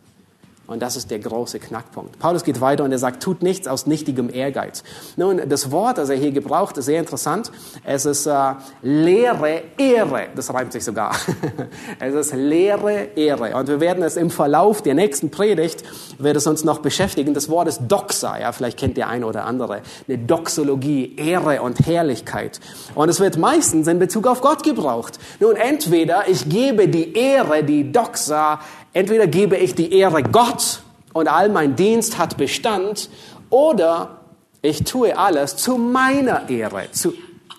Und 0.67 0.81
das 0.81 0.97
ist 0.97 1.11
der 1.11 1.19
große 1.19 1.59
Knackpunkt. 1.59 2.19
Paulus 2.19 2.43
geht 2.43 2.59
weiter 2.59 2.83
und 2.83 2.91
er 2.91 2.99
sagt, 2.99 3.23
tut 3.23 3.41
nichts 3.41 3.69
aus 3.69 3.87
nichtigem 3.87 4.29
Ehrgeiz. 4.29 4.83
Nun, 5.15 5.41
das 5.47 5.71
Wort, 5.71 5.97
das 5.97 6.09
er 6.09 6.17
hier 6.17 6.31
gebraucht, 6.31 6.77
ist 6.77 6.85
sehr 6.85 6.99
interessant. 6.99 7.53
Es 7.85 8.05
ist 8.05 8.25
äh, 8.25 8.53
leere 8.81 9.61
Ehre. 9.77 10.27
Das 10.35 10.53
reimt 10.53 10.73
sich 10.73 10.83
sogar. 10.83 11.15
es 12.01 12.13
ist 12.13 12.33
leere 12.35 13.07
Ehre. 13.15 13.55
Und 13.55 13.69
wir 13.69 13.79
werden 13.79 14.03
es 14.03 14.17
im 14.17 14.29
Verlauf 14.29 14.81
der 14.81 14.93
nächsten 14.93 15.31
Predigt, 15.31 15.83
wird 16.17 16.35
es 16.35 16.45
uns 16.47 16.65
noch 16.65 16.79
beschäftigen. 16.79 17.33
Das 17.33 17.47
Wort 17.47 17.69
ist 17.69 17.83
Doxa. 17.87 18.37
Ja, 18.37 18.51
vielleicht 18.51 18.77
kennt 18.77 18.97
der 18.97 19.07
eine 19.07 19.25
oder 19.25 19.45
andere. 19.45 19.83
Eine 20.09 20.17
Doxologie, 20.17 21.15
Ehre 21.15 21.61
und 21.61 21.87
Herrlichkeit. 21.87 22.59
Und 22.93 23.07
es 23.07 23.21
wird 23.21 23.37
meistens 23.37 23.87
in 23.87 23.99
Bezug 23.99 24.27
auf 24.27 24.41
Gott 24.41 24.63
gebraucht. 24.63 25.17
Nun, 25.39 25.55
entweder 25.55 26.27
ich 26.27 26.49
gebe 26.49 26.89
die 26.89 27.13
Ehre, 27.13 27.63
die 27.63 27.89
Doxa, 27.89 28.59
Entweder 28.93 29.27
gebe 29.27 29.57
ich 29.57 29.75
die 29.75 29.93
Ehre 29.93 30.23
Gott 30.23 30.81
und 31.13 31.27
all 31.27 31.49
mein 31.49 31.75
Dienst 31.75 32.17
hat 32.17 32.37
Bestand, 32.37 33.09
oder 33.49 34.21
ich 34.61 34.83
tue 34.83 35.17
alles 35.17 35.55
zu 35.55 35.77
meiner 35.77 36.49
Ehre, 36.49 36.91
zu, 36.91 37.13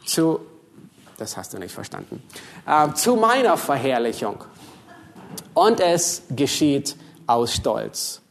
zu 0.04 0.40
das 1.18 1.36
hast 1.36 1.52
du 1.52 1.58
nicht 1.58 1.74
verstanden, 1.74 2.22
äh, 2.66 2.92
zu 2.94 3.16
meiner 3.16 3.56
Verherrlichung. 3.56 4.44
Und 5.52 5.80
es 5.80 6.22
geschieht 6.30 6.96
aus 7.26 7.54
Stolz. 7.54 8.22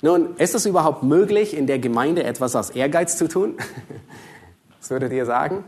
Nun, 0.00 0.36
ist 0.36 0.54
es 0.56 0.66
überhaupt 0.66 1.04
möglich, 1.04 1.56
in 1.56 1.68
der 1.68 1.78
Gemeinde 1.78 2.24
etwas 2.24 2.56
aus 2.56 2.70
Ehrgeiz 2.70 3.16
zu 3.16 3.28
tun? 3.28 3.56
Was 4.80 4.90
würdet 4.90 5.12
ihr 5.12 5.24
sagen? 5.24 5.64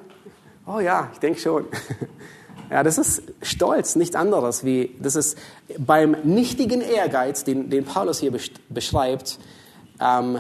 Oh 0.67 0.81
ja, 0.81 1.09
ich 1.13 1.21
denke 1.21 1.39
schon. 1.39 1.67
Ja, 2.71 2.83
das 2.83 2.99
ist 2.99 3.23
Stolz, 3.43 3.97
nichts 3.97 4.17
anderes 4.17 4.65
wie, 4.65 4.95
das 4.99 5.17
ist 5.17 5.39
beim 5.79 6.17
nichtigen 6.25 6.81
Ehrgeiz, 6.81 7.45
den, 7.45 7.71
den 7.71 7.85
Paulus 7.85 8.21
hier 8.21 8.33
beschreibt, 8.69 9.39
ähm, 10.01 10.39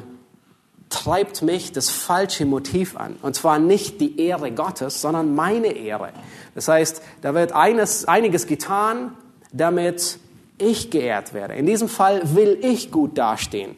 treibt 0.88 1.42
mich 1.42 1.72
das 1.72 1.90
falsche 1.90 2.46
Motiv 2.46 2.96
an. 2.96 3.16
Und 3.22 3.34
zwar 3.34 3.58
nicht 3.58 4.00
die 4.00 4.20
Ehre 4.20 4.52
Gottes, 4.52 5.00
sondern 5.00 5.34
meine 5.34 5.68
Ehre. 5.68 6.10
Das 6.54 6.68
heißt, 6.68 7.02
da 7.20 7.34
wird 7.34 7.52
eines, 7.52 8.06
einiges 8.06 8.46
getan, 8.46 9.16
damit 9.52 10.18
ich 10.58 10.90
geehrt 10.90 11.34
werde. 11.34 11.54
In 11.54 11.66
diesem 11.66 11.88
Fall 11.88 12.34
will 12.34 12.58
ich 12.62 12.90
gut 12.90 13.18
dastehen. 13.18 13.76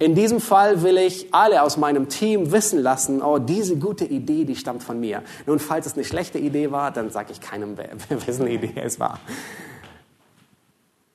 In 0.00 0.14
diesem 0.14 0.40
Fall 0.40 0.82
will 0.82 0.96
ich 0.96 1.34
alle 1.34 1.62
aus 1.62 1.76
meinem 1.76 2.08
Team 2.08 2.52
wissen 2.52 2.80
lassen, 2.80 3.20
oh, 3.20 3.38
diese 3.38 3.76
gute 3.76 4.04
Idee, 4.04 4.44
die 4.44 4.54
stammt 4.54 4.84
von 4.84 5.00
mir. 5.00 5.22
Nun, 5.46 5.58
falls 5.58 5.86
es 5.86 5.94
eine 5.94 6.04
schlechte 6.04 6.38
Idee 6.38 6.70
war, 6.70 6.92
dann 6.92 7.10
sage 7.10 7.32
ich 7.32 7.40
keinem, 7.40 7.76
wessen 8.08 8.46
Idee 8.46 8.74
es 8.76 9.00
war. 9.00 9.18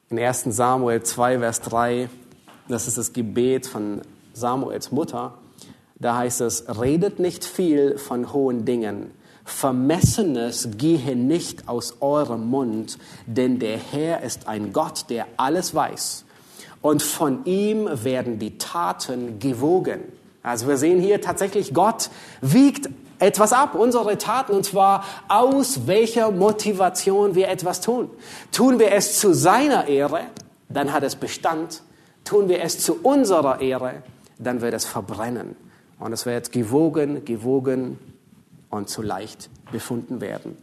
In 0.10 0.20
1 0.20 0.44
Samuel 0.50 1.02
2, 1.02 1.40
Vers 1.40 1.62
3, 1.62 2.10
das 2.68 2.88
ist 2.88 2.98
das 2.98 3.14
Gebet 3.14 3.68
von 3.68 4.02
Samuels 4.34 4.92
Mutter, 4.92 5.36
da 5.96 6.18
heißt 6.18 6.42
es, 6.42 6.66
redet 6.82 7.20
nicht 7.20 7.46
viel 7.46 7.98
von 7.98 8.34
hohen 8.34 8.66
Dingen, 8.66 9.12
Vermessenes 9.46 10.70
gehe 10.78 11.16
nicht 11.16 11.70
aus 11.70 11.98
eurem 12.02 12.50
Mund, 12.50 12.98
denn 13.26 13.60
der 13.60 13.78
Herr 13.78 14.22
ist 14.24 14.48
ein 14.48 14.74
Gott, 14.74 15.10
der 15.10 15.28
alles 15.38 15.74
weiß 15.74 16.26
und 16.84 17.02
von 17.02 17.46
ihm 17.46 17.88
werden 18.04 18.38
die 18.38 18.58
Taten 18.60 19.40
gewogen. 19.40 20.02
Also 20.44 20.68
wir 20.68 20.78
sehen 20.78 21.00
hier 21.00 21.22
tatsächlich, 21.22 21.74
Gott 21.74 22.10
wiegt 22.42 22.90
etwas 23.20 23.54
ab, 23.54 23.74
unsere 23.74 24.18
Taten, 24.18 24.52
und 24.52 24.66
zwar 24.66 25.06
aus 25.30 25.88
welcher 25.88 26.30
Motivation 26.30 27.36
wir 27.36 27.48
etwas 27.48 27.80
tun. 27.80 28.10
Tun 28.52 28.80
wir 28.80 28.92
es 28.92 29.18
zu 29.18 29.34
seiner 29.34 29.88
Ehre, 29.88 30.26
dann 30.68 30.92
hat 30.92 31.04
es 31.04 31.16
Bestand. 31.16 31.82
Tun 32.26 32.50
wir 32.50 32.62
es 32.62 32.80
zu 32.80 33.00
unserer 33.02 33.62
Ehre, 33.62 34.04
dann 34.38 34.60
wird 34.60 34.74
es 34.74 34.84
verbrennen. 34.84 35.56
Und 36.00 36.12
es 36.12 36.26
wird 36.26 36.52
gewogen, 36.52 37.24
gewogen 37.24 37.98
und 38.70 38.90
zu 38.90 39.02
leicht 39.02 39.50
befunden 39.72 40.20
werden. 40.20 40.58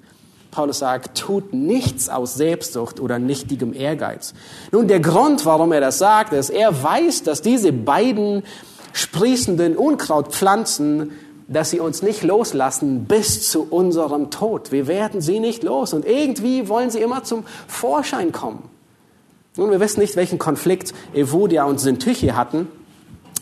Paulus 0.51 0.81
sagt, 0.81 1.19
tut 1.19 1.53
nichts 1.53 2.09
aus 2.09 2.35
Selbstsucht 2.35 3.01
oder 3.01 3.19
nichtigem 3.19 3.73
Ehrgeiz. 3.73 4.35
Nun, 4.73 4.89
der 4.89 5.01
Grund, 5.01 5.47
warum 5.47 5.73
er 5.73 5.81
das 5.81 5.99
sagt, 5.99 6.33
ist, 6.33 6.51
er 6.51 6.83
weiß, 6.83 7.23
dass 7.23 7.43
diese 7.43 7.73
beiden 7.73 8.43
sprießenden 8.93 9.77
Unkrautpflanzen, 9.77 11.13
dass 11.47 11.71
sie 11.71 11.81
uns 11.81 12.03
nicht 12.03 12.23
loslassen 12.23 13.05
bis 13.07 13.49
zu 13.49 13.67
unserem 13.71 14.31
Tod. 14.31 14.73
Wir 14.73 14.87
werden 14.87 15.21
sie 15.21 15.41
nicht 15.41 15.63
los 15.63 15.93
und 15.93 16.05
irgendwie 16.05 16.69
wollen 16.69 16.91
sie 16.91 17.01
immer 17.01 17.25
zum 17.25 17.45
Vorschein 17.67 18.33
kommen. 18.33 18.63
Nun, 19.57 19.71
wir 19.71 19.81
wissen 19.81 20.01
nicht, 20.01 20.17
welchen 20.17 20.39
Konflikt 20.39 20.95
Evodia 21.13 21.65
und 21.65 21.81
Syntyche 21.81 22.37
hatten. 22.37 22.69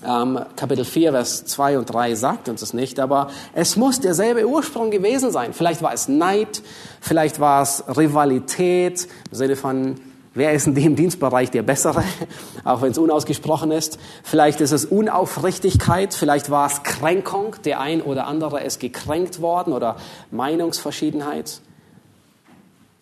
Ähm, 0.07 0.39
Kapitel 0.55 0.85
4, 0.85 1.11
Vers 1.11 1.45
2 1.47 1.79
und 1.79 1.87
3 1.87 2.15
sagt 2.15 2.49
uns 2.49 2.63
es 2.63 2.73
nicht, 2.73 3.01
aber 3.01 3.31
es 3.53 3.77
muss 3.77 4.01
derselbe 4.01 4.47
Ursprung 4.47 4.91
gewesen 4.91 5.33
sein. 5.33 5.53
Vielleicht 5.53 5.83
war 5.83 5.93
es 5.93 6.07
Neid, 6.07 6.63
vielleicht 7.01 7.41
war 7.41 7.63
es 7.63 7.83
Rivalität 7.97 9.09
im 9.31 9.37
Sinne 9.37 9.57
von, 9.57 9.97
wer 10.35 10.53
ist 10.53 10.69
in 10.69 10.77
dem 10.77 10.95
Dienstbereich 10.95 11.51
der 11.51 11.63
Bessere, 11.63 12.05
auch 12.65 12.81
wenn 12.81 12.93
es 12.93 12.99
unausgesprochen 12.99 13.73
ist. 13.73 13.99
Vielleicht 14.23 14.61
ist 14.61 14.71
es 14.71 14.85
Unaufrichtigkeit, 14.85 16.15
vielleicht 16.15 16.49
war 16.49 16.69
es 16.69 16.85
Kränkung, 16.85 17.57
der 17.65 17.81
ein 17.81 18.01
oder 18.01 18.29
andere 18.29 18.63
ist 18.63 18.79
gekränkt 18.79 19.41
worden 19.41 19.73
oder 19.73 19.97
Meinungsverschiedenheit. 20.31 21.61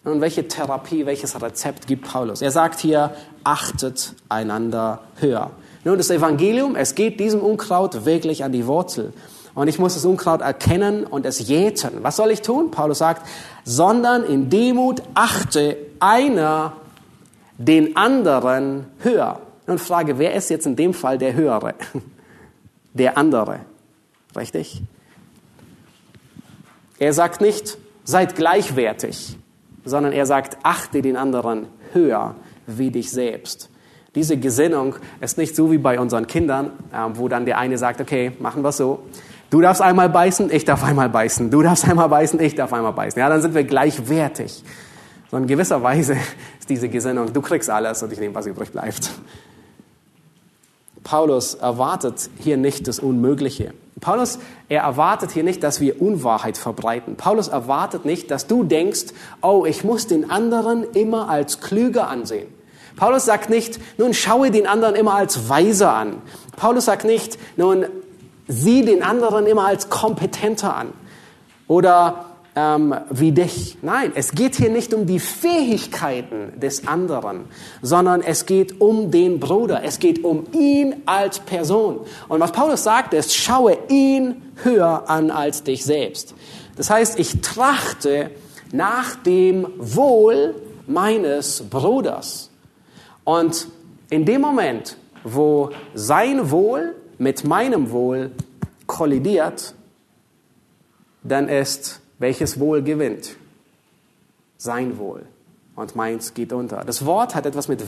Und 0.05 0.20
welche 0.22 0.49
Therapie, 0.49 1.05
welches 1.05 1.40
Rezept 1.42 1.88
gibt 1.88 2.09
Paulus? 2.09 2.40
Er 2.40 2.53
sagt 2.53 2.78
hier, 2.80 3.14
achtet 3.44 4.14
einander 4.28 5.01
höher. 5.16 5.51
Nun, 5.87 5.99
das 5.99 6.11
Evangelium, 6.11 6.74
es 6.74 6.97
geht 6.97 7.20
diesem 7.20 7.39
Unkraut 7.39 8.05
wirklich 8.05 8.43
an 8.43 8.51
die 8.51 8.66
Wurzel. 8.66 9.12
Und 9.55 9.68
ich 9.68 9.78
muss 9.78 9.95
das 9.95 10.05
Unkraut 10.05 10.41
erkennen 10.41 11.05
und 11.05 11.24
es 11.24 11.47
jäten. 11.47 12.03
Was 12.03 12.16
soll 12.16 12.32
ich 12.32 12.43
tun? 12.43 12.72
Paulus 12.72 12.99
sagt, 12.99 13.24
sondern 13.62 14.24
in 14.24 14.51
Demut 14.51 15.01
achte 15.14 15.76
einer 16.01 16.72
den 17.57 17.97
anderen 17.97 18.87
höher. 18.99 19.39
Nun 19.68 19.78
frage, 19.78 20.18
wer 20.18 20.34
ist 20.34 20.51
jetzt 20.51 20.66
in 20.66 20.74
dem 20.74 20.93
Fall 20.93 21.18
der 21.18 21.34
Höhere? 21.34 21.74
Der 22.93 23.16
andere. 23.16 23.61
Richtig? 24.34 24.82
Er 26.99 27.12
sagt 27.12 27.41
nicht, 27.41 27.78
seid 28.03 28.34
gleichwertig, 28.34 29.37
sondern 29.84 30.12
er 30.12 30.26
sagt, 30.26 30.59
achte 30.64 31.01
den 31.01 31.16
anderen 31.16 31.66
höher 31.93 32.34
wie 32.66 32.91
dich 32.91 33.12
selbst. 33.12 33.70
Diese 34.16 34.38
Gesinnung 34.38 34.96
ist 35.20 35.36
nicht 35.36 35.54
so 35.54 35.70
wie 35.70 35.76
bei 35.76 36.00
unseren 36.00 36.26
Kindern, 36.26 36.70
ähm, 36.92 37.12
wo 37.16 37.28
dann 37.28 37.44
der 37.44 37.58
eine 37.58 37.76
sagt, 37.76 38.00
okay, 38.00 38.32
machen 38.40 38.62
wir 38.62 38.70
es 38.70 38.78
so. 38.78 39.00
Du 39.50 39.60
darfst 39.60 39.82
einmal 39.82 40.08
beißen, 40.08 40.50
ich 40.50 40.64
darf 40.64 40.82
einmal 40.82 41.10
beißen. 41.10 41.50
Du 41.50 41.62
darfst 41.62 41.86
einmal 41.86 42.08
beißen, 42.08 42.40
ich 42.40 42.54
darf 42.54 42.72
einmal 42.72 42.94
beißen. 42.94 43.20
Ja, 43.20 43.28
dann 43.28 43.42
sind 43.42 43.54
wir 43.54 43.64
gleichwertig. 43.64 44.64
So 45.30 45.36
in 45.36 45.46
gewisser 45.46 45.82
Weise 45.82 46.14
ist 46.58 46.70
diese 46.70 46.88
Gesinnung, 46.88 47.30
du 47.32 47.42
kriegst 47.42 47.68
alles 47.68 48.02
und 48.02 48.10
ich 48.10 48.18
nehme, 48.18 48.34
was 48.34 48.46
übrig 48.46 48.72
bleibt. 48.72 49.10
Paulus 51.04 51.54
erwartet 51.54 52.30
hier 52.38 52.56
nicht 52.56 52.88
das 52.88 52.98
Unmögliche. 52.98 53.74
Paulus, 54.00 54.38
er 54.70 54.82
erwartet 54.82 55.30
hier 55.30 55.44
nicht, 55.44 55.62
dass 55.62 55.80
wir 55.80 56.00
Unwahrheit 56.00 56.56
verbreiten. 56.56 57.16
Paulus 57.16 57.48
erwartet 57.48 58.06
nicht, 58.06 58.30
dass 58.30 58.46
du 58.46 58.64
denkst, 58.64 59.12
oh, 59.42 59.66
ich 59.66 59.84
muss 59.84 60.06
den 60.06 60.30
anderen 60.30 60.84
immer 60.94 61.28
als 61.28 61.60
klüger 61.60 62.08
ansehen. 62.08 62.55
Paulus 62.97 63.26
sagt 63.26 63.51
nicht, 63.51 63.78
nun 63.99 64.14
schaue 64.14 64.51
den 64.51 64.66
anderen 64.66 64.94
immer 64.94 65.14
als 65.14 65.49
weiser 65.49 65.92
an. 65.92 66.22
Paulus 66.57 66.86
sagt 66.86 67.05
nicht, 67.05 67.38
nun 67.57 67.86
sieh 68.49 68.84
den 68.84 69.03
anderen 69.03 69.47
immer 69.47 69.66
als 69.66 69.90
kompetenter 69.90 70.74
an. 70.74 70.92
Oder 71.68 72.26
ähm, 72.57 72.94
wie 73.11 73.32
dich. 73.32 73.76
Nein, 73.82 74.12
es 74.14 74.32
geht 74.32 74.57
hier 74.57 74.70
nicht 74.70 74.94
um 74.94 75.07
die 75.07 75.20
Fähigkeiten 75.20 76.59
des 76.59 76.88
anderen, 76.88 77.44
sondern 77.82 78.22
es 78.22 78.47
geht 78.47 78.80
um 78.80 79.11
den 79.11 79.38
Bruder. 79.38 79.82
Es 79.84 79.99
geht 79.99 80.24
um 80.24 80.47
ihn 80.53 81.03
als 81.05 81.38
Person. 81.40 82.01
Und 82.28 82.40
was 82.40 82.53
Paulus 82.53 82.82
sagt 82.82 83.12
ist, 83.12 83.36
schaue 83.36 83.76
ihn 83.88 84.42
höher 84.62 85.05
an 85.09 85.30
als 85.30 85.62
dich 85.64 85.84
selbst. 85.84 86.34
Das 86.76 86.88
heißt, 86.88 87.18
ich 87.18 87.42
trachte 87.42 88.30
nach 88.72 89.16
dem 89.16 89.66
Wohl 89.76 90.55
meines 90.86 91.62
Bruders. 91.68 92.45
Und 93.26 93.66
in 94.08 94.24
dem 94.24 94.40
Moment, 94.40 94.96
wo 95.24 95.70
sein 95.94 96.52
Wohl 96.52 96.94
mit 97.18 97.44
meinem 97.44 97.90
Wohl 97.90 98.30
kollidiert, 98.86 99.74
dann 101.24 101.48
ist 101.48 102.00
welches 102.20 102.60
Wohl 102.60 102.82
gewinnt? 102.82 103.36
Sein 104.58 104.96
Wohl. 104.96 105.26
Und 105.74 105.96
meins 105.96 106.34
geht 106.34 106.52
unter. 106.52 106.84
Das 106.84 107.04
Wort 107.04 107.34
hat 107.34 107.46
etwas 107.46 107.66
mit 107.66 107.82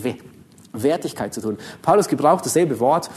Wertigkeit 0.72 1.32
zu 1.32 1.40
tun. 1.40 1.56
Paulus 1.82 2.08
gebraucht 2.08 2.44
dasselbe 2.44 2.80
Wort 2.80 3.08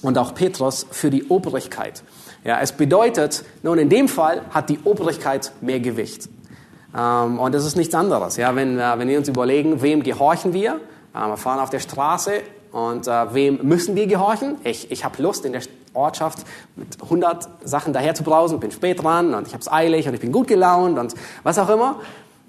und 0.00 0.16
auch 0.16 0.34
Petrus 0.34 0.86
für 0.90 1.10
die 1.10 1.24
Obrigkeit. 1.24 2.02
Ja, 2.44 2.60
es 2.60 2.72
bedeutet, 2.72 3.44
nun 3.62 3.76
in 3.76 3.90
dem 3.90 4.08
Fall 4.08 4.40
hat 4.52 4.70
die 4.70 4.78
Obrigkeit 4.84 5.52
mehr 5.60 5.80
Gewicht. 5.80 6.30
Ähm, 6.96 7.38
und 7.38 7.54
das 7.54 7.66
ist 7.66 7.76
nichts 7.76 7.94
anderes. 7.94 8.38
Ja, 8.38 8.56
wenn, 8.56 8.78
äh, 8.78 8.98
wenn 8.98 9.08
wir 9.08 9.18
uns 9.18 9.28
überlegen, 9.28 9.82
wem 9.82 10.02
gehorchen 10.02 10.54
wir? 10.54 10.80
Äh, 11.16 11.28
wir 11.28 11.36
fahren 11.36 11.60
auf 11.60 11.70
der 11.70 11.80
Straße 11.80 12.42
und 12.72 13.06
äh, 13.06 13.34
wem 13.34 13.60
müssen 13.62 13.94
wir 13.94 14.06
gehorchen? 14.06 14.56
Ich, 14.64 14.90
ich 14.90 15.04
habe 15.04 15.22
Lust, 15.22 15.44
in 15.44 15.52
der 15.52 15.62
Ortschaft 15.94 16.40
mit 16.76 17.02
100 17.02 17.48
Sachen 17.64 17.92
daher 17.92 18.14
zu 18.14 18.22
brausen, 18.22 18.60
bin 18.60 18.70
spät 18.70 19.02
dran 19.02 19.34
und 19.34 19.46
ich 19.46 19.54
habe 19.54 19.62
es 19.62 19.72
eilig 19.72 20.06
und 20.06 20.14
ich 20.14 20.20
bin 20.20 20.32
gut 20.32 20.46
gelaunt 20.48 20.98
und 20.98 21.14
was 21.42 21.58
auch 21.58 21.70
immer. 21.70 22.00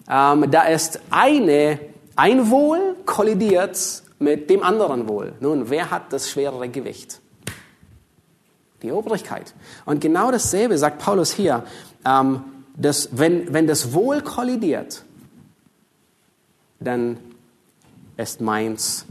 Ähm, 0.09 0.49
da 0.51 0.63
ist 0.63 0.99
eine, 1.09 1.79
ein 2.15 2.49
Wohl 2.49 2.95
kollidiert 3.05 4.03
mit 4.19 4.49
dem 4.49 4.63
anderen 4.63 5.07
Wohl. 5.07 5.33
Nun, 5.39 5.69
wer 5.69 5.91
hat 5.91 6.11
das 6.11 6.29
schwerere 6.29 6.67
Gewicht? 6.69 7.21
Die 8.83 8.91
Obrigkeit. 8.91 9.53
Und 9.85 10.01
genau 10.01 10.31
dasselbe 10.31 10.77
sagt 10.77 10.99
Paulus 10.99 11.31
hier, 11.31 11.63
ähm, 12.05 12.43
dass 12.75 13.09
wenn, 13.11 13.53
wenn 13.53 13.65
das 13.65 13.93
Wohl 13.93 14.21
kollidiert, 14.21 15.03
dann 16.79 17.17
ist 18.17 18.41
meins, 18.41 19.05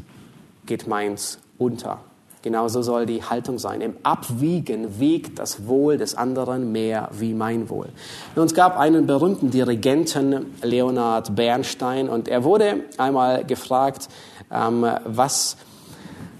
geht 0.66 0.86
meins 0.86 1.38
unter. 1.58 2.00
Genauso 2.42 2.80
soll 2.82 3.06
die 3.06 3.24
Haltung 3.24 3.58
sein. 3.58 3.80
Im 3.80 3.94
Abwiegen 4.04 5.00
wiegt 5.00 5.40
das 5.40 5.66
Wohl 5.66 5.96
des 5.96 6.14
anderen 6.14 6.70
mehr 6.70 7.08
wie 7.10 7.34
mein 7.34 7.68
Wohl. 7.70 7.88
Und 8.36 8.44
es 8.44 8.54
gab 8.54 8.78
einen 8.78 9.06
berühmten 9.06 9.50
Dirigenten, 9.50 10.54
Leonard 10.62 11.34
Bernstein, 11.34 12.08
und 12.08 12.28
er 12.28 12.44
wurde 12.44 12.84
einmal 12.98 13.44
gefragt, 13.44 14.08
ähm, 14.52 14.86
was 15.04 15.56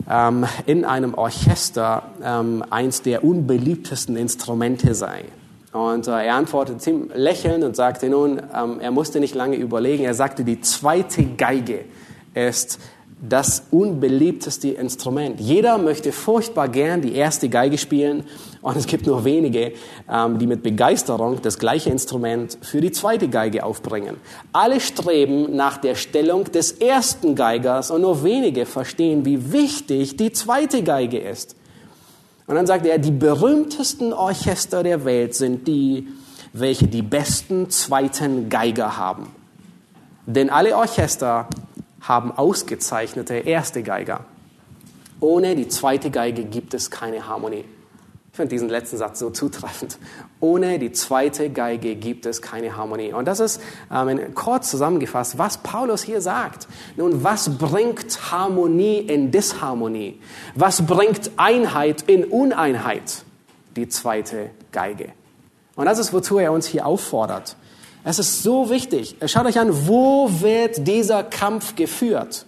ähm, 0.09 0.47
in 0.67 0.85
einem 0.85 1.15
Orchester 1.15 2.05
ähm, 2.23 2.65
eins 2.71 3.03
der 3.03 3.25
unbeliebtesten 3.25 4.17
Instrumente 4.17 4.95
sei. 4.95 5.25
Und 5.73 6.07
äh, 6.07 6.27
er 6.27 6.37
antwortete 6.37 6.79
ziemlich 6.79 7.17
lächelnd 7.17 7.65
und 7.65 7.75
sagte 7.75 8.09
nun, 8.09 8.41
ähm, 8.55 8.79
er 8.81 8.93
musste 8.93 9.19
nicht 9.19 9.35
lange 9.35 9.57
überlegen. 9.57 10.05
Er 10.05 10.15
sagte, 10.15 10.45
die 10.45 10.61
zweite 10.61 11.25
Geige 11.25 11.85
ist 12.37 12.79
das 13.29 13.63
unbeliebteste 13.71 14.69
Instrument. 14.69 15.41
Jeder 15.41 15.79
möchte 15.79 16.13
furchtbar 16.13 16.69
gern 16.69 17.01
die 17.01 17.15
erste 17.15 17.49
Geige 17.49 17.79
spielen 17.79 18.25
und 18.61 18.77
es 18.77 18.87
gibt 18.87 19.07
nur 19.07 19.25
wenige, 19.25 19.73
ähm, 20.11 20.39
die 20.39 20.47
mit 20.47 20.63
Begeisterung 20.63 21.41
das 21.41 21.59
gleiche 21.59 21.89
Instrument 21.89 22.59
für 22.61 22.83
die 22.83 22.93
zweite 22.93 23.29
Geige 23.29 23.65
aufbringen. 23.65 24.19
Alle 24.53 24.81
streben 24.81 25.57
nach 25.57 25.79
der 25.79 25.95
Stellung 25.95 26.45
des 26.45 26.73
ersten 26.73 27.35
Geigers 27.35 27.91
und 27.91 28.03
nur 28.03 28.23
wenige 28.23 28.67
verstehen, 28.67 29.25
wie 29.25 29.51
wichtig 29.51 30.19
die 30.19 30.33
zweite 30.33 30.83
Geige 30.83 31.19
ist. 31.19 31.57
Und 32.47 32.55
dann 32.55 32.67
sagt 32.67 32.85
er, 32.85 32.99
die 32.99 33.11
berühmtesten 33.11 34.13
Orchester 34.13 34.83
der 34.83 35.07
Welt 35.07 35.35
sind 35.35 35.67
die, 35.67 36.07
welche 36.53 36.87
die 36.87 37.03
besten 37.03 37.71
zweiten 37.71 38.51
Geiger 38.51 38.99
haben. 38.99 39.29
Denn 40.27 40.51
alle 40.51 40.77
Orchester 40.77 41.49
haben 42.09 42.33
ausgezeichnete 42.33 43.35
erste 43.35 43.83
Geiger. 43.83 44.25
Ohne 45.21 45.57
die 45.57 45.69
zweite 45.69 46.11
Geige 46.11 46.45
gibt 46.45 46.75
es 46.75 46.91
keine 46.91 47.27
Harmonie. 47.27 47.65
Ich 48.33 48.37
finde 48.37 48.51
diesen 48.51 48.69
letzten 48.69 48.99
Satz 48.99 49.19
so 49.19 49.31
zutreffend. 49.31 49.99
Ohne 50.41 50.79
die 50.79 50.93
zweite 50.93 51.49
Geige 51.49 51.97
gibt 51.97 52.27
es 52.27 52.43
keine 52.43 52.77
Harmonie. 52.77 53.15
Und 53.15 53.25
das 53.25 53.41
ist 53.41 53.63
ähm, 53.91 54.35
kurz 54.35 54.71
zusammengefasst, 54.71 55.39
was 55.39 55.57
Paulus 55.57 56.03
hier 56.03 56.21
sagt. 56.21 56.69
Nun, 56.97 57.25
was 57.25 57.57
bringt 57.57 58.31
Harmonie 58.31 58.99
in 58.99 59.31
Disharmonie? 59.31 60.21
Was 60.55 60.87
bringt 60.87 61.31
Einheit 61.39 62.03
in 62.03 62.25
Uneinheit? 62.27 63.25
Die 63.75 63.89
zweite 63.89 64.51
Geige. 64.71 65.13
Und 65.75 65.87
das 65.87 65.99
ist, 65.99 66.13
wozu 66.13 66.39
er 66.39 66.53
uns 66.53 66.67
hier 66.67 66.85
auffordert. 66.85 67.57
Es 68.09 68.21
ist 68.21 68.45
so 68.45 68.71
wichtig. 68.71 69.17
Schaut 69.27 69.47
euch 69.47 69.59
an, 69.59 69.89
wo 69.89 70.31
wird 70.41 70.87
dieser 70.87 71.25
Kampf 71.25 71.75
geführt? 71.75 72.47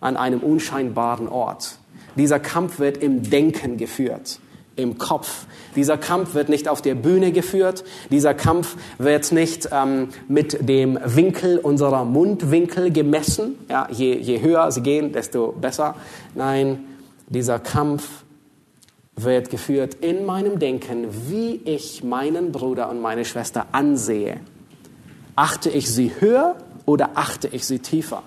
An 0.00 0.16
einem 0.16 0.40
unscheinbaren 0.40 1.28
Ort. 1.28 1.76
Dieser 2.16 2.40
Kampf 2.40 2.78
wird 2.78 2.96
im 2.96 3.22
Denken 3.22 3.76
geführt, 3.76 4.40
im 4.76 4.96
Kopf. 4.96 5.44
Dieser 5.76 5.98
Kampf 5.98 6.32
wird 6.32 6.48
nicht 6.48 6.68
auf 6.68 6.80
der 6.80 6.94
Bühne 6.94 7.32
geführt. 7.32 7.84
Dieser 8.10 8.32
Kampf 8.32 8.76
wird 8.96 9.30
nicht 9.30 9.68
ähm, 9.70 10.08
mit 10.26 10.66
dem 10.66 10.98
Winkel 11.04 11.58
unserer 11.58 12.06
Mundwinkel 12.06 12.92
gemessen. 12.92 13.56
Ja, 13.68 13.88
je, 13.90 14.16
je 14.16 14.40
höher 14.40 14.72
sie 14.72 14.80
gehen, 14.80 15.12
desto 15.12 15.52
besser. 15.52 15.96
Nein, 16.34 16.84
dieser 17.28 17.58
Kampf 17.58 18.24
wird 19.24 19.50
geführt 19.50 19.94
in 20.00 20.24
meinem 20.24 20.58
Denken, 20.58 21.06
wie 21.28 21.60
ich 21.64 22.02
meinen 22.04 22.52
Bruder 22.52 22.88
und 22.88 23.00
meine 23.00 23.24
Schwester 23.24 23.66
ansehe. 23.72 24.40
Achte 25.36 25.70
ich 25.70 25.90
sie 25.90 26.12
höher 26.18 26.56
oder 26.84 27.10
achte 27.14 27.48
ich 27.48 27.66
sie 27.66 27.78
tiefer? 27.78 28.22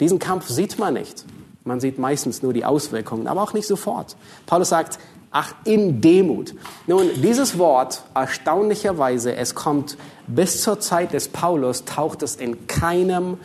Diesen 0.00 0.18
Kampf 0.18 0.48
sieht 0.48 0.78
man 0.78 0.94
nicht. 0.94 1.24
Man 1.64 1.80
sieht 1.80 1.98
meistens 1.98 2.42
nur 2.42 2.52
die 2.52 2.64
Auswirkungen, 2.64 3.26
aber 3.28 3.42
auch 3.42 3.52
nicht 3.52 3.66
sofort. 3.66 4.16
Paulus 4.46 4.70
sagt, 4.70 4.98
ach, 5.30 5.54
in 5.64 6.00
Demut. 6.00 6.54
Nun, 6.86 7.08
dieses 7.22 7.58
Wort, 7.58 8.02
erstaunlicherweise, 8.14 9.36
es 9.36 9.54
kommt 9.54 9.96
bis 10.26 10.62
zur 10.62 10.80
Zeit 10.80 11.12
des 11.12 11.28
Paulus, 11.28 11.84
taucht 11.84 12.22
es 12.22 12.36
in 12.36 12.66
keinem 12.66 13.38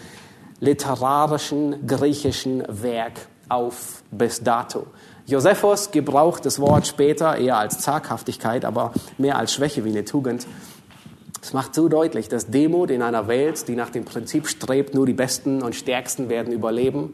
literarischen 0.60 1.86
griechischen 1.86 2.64
Werk 2.68 3.14
auf 3.50 4.04
bis 4.12 4.44
dato. 4.44 4.88
Josephus 5.28 5.92
gebraucht 5.92 6.46
das 6.46 6.58
Wort 6.62 6.88
später 6.88 7.36
eher 7.36 7.58
als 7.58 7.80
Zaghaftigkeit, 7.80 8.64
aber 8.64 8.94
mehr 9.18 9.38
als 9.38 9.54
Schwäche 9.54 9.84
wie 9.84 9.90
eine 9.90 10.06
Tugend. 10.06 10.48
Es 11.42 11.52
macht 11.52 11.76
so 11.76 11.90
deutlich, 11.90 12.30
dass 12.30 12.48
Demut 12.48 12.90
in 12.92 13.02
einer 13.02 13.28
Welt, 13.28 13.68
die 13.68 13.76
nach 13.76 13.90
dem 13.90 14.06
Prinzip 14.06 14.48
strebt, 14.48 14.94
nur 14.94 15.06
die 15.06 15.14
Besten 15.14 15.62
und 15.62 15.76
Stärksten 15.76 16.30
werden 16.30 16.54
überleben, 16.54 17.14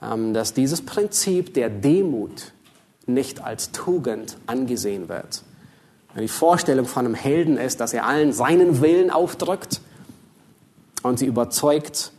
ähm, 0.00 0.32
dass 0.32 0.54
dieses 0.54 0.82
Prinzip 0.82 1.52
der 1.54 1.70
Demut 1.70 2.52
nicht 3.06 3.42
als 3.42 3.72
Tugend 3.72 4.36
angesehen 4.46 5.08
wird. 5.08 5.42
Die 6.16 6.28
Vorstellung 6.28 6.86
von 6.86 7.04
einem 7.04 7.14
Helden 7.14 7.56
ist, 7.56 7.80
dass 7.80 7.92
er 7.92 8.06
allen 8.06 8.32
seinen 8.32 8.80
Willen 8.80 9.10
aufdrückt 9.10 9.80
und 11.02 11.18
sie 11.18 11.26
überzeugt, 11.26 12.12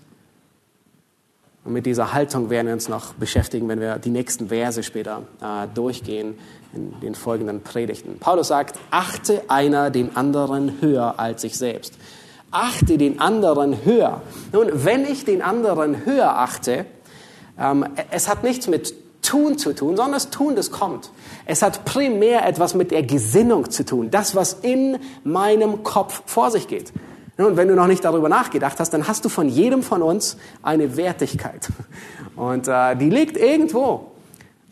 Und 1.64 1.74
mit 1.74 1.86
dieser 1.86 2.14
Haltung 2.14 2.49
werden 2.49 2.68
wir 2.68 2.74
uns 2.74 2.89
noch 2.89 3.14
beschäftigen, 3.14 3.68
wenn 3.68 3.80
wir 3.80 3.99
die 3.99 4.09
nächsten 4.09 4.47
Verse 4.47 4.82
später 4.82 5.24
äh, 5.41 5.68
durchgehen 5.74 6.36
in 6.74 6.99
den 7.01 7.14
folgenden 7.14 7.62
Predigten. 7.62 8.18
Paulus 8.20 8.47
sagt, 8.47 8.80
achte 8.89 9.43
einer 9.47 9.91
den 9.91 10.16
anderen 10.16 10.82
höher 10.82 11.20
als 11.20 11.43
sich 11.43 11.57
selbst. 11.57 11.93
Achte 12.49 12.97
den 12.97 13.20
anderen 13.20 13.86
höher. 13.86 14.22
Nun, 14.51 14.70
wenn 14.74 15.05
ich 15.05 15.24
den 15.24 15.41
anderen 15.41 16.03
höher 16.05 16.36
achte, 16.36 16.86
ähm, 17.59 17.86
es 18.09 18.28
hat 18.28 18.43
nichts 18.43 18.68
mit 18.68 18.95
Tun 19.22 19.59
zu 19.59 19.74
tun, 19.74 19.95
sondern 19.95 20.14
das 20.14 20.32
Tun, 20.32 20.55
das 20.55 20.72
kommt. 20.72 21.12
Es 21.45 21.62
hat 21.62 21.86
primär 21.86 22.45
etwas 22.47 22.74
mit 22.74 22.89
der 22.89 23.03
Gesinnung 23.03 23.70
zu 23.70 23.86
tun, 23.86 24.09
das, 24.09 24.36
was 24.36 24.53
in 24.53 24.97
meinem 25.24 25.84
Kopf 25.84 26.24
vor 26.26 26.49
sich 26.49 26.68
geht. 26.68 26.91
Und 27.38 27.57
wenn 27.57 27.67
du 27.67 27.75
noch 27.75 27.88
nicht 27.88 28.03
darüber 28.03 28.29
nachgedacht 28.29 28.79
hast, 28.79 28.93
dann 28.93 29.07
hast 29.07 29.25
du 29.25 29.29
von 29.29 29.47
jedem 29.49 29.84
von 29.84 30.01
uns 30.01 30.38
eine 30.61 30.97
Wertigkeit. 30.97 31.69
Und 32.36 32.67
äh, 32.67 32.95
die 32.95 33.09
liegt 33.09 33.38
irgendwo. 33.38 34.11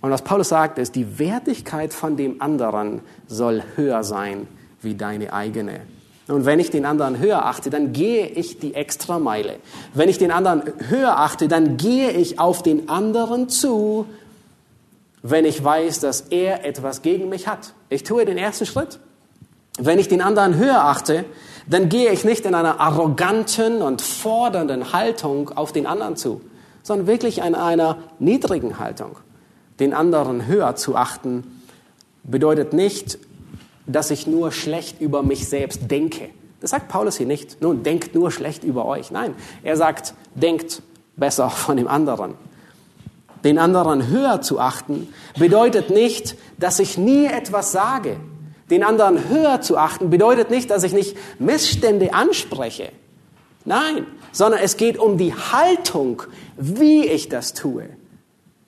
Und 0.01 0.11
was 0.11 0.21
Paulus 0.21 0.49
sagt, 0.49 0.77
ist, 0.77 0.95
die 0.95 1.19
Wertigkeit 1.19 1.93
von 1.93 2.15
dem 2.15 2.41
anderen 2.41 3.01
soll 3.27 3.63
höher 3.75 4.03
sein 4.03 4.47
wie 4.81 4.95
deine 4.95 5.33
eigene. 5.33 5.81
Und 6.27 6.45
wenn 6.45 6.59
ich 6.59 6.69
den 6.69 6.85
anderen 6.85 7.17
höher 7.17 7.45
achte, 7.45 7.69
dann 7.69 7.91
gehe 7.91 8.27
ich 8.27 8.59
die 8.59 8.75
Extrameile. 8.75 9.55
Wenn 9.93 10.09
ich 10.09 10.19
den 10.19 10.31
anderen 10.31 10.61
höher 10.87 11.17
achte, 11.17 11.47
dann 11.47 11.75
gehe 11.77 12.11
ich 12.11 12.39
auf 12.39 12.61
den 12.61 12.87
anderen 12.87 13.49
zu, 13.49 14.05
wenn 15.23 15.43
ich 15.43 15.61
weiß, 15.63 15.99
dass 15.99 16.21
er 16.21 16.65
etwas 16.65 17.01
gegen 17.01 17.29
mich 17.29 17.47
hat. 17.47 17.73
Ich 17.89 18.03
tue 18.03 18.25
den 18.25 18.37
ersten 18.37 18.65
Schritt. 18.65 18.99
Wenn 19.79 19.97
ich 19.97 20.07
den 20.07 20.21
anderen 20.21 20.55
höher 20.55 20.83
achte, 20.83 21.25
dann 21.69 21.87
gehe 21.87 22.11
ich 22.11 22.25
nicht 22.25 22.45
in 22.45 22.55
einer 22.55 22.79
arroganten 22.79 23.81
und 23.81 24.01
fordernden 24.01 24.91
Haltung 24.91 25.49
auf 25.49 25.71
den 25.71 25.85
anderen 25.85 26.15
zu, 26.15 26.41
sondern 26.81 27.05
wirklich 27.05 27.39
in 27.39 27.53
einer 27.53 27.97
niedrigen 28.17 28.79
Haltung. 28.79 29.17
Den 29.79 29.93
anderen 29.93 30.47
höher 30.47 30.75
zu 30.75 30.95
achten 30.95 31.61
bedeutet 32.23 32.73
nicht, 32.73 33.19
dass 33.85 34.09
ich 34.09 34.25
nur 34.25 34.51
schlecht 34.51 34.99
über 34.99 35.21
mich 35.21 35.47
selbst 35.47 35.91
denke. 35.91 36.29
Das 36.59 36.71
sagt 36.71 36.89
Paulus 36.89 37.17
hier 37.17 37.27
nicht. 37.27 37.61
Nun, 37.61 37.83
denkt 37.83 38.15
nur 38.15 38.31
schlecht 38.31 38.63
über 38.63 38.85
euch. 38.85 39.11
Nein, 39.11 39.35
er 39.63 39.77
sagt, 39.77 40.15
denkt 40.33 40.81
besser 41.15 41.49
von 41.51 41.77
dem 41.77 41.87
anderen. 41.87 42.33
Den 43.43 43.59
anderen 43.59 44.07
höher 44.07 44.41
zu 44.41 44.59
achten 44.59 45.07
bedeutet 45.37 45.91
nicht, 45.91 46.35
dass 46.57 46.79
ich 46.79 46.97
nie 46.97 47.25
etwas 47.25 47.71
sage, 47.71 48.17
den 48.69 48.83
anderen 48.83 49.29
höher 49.29 49.61
zu 49.61 49.77
achten 49.77 50.09
bedeutet 50.09 50.49
nicht, 50.49 50.69
dass 50.69 50.83
ich 50.83 50.93
nicht 50.93 51.17
Missstände 51.39 52.13
anspreche. 52.13 52.91
Nein, 53.65 54.05
sondern 54.31 54.61
es 54.61 54.77
geht 54.77 54.97
um 54.97 55.17
die 55.17 55.33
Haltung, 55.33 56.23
wie 56.57 57.05
ich 57.05 57.29
das 57.29 57.53
tue. 57.53 57.89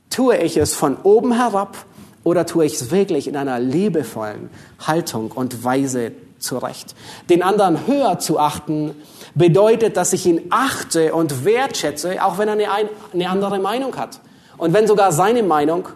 Tue 0.09 0.37
ich 0.37 0.57
es 0.57 0.73
von 0.73 0.97
oben 1.03 1.33
herab 1.33 1.77
oder 2.23 2.45
tue 2.45 2.65
ich 2.65 2.73
es 2.73 2.91
wirklich 2.91 3.27
in 3.27 3.37
einer 3.37 3.59
liebevollen 3.59 4.49
Haltung 4.85 5.31
und 5.31 5.63
Weise 5.63 6.11
zurecht? 6.39 6.95
Den 7.29 7.43
anderen 7.43 7.87
höher 7.87 8.19
zu 8.19 8.39
achten 8.39 8.95
bedeutet, 9.35 9.97
dass 9.97 10.13
ich 10.13 10.25
ihn 10.25 10.41
achte 10.49 11.13
und 11.13 11.45
wertschätze, 11.45 12.23
auch 12.23 12.37
wenn 12.37 12.47
er 12.47 12.53
eine, 12.53 12.89
eine 13.13 13.29
andere 13.29 13.59
Meinung 13.59 13.95
hat. 13.95 14.19
Und 14.57 14.73
wenn 14.73 14.87
sogar 14.87 15.11
seine 15.11 15.43
Meinung 15.43 15.87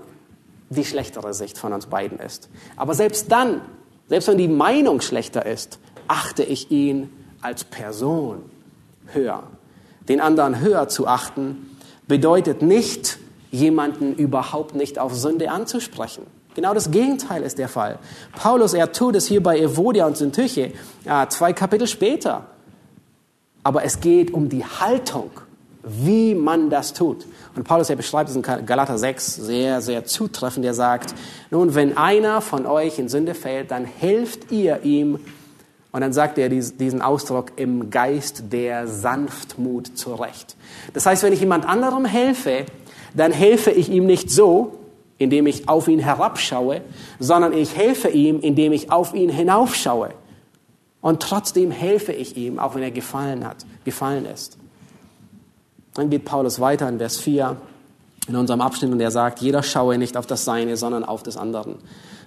die 0.70 0.86
schlechtere 0.86 1.34
Sicht 1.34 1.58
von 1.58 1.74
uns 1.74 1.88
beiden 1.88 2.20
ist. 2.20 2.50
Aber 2.76 2.94
selbst 2.94 3.32
dann 3.32 3.62
selbst 4.08 4.28
wenn 4.28 4.38
die 4.38 4.48
Meinung 4.48 5.02
schlechter 5.02 5.46
ist, 5.46 5.80
achte 6.08 6.44
ich 6.44 6.72
ihn 6.72 7.10
als 7.42 7.64
Person 7.64 8.44
höher. 9.08 9.44
Den 10.08 10.22
anderen 10.22 10.60
höher 10.60 10.88
zu 10.88 11.08
achten 11.08 11.78
bedeutet 12.08 12.62
nicht, 12.62 13.18
jemanden 13.52 14.16
überhaupt 14.16 14.76
nicht 14.76 15.00
auf 15.00 15.16
Sünde 15.16 15.50
anzusprechen. 15.50 16.24
Genau 16.56 16.74
das 16.74 16.92
Gegenteil 16.92 17.44
ist 17.44 17.58
der 17.58 17.68
Fall. 17.68 18.00
Paulus, 18.34 18.74
er 18.74 18.92
tut 18.92 19.16
es 19.16 19.28
hier 19.28 19.44
bei 19.44 19.60
Evodia 19.60 20.06
und 20.06 20.16
Syntyche, 20.18 20.74
ja, 21.04 21.28
zwei 21.30 21.54
Kapitel 21.54 21.88
später. 21.88 22.46
Aber 23.64 23.84
es 23.84 24.00
geht 24.00 24.34
um 24.34 24.48
die 24.48 24.64
Haltung, 24.64 25.32
wie 25.86 26.36
man 26.36 26.70
das 26.70 26.94
tut. 26.94 27.26
Und 27.56 27.64
Paulus, 27.64 27.90
er 27.90 27.96
beschreibt 27.96 28.30
es 28.30 28.36
in 28.36 28.42
Galater 28.42 28.98
6 28.98 29.36
sehr, 29.36 29.82
sehr 29.82 30.06
zutreffend. 30.06 30.66
Er 30.66 30.74
sagt, 30.74 31.14
nun, 31.52 31.76
wenn 31.76 31.96
einer 31.98 32.42
von 32.42 32.66
euch 32.66 33.00
in 33.00 33.08
Sünde 33.08 33.36
fällt, 33.36 33.72
dann 33.72 33.86
helft 33.86 34.52
ihr 34.52 34.84
ihm. 34.84 35.20
Und 35.92 36.02
dann 36.02 36.12
sagt 36.12 36.38
er 36.38 36.50
diesen 36.50 37.02
Ausdruck 37.02 37.54
im 37.56 37.90
Geist 37.90 38.52
der 38.52 38.88
Sanftmut 38.88 39.98
zurecht. 39.98 40.58
Das 40.94 41.06
heißt, 41.06 41.24
wenn 41.24 41.32
ich 41.32 41.40
jemand 41.40 41.66
anderem 41.66 42.04
helfe, 42.04 42.66
dann 43.14 43.32
helfe 43.32 43.72
ich 43.72 43.90
ihm 43.90 44.06
nicht 44.06 44.30
so, 44.30 44.78
indem 45.18 45.48
ich 45.48 45.70
auf 45.70 45.88
ihn 45.88 46.00
herabschaue, 46.00 46.82
sondern 47.20 47.54
ich 47.54 47.78
helfe 47.78 48.10
ihm, 48.10 48.42
indem 48.42 48.74
ich 48.74 48.92
auf 48.92 49.14
ihn 49.14 49.30
hinaufschaue. 49.30 50.10
Und 51.00 51.22
trotzdem 51.22 51.72
helfe 51.72 52.12
ich 52.12 52.36
ihm, 52.36 52.60
auch 52.60 52.76
wenn 52.76 52.84
er 52.84 52.92
gefallen 52.92 53.48
hat, 53.48 53.58
gefallen 53.86 54.26
ist. 54.26 54.58
Dann 55.96 56.10
geht 56.10 56.26
Paulus 56.26 56.60
weiter 56.60 56.88
in 56.88 57.00
Vers 57.00 57.18
4 57.18 57.58
in 58.28 58.36
unserem 58.36 58.62
Abschnitt 58.62 58.92
und 58.92 59.00
er 59.00 59.12
sagt, 59.12 59.40
jeder 59.40 59.64
schaue 59.64 59.98
nicht 59.98 60.18
auf 60.18 60.28
das 60.28 60.46
Seine, 60.46 60.78
sondern 60.78 61.04
auf 61.04 61.24
des 61.24 61.38
anderen. 61.38 61.78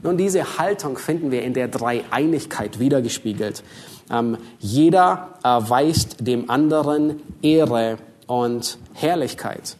Nun, 0.03 0.17
diese 0.17 0.59
Haltung 0.59 0.97
finden 0.97 1.31
wir 1.31 1.43
in 1.43 1.55
der 1.55 1.69
Dreieinigkeit 1.69 2.79
wiedergespiegelt. 2.79 3.63
Ähm, 4.11 4.39
jeder 4.59 5.35
erweist 5.43 6.27
dem 6.27 6.51
anderen 6.51 7.21
Ehre 7.43 7.99
und 8.27 8.79
Herrlichkeit. 8.95 9.77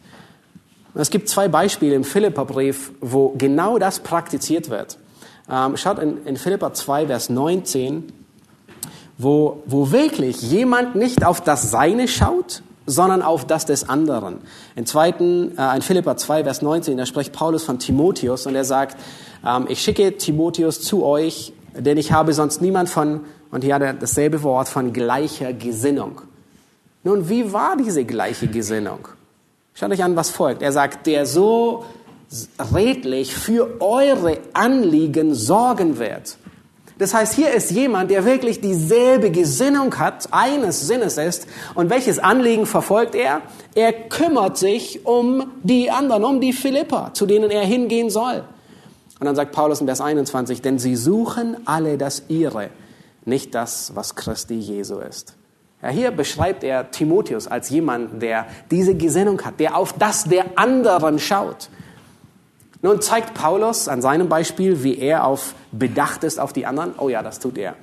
Es 0.93 1.09
gibt 1.09 1.29
zwei 1.29 1.47
Beispiele 1.47 1.95
im 1.95 2.03
Philipperbrief, 2.03 2.91
wo 2.99 3.29
genau 3.37 3.79
das 3.79 3.99
praktiziert 3.99 4.69
wird. 4.69 4.97
Ähm, 5.49 5.77
schaut 5.77 5.99
in, 5.99 6.25
in 6.25 6.35
Philipper 6.35 6.73
2, 6.73 7.07
Vers 7.07 7.29
19, 7.29 8.11
wo, 9.17 9.63
wo 9.65 9.91
wirklich 9.91 10.41
jemand 10.41 10.95
nicht 10.95 11.25
auf 11.25 11.41
das 11.41 11.71
Seine 11.71 12.07
schaut, 12.07 12.61
sondern 12.89 13.21
auf 13.21 13.45
das 13.45 13.65
des 13.65 13.87
anderen. 13.87 14.39
In, 14.75 14.85
zweiten, 14.85 15.57
äh, 15.57 15.75
in 15.75 15.81
Philippa 15.81 16.17
2, 16.17 16.43
Vers 16.43 16.61
19, 16.61 16.97
da 16.97 17.05
spricht 17.05 17.33
Paulus 17.33 17.63
von 17.63 17.77
Timotheus 17.77 18.47
und 18.47 18.55
er 18.55 18.65
sagt, 18.65 18.97
ähm, 19.45 19.67
ich 19.69 19.81
schicke 19.81 20.17
Timotheus 20.17 20.81
zu 20.81 21.05
euch, 21.05 21.53
denn 21.77 21.97
ich 21.97 22.11
habe 22.11 22.33
sonst 22.33 22.61
niemand 22.61 22.89
von, 22.89 23.21
und 23.51 23.63
hier 23.63 23.75
hat 23.75 23.83
er 23.83 23.93
dasselbe 23.93 24.41
Wort, 24.43 24.67
von 24.67 24.91
gleicher 24.91 25.53
Gesinnung. 25.53 26.21
Nun, 27.03 27.29
wie 27.29 27.53
war 27.53 27.77
diese 27.77 28.03
gleiche 28.05 28.47
Gesinnung? 28.47 29.07
Schaut 29.73 29.91
euch 29.91 30.03
an, 30.03 30.15
was 30.15 30.29
folgt. 30.31 30.61
Er 30.61 30.71
sagt, 30.71 31.07
der 31.07 31.25
so 31.25 31.85
redlich 32.75 33.33
für 33.35 33.81
eure 33.81 34.39
Anliegen 34.53 35.33
sorgen 35.33 35.99
wird. 35.99 36.37
Das 36.99 37.13
heißt, 37.13 37.33
hier 37.33 37.51
ist 37.51 37.71
jemand, 37.71 38.11
der 38.11 38.25
wirklich 38.25 38.59
dieselbe 38.59 39.31
Gesinnung 39.31 39.97
hat, 39.97 40.27
eines 40.31 40.85
Sinnes 40.85 41.17
ist. 41.17 41.47
Und 41.73 41.89
welches 41.89 42.19
Anliegen 42.19 42.65
verfolgt 42.65 43.15
er? 43.15 43.41
Er 43.73 43.93
kümmert 43.93 44.57
sich 44.57 45.05
um 45.05 45.49
die 45.63 45.89
anderen, 45.89 46.25
um 46.25 46.41
die 46.41 46.51
Philipper, 46.51 47.11
zu 47.13 47.25
denen 47.25 47.49
er 47.51 47.63
hingehen 47.63 48.09
soll. 48.09 48.43
Und 49.17 49.25
dann 49.25 49.35
sagt 49.35 49.53
Paulus 49.53 49.79
in 49.79 49.87
Vers 49.87 50.01
21, 50.01 50.61
denn 50.61 50.77
sie 50.77 50.97
suchen 50.97 51.55
alle 51.65 51.97
das 51.97 52.23
ihre, 52.27 52.69
nicht 53.23 53.55
das, 53.55 53.95
was 53.95 54.15
Christi 54.15 54.55
Jesu 54.55 54.99
ist. 54.99 55.35
Ja, 55.81 55.87
hier 55.87 56.11
beschreibt 56.11 56.65
er 56.65 56.91
Timotheus 56.91 57.47
als 57.47 57.69
jemand, 57.69 58.21
der 58.21 58.45
diese 58.71 58.95
Gesinnung 58.95 59.41
hat, 59.43 59.61
der 59.61 59.77
auf 59.77 59.93
das 59.93 60.25
der 60.25 60.45
anderen 60.57 61.17
schaut. 61.19 61.69
Nun 62.81 63.01
zeigt 63.01 63.33
Paulus 63.33 63.89
an 63.89 64.01
seinem 64.01 64.29
Beispiel, 64.29 64.83
wie 64.83 64.97
er 64.97 65.25
auf 65.25 65.53
bedacht 65.71 66.23
ist 66.23 66.39
auf 66.39 66.53
die 66.53 66.65
anderen. 66.65 66.93
Oh 66.97 67.09
ja, 67.09 67.21
das 67.21 67.39
tut 67.39 67.57
er. 67.57 67.75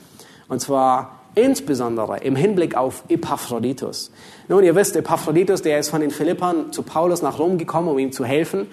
Und 0.48 0.60
zwar 0.60 1.20
insbesondere 1.34 2.18
im 2.18 2.34
Hinblick 2.34 2.74
auf 2.76 3.04
Epaphroditus. 3.08 4.10
Nun, 4.48 4.64
ihr 4.64 4.74
wisst, 4.74 4.96
Epaphroditus, 4.96 5.60
der 5.60 5.78
ist 5.78 5.90
von 5.90 6.00
den 6.00 6.10
Philippern 6.10 6.72
zu 6.72 6.82
Paulus 6.82 7.20
nach 7.20 7.38
Rom 7.38 7.58
gekommen, 7.58 7.88
um 7.88 7.98
ihm 7.98 8.10
zu 8.10 8.24
helfen. 8.24 8.68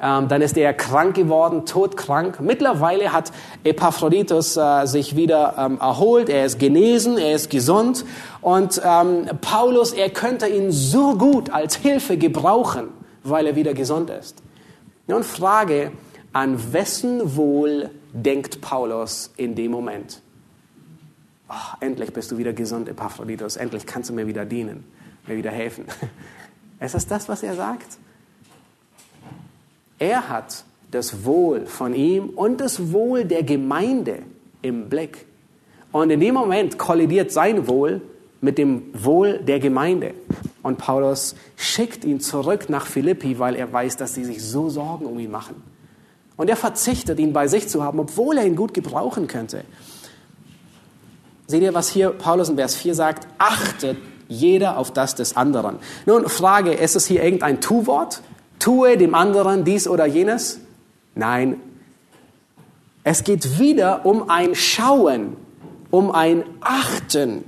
Ähm, 0.00 0.26
dann 0.26 0.42
ist 0.42 0.56
er 0.56 0.74
krank 0.74 1.14
geworden, 1.14 1.64
todkrank. 1.64 2.40
Mittlerweile 2.40 3.12
hat 3.12 3.30
Epaphroditus 3.62 4.56
äh, 4.56 4.86
sich 4.86 5.14
wieder 5.14 5.54
ähm, 5.56 5.78
erholt, 5.80 6.28
er 6.28 6.44
ist 6.44 6.58
genesen, 6.58 7.18
er 7.18 7.36
ist 7.36 7.50
gesund. 7.50 8.04
Und 8.40 8.82
ähm, 8.84 9.28
Paulus, 9.40 9.92
er 9.92 10.10
könnte 10.10 10.48
ihn 10.48 10.72
so 10.72 11.14
gut 11.14 11.50
als 11.50 11.76
Hilfe 11.76 12.16
gebrauchen, 12.16 12.88
weil 13.22 13.46
er 13.46 13.54
wieder 13.54 13.74
gesund 13.74 14.10
ist. 14.10 14.42
Nun 15.06 15.24
Frage, 15.24 15.92
an 16.32 16.72
wessen 16.72 17.36
Wohl 17.36 17.90
denkt 18.12 18.60
Paulus 18.60 19.32
in 19.36 19.54
dem 19.54 19.72
Moment? 19.72 20.22
Oh, 21.48 21.76
endlich 21.80 22.12
bist 22.12 22.30
du 22.30 22.38
wieder 22.38 22.52
gesund, 22.52 22.88
Epaphroditus. 22.88 23.56
Endlich 23.56 23.84
kannst 23.84 24.10
du 24.10 24.14
mir 24.14 24.26
wieder 24.26 24.44
dienen, 24.44 24.84
mir 25.26 25.36
wieder 25.36 25.50
helfen. 25.50 25.84
Ist 26.80 26.94
das 26.94 27.06
das, 27.06 27.28
was 27.28 27.42
er 27.42 27.54
sagt? 27.54 27.98
Er 29.98 30.28
hat 30.28 30.64
das 30.90 31.24
Wohl 31.24 31.66
von 31.66 31.94
ihm 31.94 32.30
und 32.30 32.60
das 32.60 32.92
Wohl 32.92 33.24
der 33.24 33.42
Gemeinde 33.42 34.22
im 34.62 34.88
Blick. 34.88 35.26
Und 35.90 36.10
in 36.10 36.20
dem 36.20 36.34
Moment 36.34 36.78
kollidiert 36.78 37.30
sein 37.30 37.68
Wohl 37.68 38.00
mit 38.40 38.58
dem 38.58 38.84
Wohl 38.92 39.38
der 39.38 39.60
Gemeinde. 39.60 40.14
Und 40.62 40.78
Paulus 40.78 41.34
schickt 41.56 42.04
ihn 42.04 42.20
zurück 42.20 42.68
nach 42.68 42.86
Philippi, 42.86 43.38
weil 43.38 43.56
er 43.56 43.72
weiß, 43.72 43.96
dass 43.96 44.14
sie 44.14 44.24
sich 44.24 44.42
so 44.42 44.68
Sorgen 44.68 45.06
um 45.06 45.18
ihn 45.18 45.30
machen. 45.30 45.62
Und 46.36 46.48
er 46.48 46.56
verzichtet, 46.56 47.18
ihn 47.18 47.32
bei 47.32 47.48
sich 47.48 47.68
zu 47.68 47.82
haben, 47.82 47.98
obwohl 47.98 48.38
er 48.38 48.46
ihn 48.46 48.56
gut 48.56 48.74
gebrauchen 48.74 49.26
könnte. 49.26 49.64
Seht 51.46 51.62
ihr, 51.62 51.74
was 51.74 51.88
hier 51.88 52.10
Paulus 52.10 52.48
in 52.48 52.56
Vers 52.56 52.74
4 52.76 52.94
sagt? 52.94 53.26
Achtet 53.38 53.98
jeder 54.28 54.78
auf 54.78 54.90
das 54.90 55.14
des 55.14 55.36
anderen. 55.36 55.78
Nun, 56.06 56.28
Frage, 56.28 56.72
ist 56.72 56.96
es 56.96 57.06
hier 57.06 57.22
irgendein 57.22 57.60
Tu-Wort? 57.60 58.22
Tue 58.58 58.96
dem 58.96 59.14
anderen 59.14 59.64
dies 59.64 59.88
oder 59.88 60.06
jenes? 60.06 60.60
Nein. 61.14 61.60
Es 63.04 63.24
geht 63.24 63.58
wieder 63.58 64.06
um 64.06 64.30
ein 64.30 64.54
Schauen, 64.54 65.36
um 65.90 66.12
ein 66.12 66.44
Achten. 66.60 67.44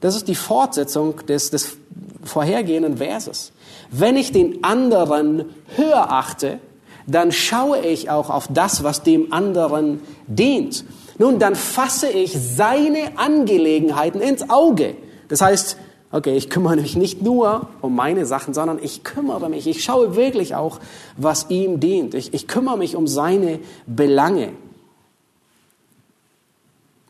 Das 0.00 0.16
ist 0.16 0.28
die 0.28 0.34
Fortsetzung 0.34 1.24
des, 1.26 1.50
des 1.50 1.76
vorhergehenden 2.22 2.98
Verses. 2.98 3.52
Wenn 3.90 4.16
ich 4.16 4.32
den 4.32 4.62
anderen 4.64 5.46
höher 5.76 6.12
achte, 6.12 6.58
dann 7.06 7.32
schaue 7.32 7.80
ich 7.80 8.10
auch 8.10 8.30
auf 8.30 8.48
das, 8.52 8.84
was 8.84 9.02
dem 9.02 9.32
anderen 9.32 10.00
dient. 10.26 10.84
Nun, 11.18 11.38
dann 11.38 11.54
fasse 11.54 12.08
ich 12.08 12.32
seine 12.32 13.16
Angelegenheiten 13.18 14.20
ins 14.20 14.48
Auge. 14.48 14.96
Das 15.28 15.40
heißt, 15.40 15.76
okay, 16.12 16.36
ich 16.36 16.50
kümmere 16.50 16.76
mich 16.76 16.96
nicht 16.96 17.22
nur 17.22 17.68
um 17.80 17.94
meine 17.94 18.26
Sachen, 18.26 18.54
sondern 18.54 18.78
ich 18.82 19.04
kümmere 19.04 19.48
mich, 19.48 19.66
ich 19.66 19.84
schaue 19.84 20.16
wirklich 20.16 20.54
auch, 20.54 20.80
was 21.16 21.50
ihm 21.50 21.80
dient. 21.80 22.14
Ich, 22.14 22.32
ich 22.32 22.48
kümmere 22.48 22.78
mich 22.78 22.96
um 22.96 23.06
seine 23.06 23.60
Belange. 23.86 24.52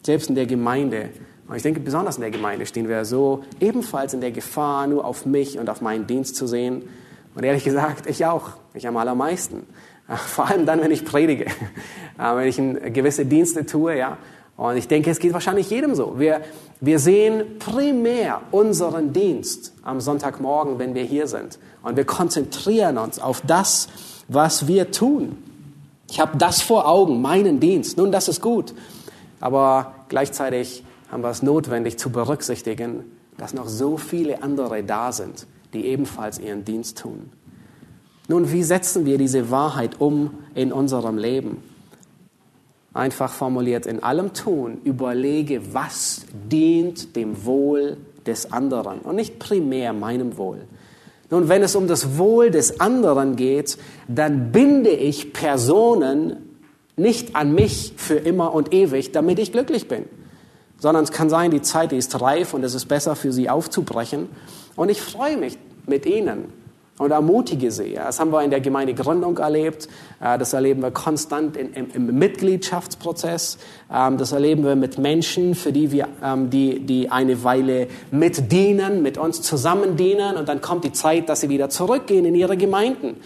Selbst 0.03 0.29
in 0.29 0.35
der 0.35 0.47
Gemeinde 0.47 1.11
und 1.51 1.57
ich 1.57 1.65
denke, 1.65 1.81
besonders 1.81 2.15
in 2.15 2.21
der 2.21 2.31
Gemeinde 2.31 2.65
stehen 2.65 2.89
wir 2.89 3.05
so 3.05 3.43
ebenfalls 3.59 4.15
in 4.15 4.21
der 4.21 4.31
Gefahr, 4.31 4.87
nur 4.87 5.05
auf 5.05 5.27
mich 5.27 5.59
und 5.59 5.69
auf 5.69 5.81
meinen 5.81 6.07
Dienst 6.07 6.37
zu 6.37 6.47
sehen. 6.47 6.89
Und 7.35 7.43
ehrlich 7.43 7.65
gesagt, 7.65 8.07
ich 8.09 8.25
auch. 8.25 8.51
Ich 8.73 8.87
am 8.87 8.97
allermeisten. 8.97 9.67
Vor 10.07 10.47
allem 10.47 10.65
dann, 10.65 10.81
wenn 10.81 10.93
ich 10.93 11.05
predige. 11.05 11.47
Wenn 12.17 12.47
ich 12.47 12.57
gewisse 12.95 13.27
Dienste 13.27 13.67
tue, 13.67 13.99
ja. 13.99 14.17
Und 14.57 14.77
ich 14.77 14.87
denke, 14.87 15.11
es 15.11 15.19
geht 15.19 15.33
wahrscheinlich 15.33 15.71
jedem 15.71 15.97
so. 15.97 16.21
Wir, 16.21 16.43
wir 16.81 17.01
sehen 17.01 17.59
primär 17.59 18.43
unseren 18.53 19.13
Dienst 19.13 19.73
am 19.83 20.01
Sonntagmorgen, 20.01 20.79
wenn 20.79 20.95
wir 20.95 21.03
hier 21.03 21.27
sind. 21.27 21.59
Und 21.83 21.97
wir 21.97 22.05
konzentrieren 22.05 22.97
uns 22.97 23.19
auf 23.19 23.43
das, 23.45 23.89
was 24.29 24.69
wir 24.69 24.93
tun. 24.93 25.37
Ich 26.09 26.21
habe 26.21 26.39
das 26.39 26.63
vor 26.63 26.87
Augen, 26.87 27.21
meinen 27.21 27.59
Dienst. 27.59 27.97
Nun, 27.97 28.13
das 28.13 28.29
ist 28.29 28.41
gut. 28.41 28.73
Aber 29.41 29.95
gleichzeitig 30.09 30.85
haben 31.11 31.23
wir 31.23 31.31
es 31.31 31.43
notwendig 31.43 31.99
zu 31.99 32.11
berücksichtigen, 32.11 33.05
dass 33.37 33.55
noch 33.55 33.69
so 33.69 33.97
viele 33.97 34.43
andere 34.43 34.83
da 34.85 35.13
sind, 35.13 35.47
die 35.73 35.87
ebenfalls 35.87 36.39
ihren 36.39 36.65
Dienst 36.65 36.99
tun. 36.99 37.31
Nun, 38.29 38.53
wie 38.53 38.63
setzen 38.63 39.07
wir 39.07 39.19
diese 39.19 39.51
Wahrheit 39.51 40.01
um 40.01 40.31
in 40.55 40.73
unserem 40.73 41.19
Leben? 41.19 41.63
Einfach 42.93 43.33
formuliert, 43.33 43.87
in 43.87 44.03
allem 44.03 44.33
Tun 44.35 44.81
überlege, 44.85 45.75
was 45.75 46.27
dient 46.51 47.17
dem 47.17 47.45
Wohl 47.45 47.97
des 48.27 48.53
anderen 48.53 49.01
und 49.01 49.17
nicht 49.17 49.39
primär 49.39 49.93
meinem 49.93 50.37
Wohl. 50.37 50.63
Nun, 51.31 51.49
wenn 51.49 51.63
es 51.63 51.77
um 51.77 51.87
das 51.87 52.19
Wohl 52.19 52.51
des 52.51 52.81
anderen 52.81 53.37
geht, 53.37 53.79
dann 54.09 54.53
binde 54.53 54.91
ich 54.91 55.33
Personen 55.33 56.37
nicht 56.97 57.37
an 57.37 57.53
mich 57.55 57.95
für 57.97 58.17
immer 58.17 58.53
und 58.53 58.75
ewig, 58.75 59.13
damit 59.13 59.39
ich 59.39 59.53
glücklich 59.53 59.89
bin 59.89 60.05
sondern 60.81 61.05
es 61.05 61.13
kann 61.13 61.31
sein, 61.31 61.53
die 61.53 61.63
Zeit 61.63 61.93
die 61.93 61.97
ist 61.97 62.21
reif 62.21 62.53
und 62.53 62.65
es 62.65 62.75
ist 62.75 62.87
besser 62.87 63.15
für 63.15 63.33
sie 63.33 63.49
aufzubrechen. 63.49 64.29
Und 64.75 64.89
ich 64.89 65.01
freue 65.01 65.37
mich 65.37 65.57
mit 65.87 66.07
ihnen 66.07 66.53
und 67.01 67.13
ermutige 67.13 67.71
sie. 67.71 67.95
Das 67.95 68.21
haben 68.21 68.31
wir 68.31 68.43
in 68.43 68.51
der 68.51 68.61
Gemeindegründung 68.61 69.39
erlebt. 69.39 69.89
Äh, 70.23 70.37
das 70.39 70.53
erleben 70.53 70.83
wir 70.83 70.91
konstant 70.91 71.57
im, 71.57 72.19
Mitgliedschaftsprozess. 72.19 73.57
Ähm, 73.91 74.19
das 74.19 74.33
erleben 74.33 74.65
wir 74.65 74.77
mit 74.77 74.99
Menschen, 74.99 75.55
für 75.55 75.73
die 75.73 75.93
wir, 75.93 76.09
ähm, 76.23 76.51
die, 76.51 76.81
die 76.81 77.11
eine 77.11 77.43
Weile 77.43 77.89
mitdienen, 78.11 79.03
mit 79.03 79.17
uns 79.17 79.41
zusammen 79.41 79.97
dienen. 79.97 80.37
Und 80.37 80.49
dann 80.49 80.61
kommt 80.61 80.85
die 80.85 80.93
Zeit, 80.93 81.31
dass 81.31 81.41
sie 81.41 81.49
wieder 81.49 81.71
zurückgehen 81.71 82.27
in 82.27 82.35
ihre 82.35 82.59
Gemeinden. 82.59 83.17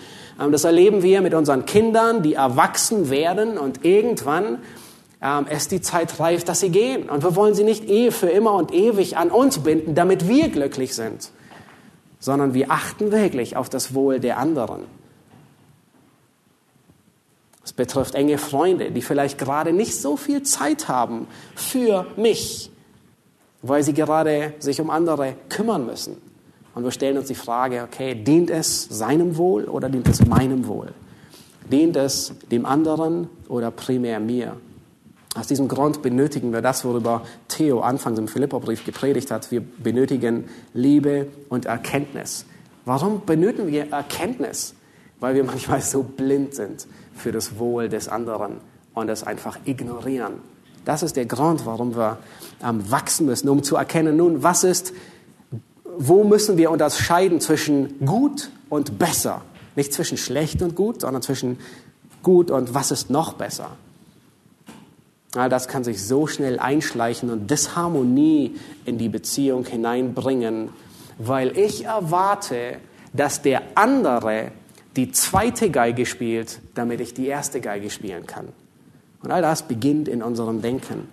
Ähm, 0.41 0.53
das 0.53 0.63
erleben 0.63 1.03
wir 1.03 1.21
mit 1.21 1.35
unseren 1.35 1.67
Kindern, 1.67 2.23
die 2.23 2.35
erwachsen 2.35 3.11
werden 3.11 3.59
und 3.59 3.85
irgendwann 3.85 4.59
ähm, 5.25 5.47
es 5.49 5.69
die 5.69 5.81
Zeit 5.81 6.21
reif, 6.21 6.45
dass 6.45 6.61
sie 6.61 6.69
gehen. 6.69 7.09
Und 7.09 7.25
wir 7.25 7.35
wollen 7.35 7.55
sie 7.55 7.65
nicht 7.65 7.89
eh 7.89 8.11
für 8.11 8.29
immer 8.29 8.53
und 8.53 8.73
ewig 8.73 9.17
an 9.17 9.31
uns 9.31 9.59
binden, 9.59 9.95
damit 9.95 10.29
wir 10.29 10.51
glücklich 10.51 10.95
sind, 10.95 11.31
sondern 12.21 12.53
wir 12.53 12.71
achten 12.71 13.11
wirklich 13.11 13.57
auf 13.57 13.71
das 13.71 13.95
Wohl 13.95 14.21
der 14.21 14.39
anderen. 14.39 14.83
Es 17.65 17.73
betrifft 17.73 18.15
enge 18.15 18.37
Freunde, 18.37 18.91
die 18.91 19.01
vielleicht 19.01 19.39
gerade 19.39 19.73
nicht 19.73 19.99
so 19.99 20.19
viel 20.19 20.43
Zeit 20.43 20.89
haben 20.89 21.27
für 21.55 22.07
mich, 22.17 22.71
weil 23.63 23.83
sie 23.83 23.95
gerade 23.95 24.53
sich 24.59 24.83
um 24.83 24.91
andere 24.91 25.35
kümmern 25.49 25.87
müssen. 25.87 26.19
Und 26.75 26.85
wir 26.85 26.91
stellen 26.91 27.17
uns 27.17 27.29
die 27.29 27.35
Frage, 27.35 27.83
okay, 27.83 28.15
dient 28.15 28.51
es 28.51 28.83
seinem 28.91 29.39
Wohl 29.39 29.65
oder 29.65 29.89
dient 29.89 30.09
es 30.09 30.27
meinem 30.27 30.67
Wohl? 30.67 30.93
Dient 31.73 31.97
es 31.97 32.35
dem 32.51 32.67
anderen 32.67 33.31
oder 33.49 33.71
primär 33.71 34.21
mir? 34.21 34.57
Aus 35.35 35.49
diesem 35.49 35.67
Grund 35.67 36.01
benötigen 36.01 36.53
wir 36.53 36.63
das, 36.63 36.85
worüber 36.85 37.23
Theo 37.49 37.81
anfangs 37.81 38.19
im 38.21 38.29
Philipperbrief 38.29 38.85
gepredigt 38.85 39.33
hat. 39.33 39.51
Wir 39.51 39.61
benötigen 39.61 40.49
Liebe 40.75 41.27
und 41.49 41.67
Erkenntnis. 41.67 42.47
Warum 42.85 43.27
benötigen 43.27 43.67
wir 43.67 43.91
Erkenntnis? 43.93 44.75
Weil 45.19 45.35
wir 45.35 45.43
manchmal 45.43 45.81
so 45.81 46.05
blind 46.05 46.55
sind 46.55 46.87
für 47.17 47.33
das 47.33 47.59
Wohl 47.59 47.89
des 47.89 48.09
anderen 48.09 48.59
und 48.95 49.09
es 49.09 49.25
einfach 49.25 49.59
ignorieren. 49.65 50.35
Das 50.85 51.03
ist 51.03 51.17
der 51.17 51.27
Grund, 51.27 51.67
warum 51.67 51.97
wir 51.97 52.19
ähm, 52.63 52.89
wachsen 52.91 53.27
müssen, 53.27 53.49
um 53.49 53.63
zu 53.63 53.75
erkennen, 53.75 54.17
nun, 54.17 54.43
was 54.43 54.63
ist, 54.63 54.93
wo 55.97 56.23
müssen 56.23 56.59
wir 56.59 56.71
unterscheiden 56.71 57.41
zwischen 57.41 58.05
gut 58.05 58.51
und 58.69 58.99
besser? 58.99 59.43
Nicht 59.75 59.93
zwischen 59.93 60.19
schlecht 60.19 60.63
und 60.63 60.77
gut, 60.77 61.01
sondern 61.01 61.23
zwischen 61.23 61.59
gut 62.23 62.51
und 62.51 62.75
was 62.75 62.91
ist 62.91 63.11
noch 63.11 63.33
besser? 63.33 63.71
All 65.35 65.49
das 65.49 65.69
kann 65.69 65.85
sich 65.85 66.05
so 66.05 66.27
schnell 66.27 66.59
einschleichen 66.59 67.31
und 67.31 67.51
Disharmonie 67.51 68.57
in 68.85 68.99
die 68.99 69.09
Beziehung 69.09 69.65
hineinbringen, 69.65 70.71
weil 71.19 71.57
ich 71.59 71.85
erwarte, 71.85 72.79
dass 73.13 73.43
der 73.43 73.63
andere 73.75 74.53
die 74.97 75.11
zweite 75.11 75.71
Geige 75.71 76.07
spielt, 76.07 76.61
damit 76.75 77.01
ich 77.01 77.15
die 77.15 77.27
erste 77.27 77.61
Geige 77.61 77.91
spielen 77.91 78.27
kann. 78.27 78.49
Und 79.23 79.33
all 79.33 79.43
das 79.43 79.63
beginnt 79.63 80.07
in 80.07 80.23
unserem 80.23 80.63
Denken. 80.63 81.09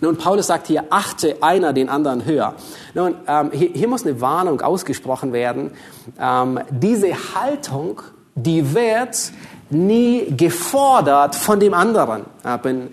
Nun, 0.00 0.16
Paulus 0.16 0.48
sagt 0.48 0.66
hier, 0.66 0.84
achte 0.90 1.42
einer 1.42 1.72
den 1.72 1.88
anderen 1.88 2.24
höher. 2.24 2.54
Nun, 2.94 3.14
ähm, 3.26 3.50
hier, 3.52 3.70
hier, 3.70 3.88
muss 3.88 4.04
eine 4.04 4.20
Warnung 4.20 4.60
ausgesprochen 4.60 5.32
werden. 5.32 5.70
Ähm, 6.20 6.60
diese 6.70 7.12
Haltung, 7.34 8.02
die 8.34 8.74
wird 8.74 9.32
nie 9.70 10.26
gefordert 10.36 11.34
von 11.34 11.58
dem 11.58 11.74
anderen. 11.74 12.24
Ich 12.44 12.60
bin 12.60 12.88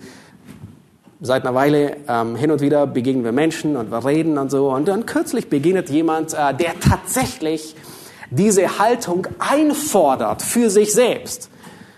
seit 1.22 1.44
einer 1.44 1.54
Weile 1.54 1.96
ähm, 2.08 2.34
hin 2.34 2.50
und 2.50 2.60
wieder 2.60 2.86
begegnen 2.86 3.24
wir 3.24 3.32
Menschen 3.32 3.76
und 3.76 3.90
wir 3.90 4.04
reden 4.04 4.36
und 4.38 4.50
so. 4.50 4.70
Und 4.70 4.88
dann 4.88 5.06
kürzlich 5.06 5.48
begegnet 5.48 5.88
jemand, 5.88 6.34
äh, 6.34 6.52
der 6.52 6.78
tatsächlich 6.80 7.76
diese 8.30 8.78
Haltung 8.78 9.28
einfordert 9.38 10.42
für 10.42 10.68
sich 10.68 10.92
selbst. 10.92 11.48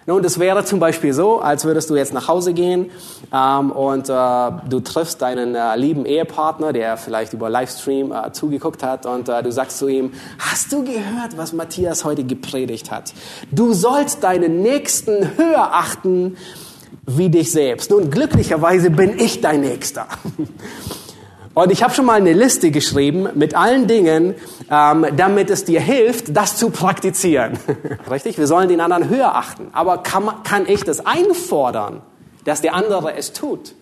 Nun, 0.07 0.23
das 0.23 0.39
wäre 0.39 0.67
zum 0.67 0.81
Beispiel 0.81 1.15
so, 1.15 1.41
als 1.41 1.65
würdest 1.65 1.89
du 1.89 1.97
jetzt 1.97 2.13
nach 2.13 2.29
Hause 2.29 2.53
gehen 2.53 2.91
ähm, 3.33 3.71
und 3.71 4.11
äh, 4.11 4.13
du 4.69 4.81
triffst 4.81 5.23
deinen 5.23 5.55
äh, 5.55 5.77
lieben 5.77 6.05
Ehepartner, 6.05 6.75
der 6.75 6.99
vielleicht 6.99 7.33
über 7.33 7.49
Livestream 7.49 8.13
äh, 8.13 8.31
zugeguckt 8.33 8.83
hat 8.83 9.07
und 9.07 9.31
äh, 9.31 9.43
du 9.43 9.51
sagst 9.51 9.79
zu 9.79 9.89
ihm, 9.89 10.13
hast 10.39 10.71
du 10.73 10.85
gehört, 10.85 11.39
was 11.39 11.55
Matthias 11.55 12.05
heute 12.05 12.25
gepredigt 12.25 12.91
hat? 12.91 13.15
Du 13.51 13.73
sollst 13.73 14.23
deinen 14.23 14.61
Nächsten 14.61 15.39
höher 15.39 15.73
achten 15.73 16.37
wie 17.07 17.29
dich 17.29 17.51
selbst. 17.53 17.91
Nun, 17.91 18.11
glücklicherweise 18.11 18.91
bin 18.91 19.19
ich 19.19 19.41
dein 19.41 19.61
Nächster. 19.61 20.07
Und 21.55 21.71
ich 21.71 21.85
habe 21.85 21.95
schon 21.95 22.07
mal 22.07 22.15
eine 22.15 22.33
Liste 22.33 22.73
geschrieben 22.73 23.29
mit 23.35 23.55
allen 23.55 23.87
Dingen, 23.87 24.35
ähm, 24.69 25.07
damit 25.17 25.51
es 25.51 25.65
dir 25.65 25.81
hilft, 25.81 26.37
das 26.37 26.57
zu 26.57 26.71
praktizieren. 26.71 27.57
Richtig? 28.11 28.39
Wir 28.39 28.49
sollen 28.49 28.69
den 28.69 28.81
anderen 28.81 29.09
höher 29.09 29.37
achten. 29.37 29.69
Aber 29.73 29.99
kann, 29.99 30.43
kann 30.43 30.69
ich 30.69 30.83
das 30.83 31.07
einfordern, 31.07 32.03
dass 32.45 32.61
der 32.61 32.75
andere 32.75 33.15
es 33.15 33.33
tut? 33.33 33.75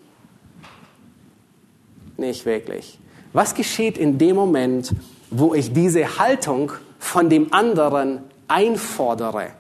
Nicht 2.19 2.45
wirklich. 2.45 2.99
Was 3.33 3.55
geschieht 3.55 3.97
in 3.97 4.19
dem 4.19 4.37
Moment, 4.37 4.95
wo 5.31 5.55
ich 5.55 5.73
diese 5.73 6.19
Haltung 6.19 6.73
von 6.99 7.31
dem 7.31 7.55
anderen 7.55 8.21
einfordere? 8.49 9.53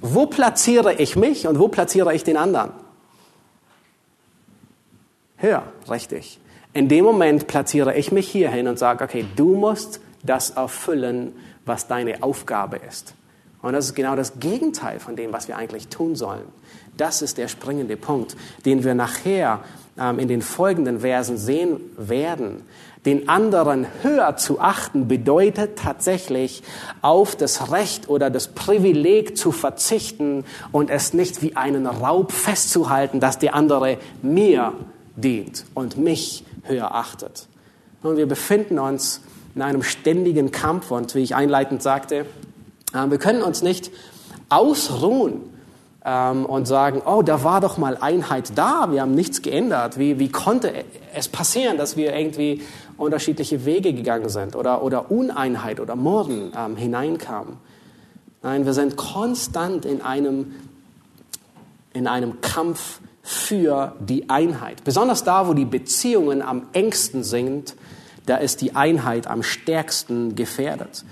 Wo 0.00 0.26
platziere 0.26 0.94
ich 0.94 1.16
mich 1.16 1.46
und 1.46 1.58
wo 1.58 1.68
platziere 1.68 2.14
ich 2.14 2.24
den 2.24 2.36
anderen? 2.36 2.70
Höher, 5.36 5.64
richtig. 5.90 6.38
In 6.72 6.88
dem 6.88 7.04
Moment 7.04 7.46
platziere 7.46 7.96
ich 7.96 8.12
mich 8.12 8.28
hierhin 8.28 8.68
und 8.68 8.78
sage, 8.78 9.04
okay, 9.04 9.24
du 9.36 9.56
musst 9.56 10.00
das 10.22 10.50
erfüllen, 10.50 11.32
was 11.64 11.86
deine 11.86 12.22
Aufgabe 12.22 12.76
ist. 12.76 13.14
Und 13.62 13.72
das 13.72 13.86
ist 13.86 13.94
genau 13.94 14.14
das 14.14 14.38
Gegenteil 14.38 15.00
von 15.00 15.16
dem, 15.16 15.32
was 15.32 15.48
wir 15.48 15.56
eigentlich 15.56 15.88
tun 15.88 16.14
sollen. 16.14 16.44
Das 16.96 17.22
ist 17.22 17.38
der 17.38 17.48
springende 17.48 17.96
Punkt, 17.96 18.36
den 18.64 18.84
wir 18.84 18.94
nachher 18.94 19.60
ähm, 19.98 20.18
in 20.18 20.28
den 20.28 20.42
folgenden 20.42 21.00
Versen 21.00 21.38
sehen 21.38 21.80
werden. 21.96 22.64
Den 23.04 23.28
anderen 23.28 23.86
höher 24.02 24.36
zu 24.36 24.60
achten 24.60 25.08
bedeutet 25.08 25.78
tatsächlich 25.78 26.62
auf 27.00 27.36
das 27.36 27.70
Recht 27.70 28.08
oder 28.08 28.28
das 28.28 28.48
Privileg 28.48 29.36
zu 29.36 29.52
verzichten 29.52 30.44
und 30.72 30.90
es 30.90 31.14
nicht 31.14 31.40
wie 31.42 31.56
einen 31.56 31.86
Raub 31.86 32.32
festzuhalten, 32.32 33.20
dass 33.20 33.38
der 33.38 33.54
andere 33.54 33.98
mir 34.22 34.72
dient 35.16 35.64
und 35.74 35.96
mich 35.96 36.44
höher 36.64 36.94
achtet. 36.94 37.46
Und 38.02 38.16
wir 38.16 38.26
befinden 38.26 38.78
uns 38.78 39.20
in 39.54 39.62
einem 39.62 39.82
ständigen 39.82 40.50
Kampf 40.52 40.90
und 40.90 41.14
wie 41.14 41.22
ich 41.22 41.34
einleitend 41.34 41.82
sagte, 41.82 42.26
äh, 42.94 43.10
wir 43.10 43.18
können 43.18 43.42
uns 43.42 43.62
nicht 43.62 43.90
ausruhen 44.48 45.40
ähm, 46.04 46.46
und 46.46 46.66
sagen, 46.66 47.02
oh, 47.04 47.22
da 47.22 47.42
war 47.42 47.60
doch 47.60 47.76
mal 47.76 47.96
Einheit 48.00 48.52
da, 48.54 48.88
wir 48.90 49.02
haben 49.02 49.14
nichts 49.14 49.42
geändert. 49.42 49.98
Wie, 49.98 50.18
wie 50.18 50.30
konnte 50.30 50.72
es 51.14 51.28
passieren, 51.28 51.76
dass 51.76 51.96
wir 51.96 52.14
irgendwie 52.14 52.62
unterschiedliche 52.98 53.64
Wege 53.64 53.94
gegangen 53.94 54.28
sind 54.28 54.56
oder, 54.56 54.82
oder 54.82 55.10
Uneinheit 55.10 55.80
oder 55.80 55.96
Morden 55.96 56.52
ähm, 56.56 56.76
hineinkamen? 56.76 57.56
Nein, 58.42 58.66
wir 58.66 58.74
sind 58.74 58.96
konstant 58.96 59.84
in 59.84 60.02
einem, 60.02 60.54
in 61.92 62.06
einem 62.06 62.40
Kampf 62.40 63.00
für 63.22 63.94
die 64.00 64.30
Einheit. 64.30 64.84
Besonders 64.84 65.24
da, 65.24 65.48
wo 65.48 65.54
die 65.54 65.64
Beziehungen 65.64 66.40
am 66.40 66.66
engsten 66.72 67.24
sind, 67.24 67.74
da 68.26 68.36
ist 68.36 68.60
die 68.60 68.76
Einheit 68.76 69.26
am 69.26 69.42
stärksten 69.42 70.34
gefährdet. 70.34 71.04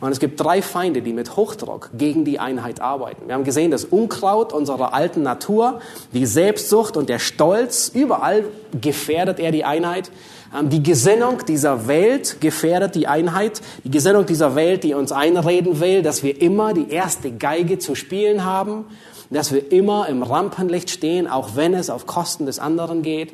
Und 0.00 0.10
es 0.10 0.18
gibt 0.18 0.40
drei 0.40 0.62
Feinde, 0.62 1.00
die 1.00 1.12
mit 1.12 1.36
Hochdruck 1.36 1.90
gegen 1.96 2.24
die 2.24 2.40
Einheit 2.40 2.80
arbeiten. 2.80 3.28
Wir 3.28 3.34
haben 3.34 3.44
gesehen, 3.44 3.70
das 3.70 3.84
Unkraut 3.84 4.52
unserer 4.52 4.94
alten 4.94 5.22
Natur, 5.22 5.80
die 6.12 6.26
Selbstsucht 6.26 6.96
und 6.96 7.08
der 7.08 7.20
Stolz, 7.20 7.88
überall 7.88 8.44
gefährdet 8.80 9.38
er 9.38 9.52
die 9.52 9.64
Einheit. 9.64 10.10
Ähm, 10.54 10.68
die 10.68 10.82
Gesinnung 10.82 11.44
dieser 11.46 11.86
Welt 11.86 12.40
gefährdet 12.40 12.94
die 12.94 13.06
Einheit. 13.06 13.60
Die 13.84 13.90
Gesinnung 13.90 14.26
dieser 14.26 14.54
Welt, 14.54 14.84
die 14.84 14.94
uns 14.94 15.12
einreden 15.12 15.80
will, 15.80 16.02
dass 16.02 16.22
wir 16.22 16.40
immer 16.40 16.74
die 16.74 16.90
erste 16.90 17.32
Geige 17.32 17.78
zu 17.78 17.94
spielen 17.94 18.44
haben, 18.44 18.84
dass 19.30 19.52
wir 19.52 19.72
immer 19.72 20.08
im 20.08 20.22
Rampenlicht 20.22 20.90
stehen, 20.90 21.26
auch 21.26 21.56
wenn 21.56 21.74
es 21.74 21.90
auf 21.90 22.06
Kosten 22.06 22.46
des 22.46 22.58
anderen 22.58 23.02
geht. 23.02 23.32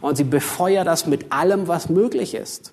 Und 0.00 0.16
sie 0.16 0.24
befeuert 0.24 0.86
das 0.86 1.06
mit 1.06 1.32
allem, 1.32 1.68
was 1.68 1.88
möglich 1.88 2.34
ist. 2.34 2.72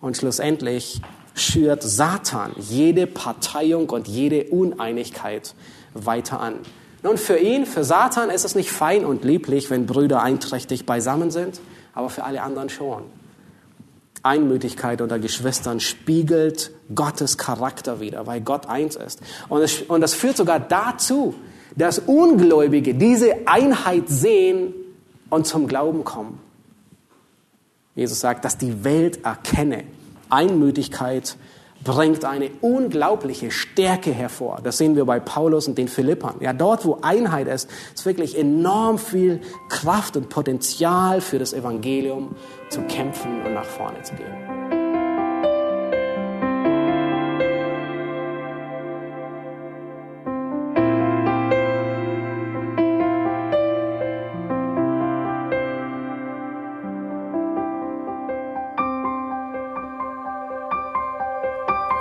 Und 0.00 0.16
schlussendlich 0.16 1.02
schürt 1.34 1.82
Satan 1.82 2.52
jede 2.56 3.06
Parteiung 3.06 3.90
und 3.90 4.08
jede 4.08 4.44
Uneinigkeit 4.44 5.54
weiter 5.94 6.40
an. 6.40 6.54
Nun, 7.02 7.16
für 7.16 7.36
ihn, 7.36 7.64
für 7.66 7.84
Satan 7.84 8.30
ist 8.30 8.44
es 8.44 8.54
nicht 8.54 8.70
fein 8.70 9.04
und 9.04 9.24
lieblich, 9.24 9.70
wenn 9.70 9.86
Brüder 9.86 10.20
einträchtig 10.22 10.84
beisammen 10.84 11.30
sind, 11.30 11.60
aber 11.98 12.10
für 12.10 12.22
alle 12.22 12.42
anderen 12.42 12.68
schon. 12.68 13.02
Einmütigkeit 14.22 15.00
unter 15.00 15.18
Geschwistern 15.18 15.80
spiegelt 15.80 16.70
Gottes 16.94 17.38
Charakter 17.38 17.98
wider, 17.98 18.24
weil 18.24 18.40
Gott 18.40 18.66
eins 18.66 18.94
ist. 18.94 19.20
Und, 19.48 19.62
es, 19.62 19.82
und 19.82 20.00
das 20.00 20.14
führt 20.14 20.36
sogar 20.36 20.60
dazu, 20.60 21.34
dass 21.74 21.98
Ungläubige 21.98 22.94
diese 22.94 23.48
Einheit 23.48 24.08
sehen 24.08 24.74
und 25.28 25.48
zum 25.48 25.66
Glauben 25.66 26.04
kommen. 26.04 26.38
Jesus 27.96 28.20
sagt, 28.20 28.44
dass 28.44 28.56
die 28.56 28.84
Welt 28.84 29.24
erkenne, 29.24 29.82
Einmütigkeit 30.30 31.36
bringt 31.84 32.24
eine 32.24 32.50
unglaubliche 32.60 33.50
Stärke 33.50 34.12
hervor. 34.12 34.60
Das 34.62 34.78
sehen 34.78 34.96
wir 34.96 35.04
bei 35.04 35.20
Paulus 35.20 35.68
und 35.68 35.78
den 35.78 35.88
Philippern. 35.88 36.36
Ja, 36.40 36.52
dort, 36.52 36.84
wo 36.84 36.98
Einheit 37.02 37.46
ist, 37.46 37.70
ist 37.94 38.04
wirklich 38.04 38.36
enorm 38.36 38.98
viel 38.98 39.40
Kraft 39.68 40.16
und 40.16 40.28
Potenzial 40.28 41.20
für 41.20 41.38
das 41.38 41.52
Evangelium 41.52 42.34
zu 42.68 42.82
kämpfen 42.82 43.44
und 43.44 43.54
nach 43.54 43.64
vorne 43.64 44.02
zu 44.02 44.14
gehen. 44.14 44.67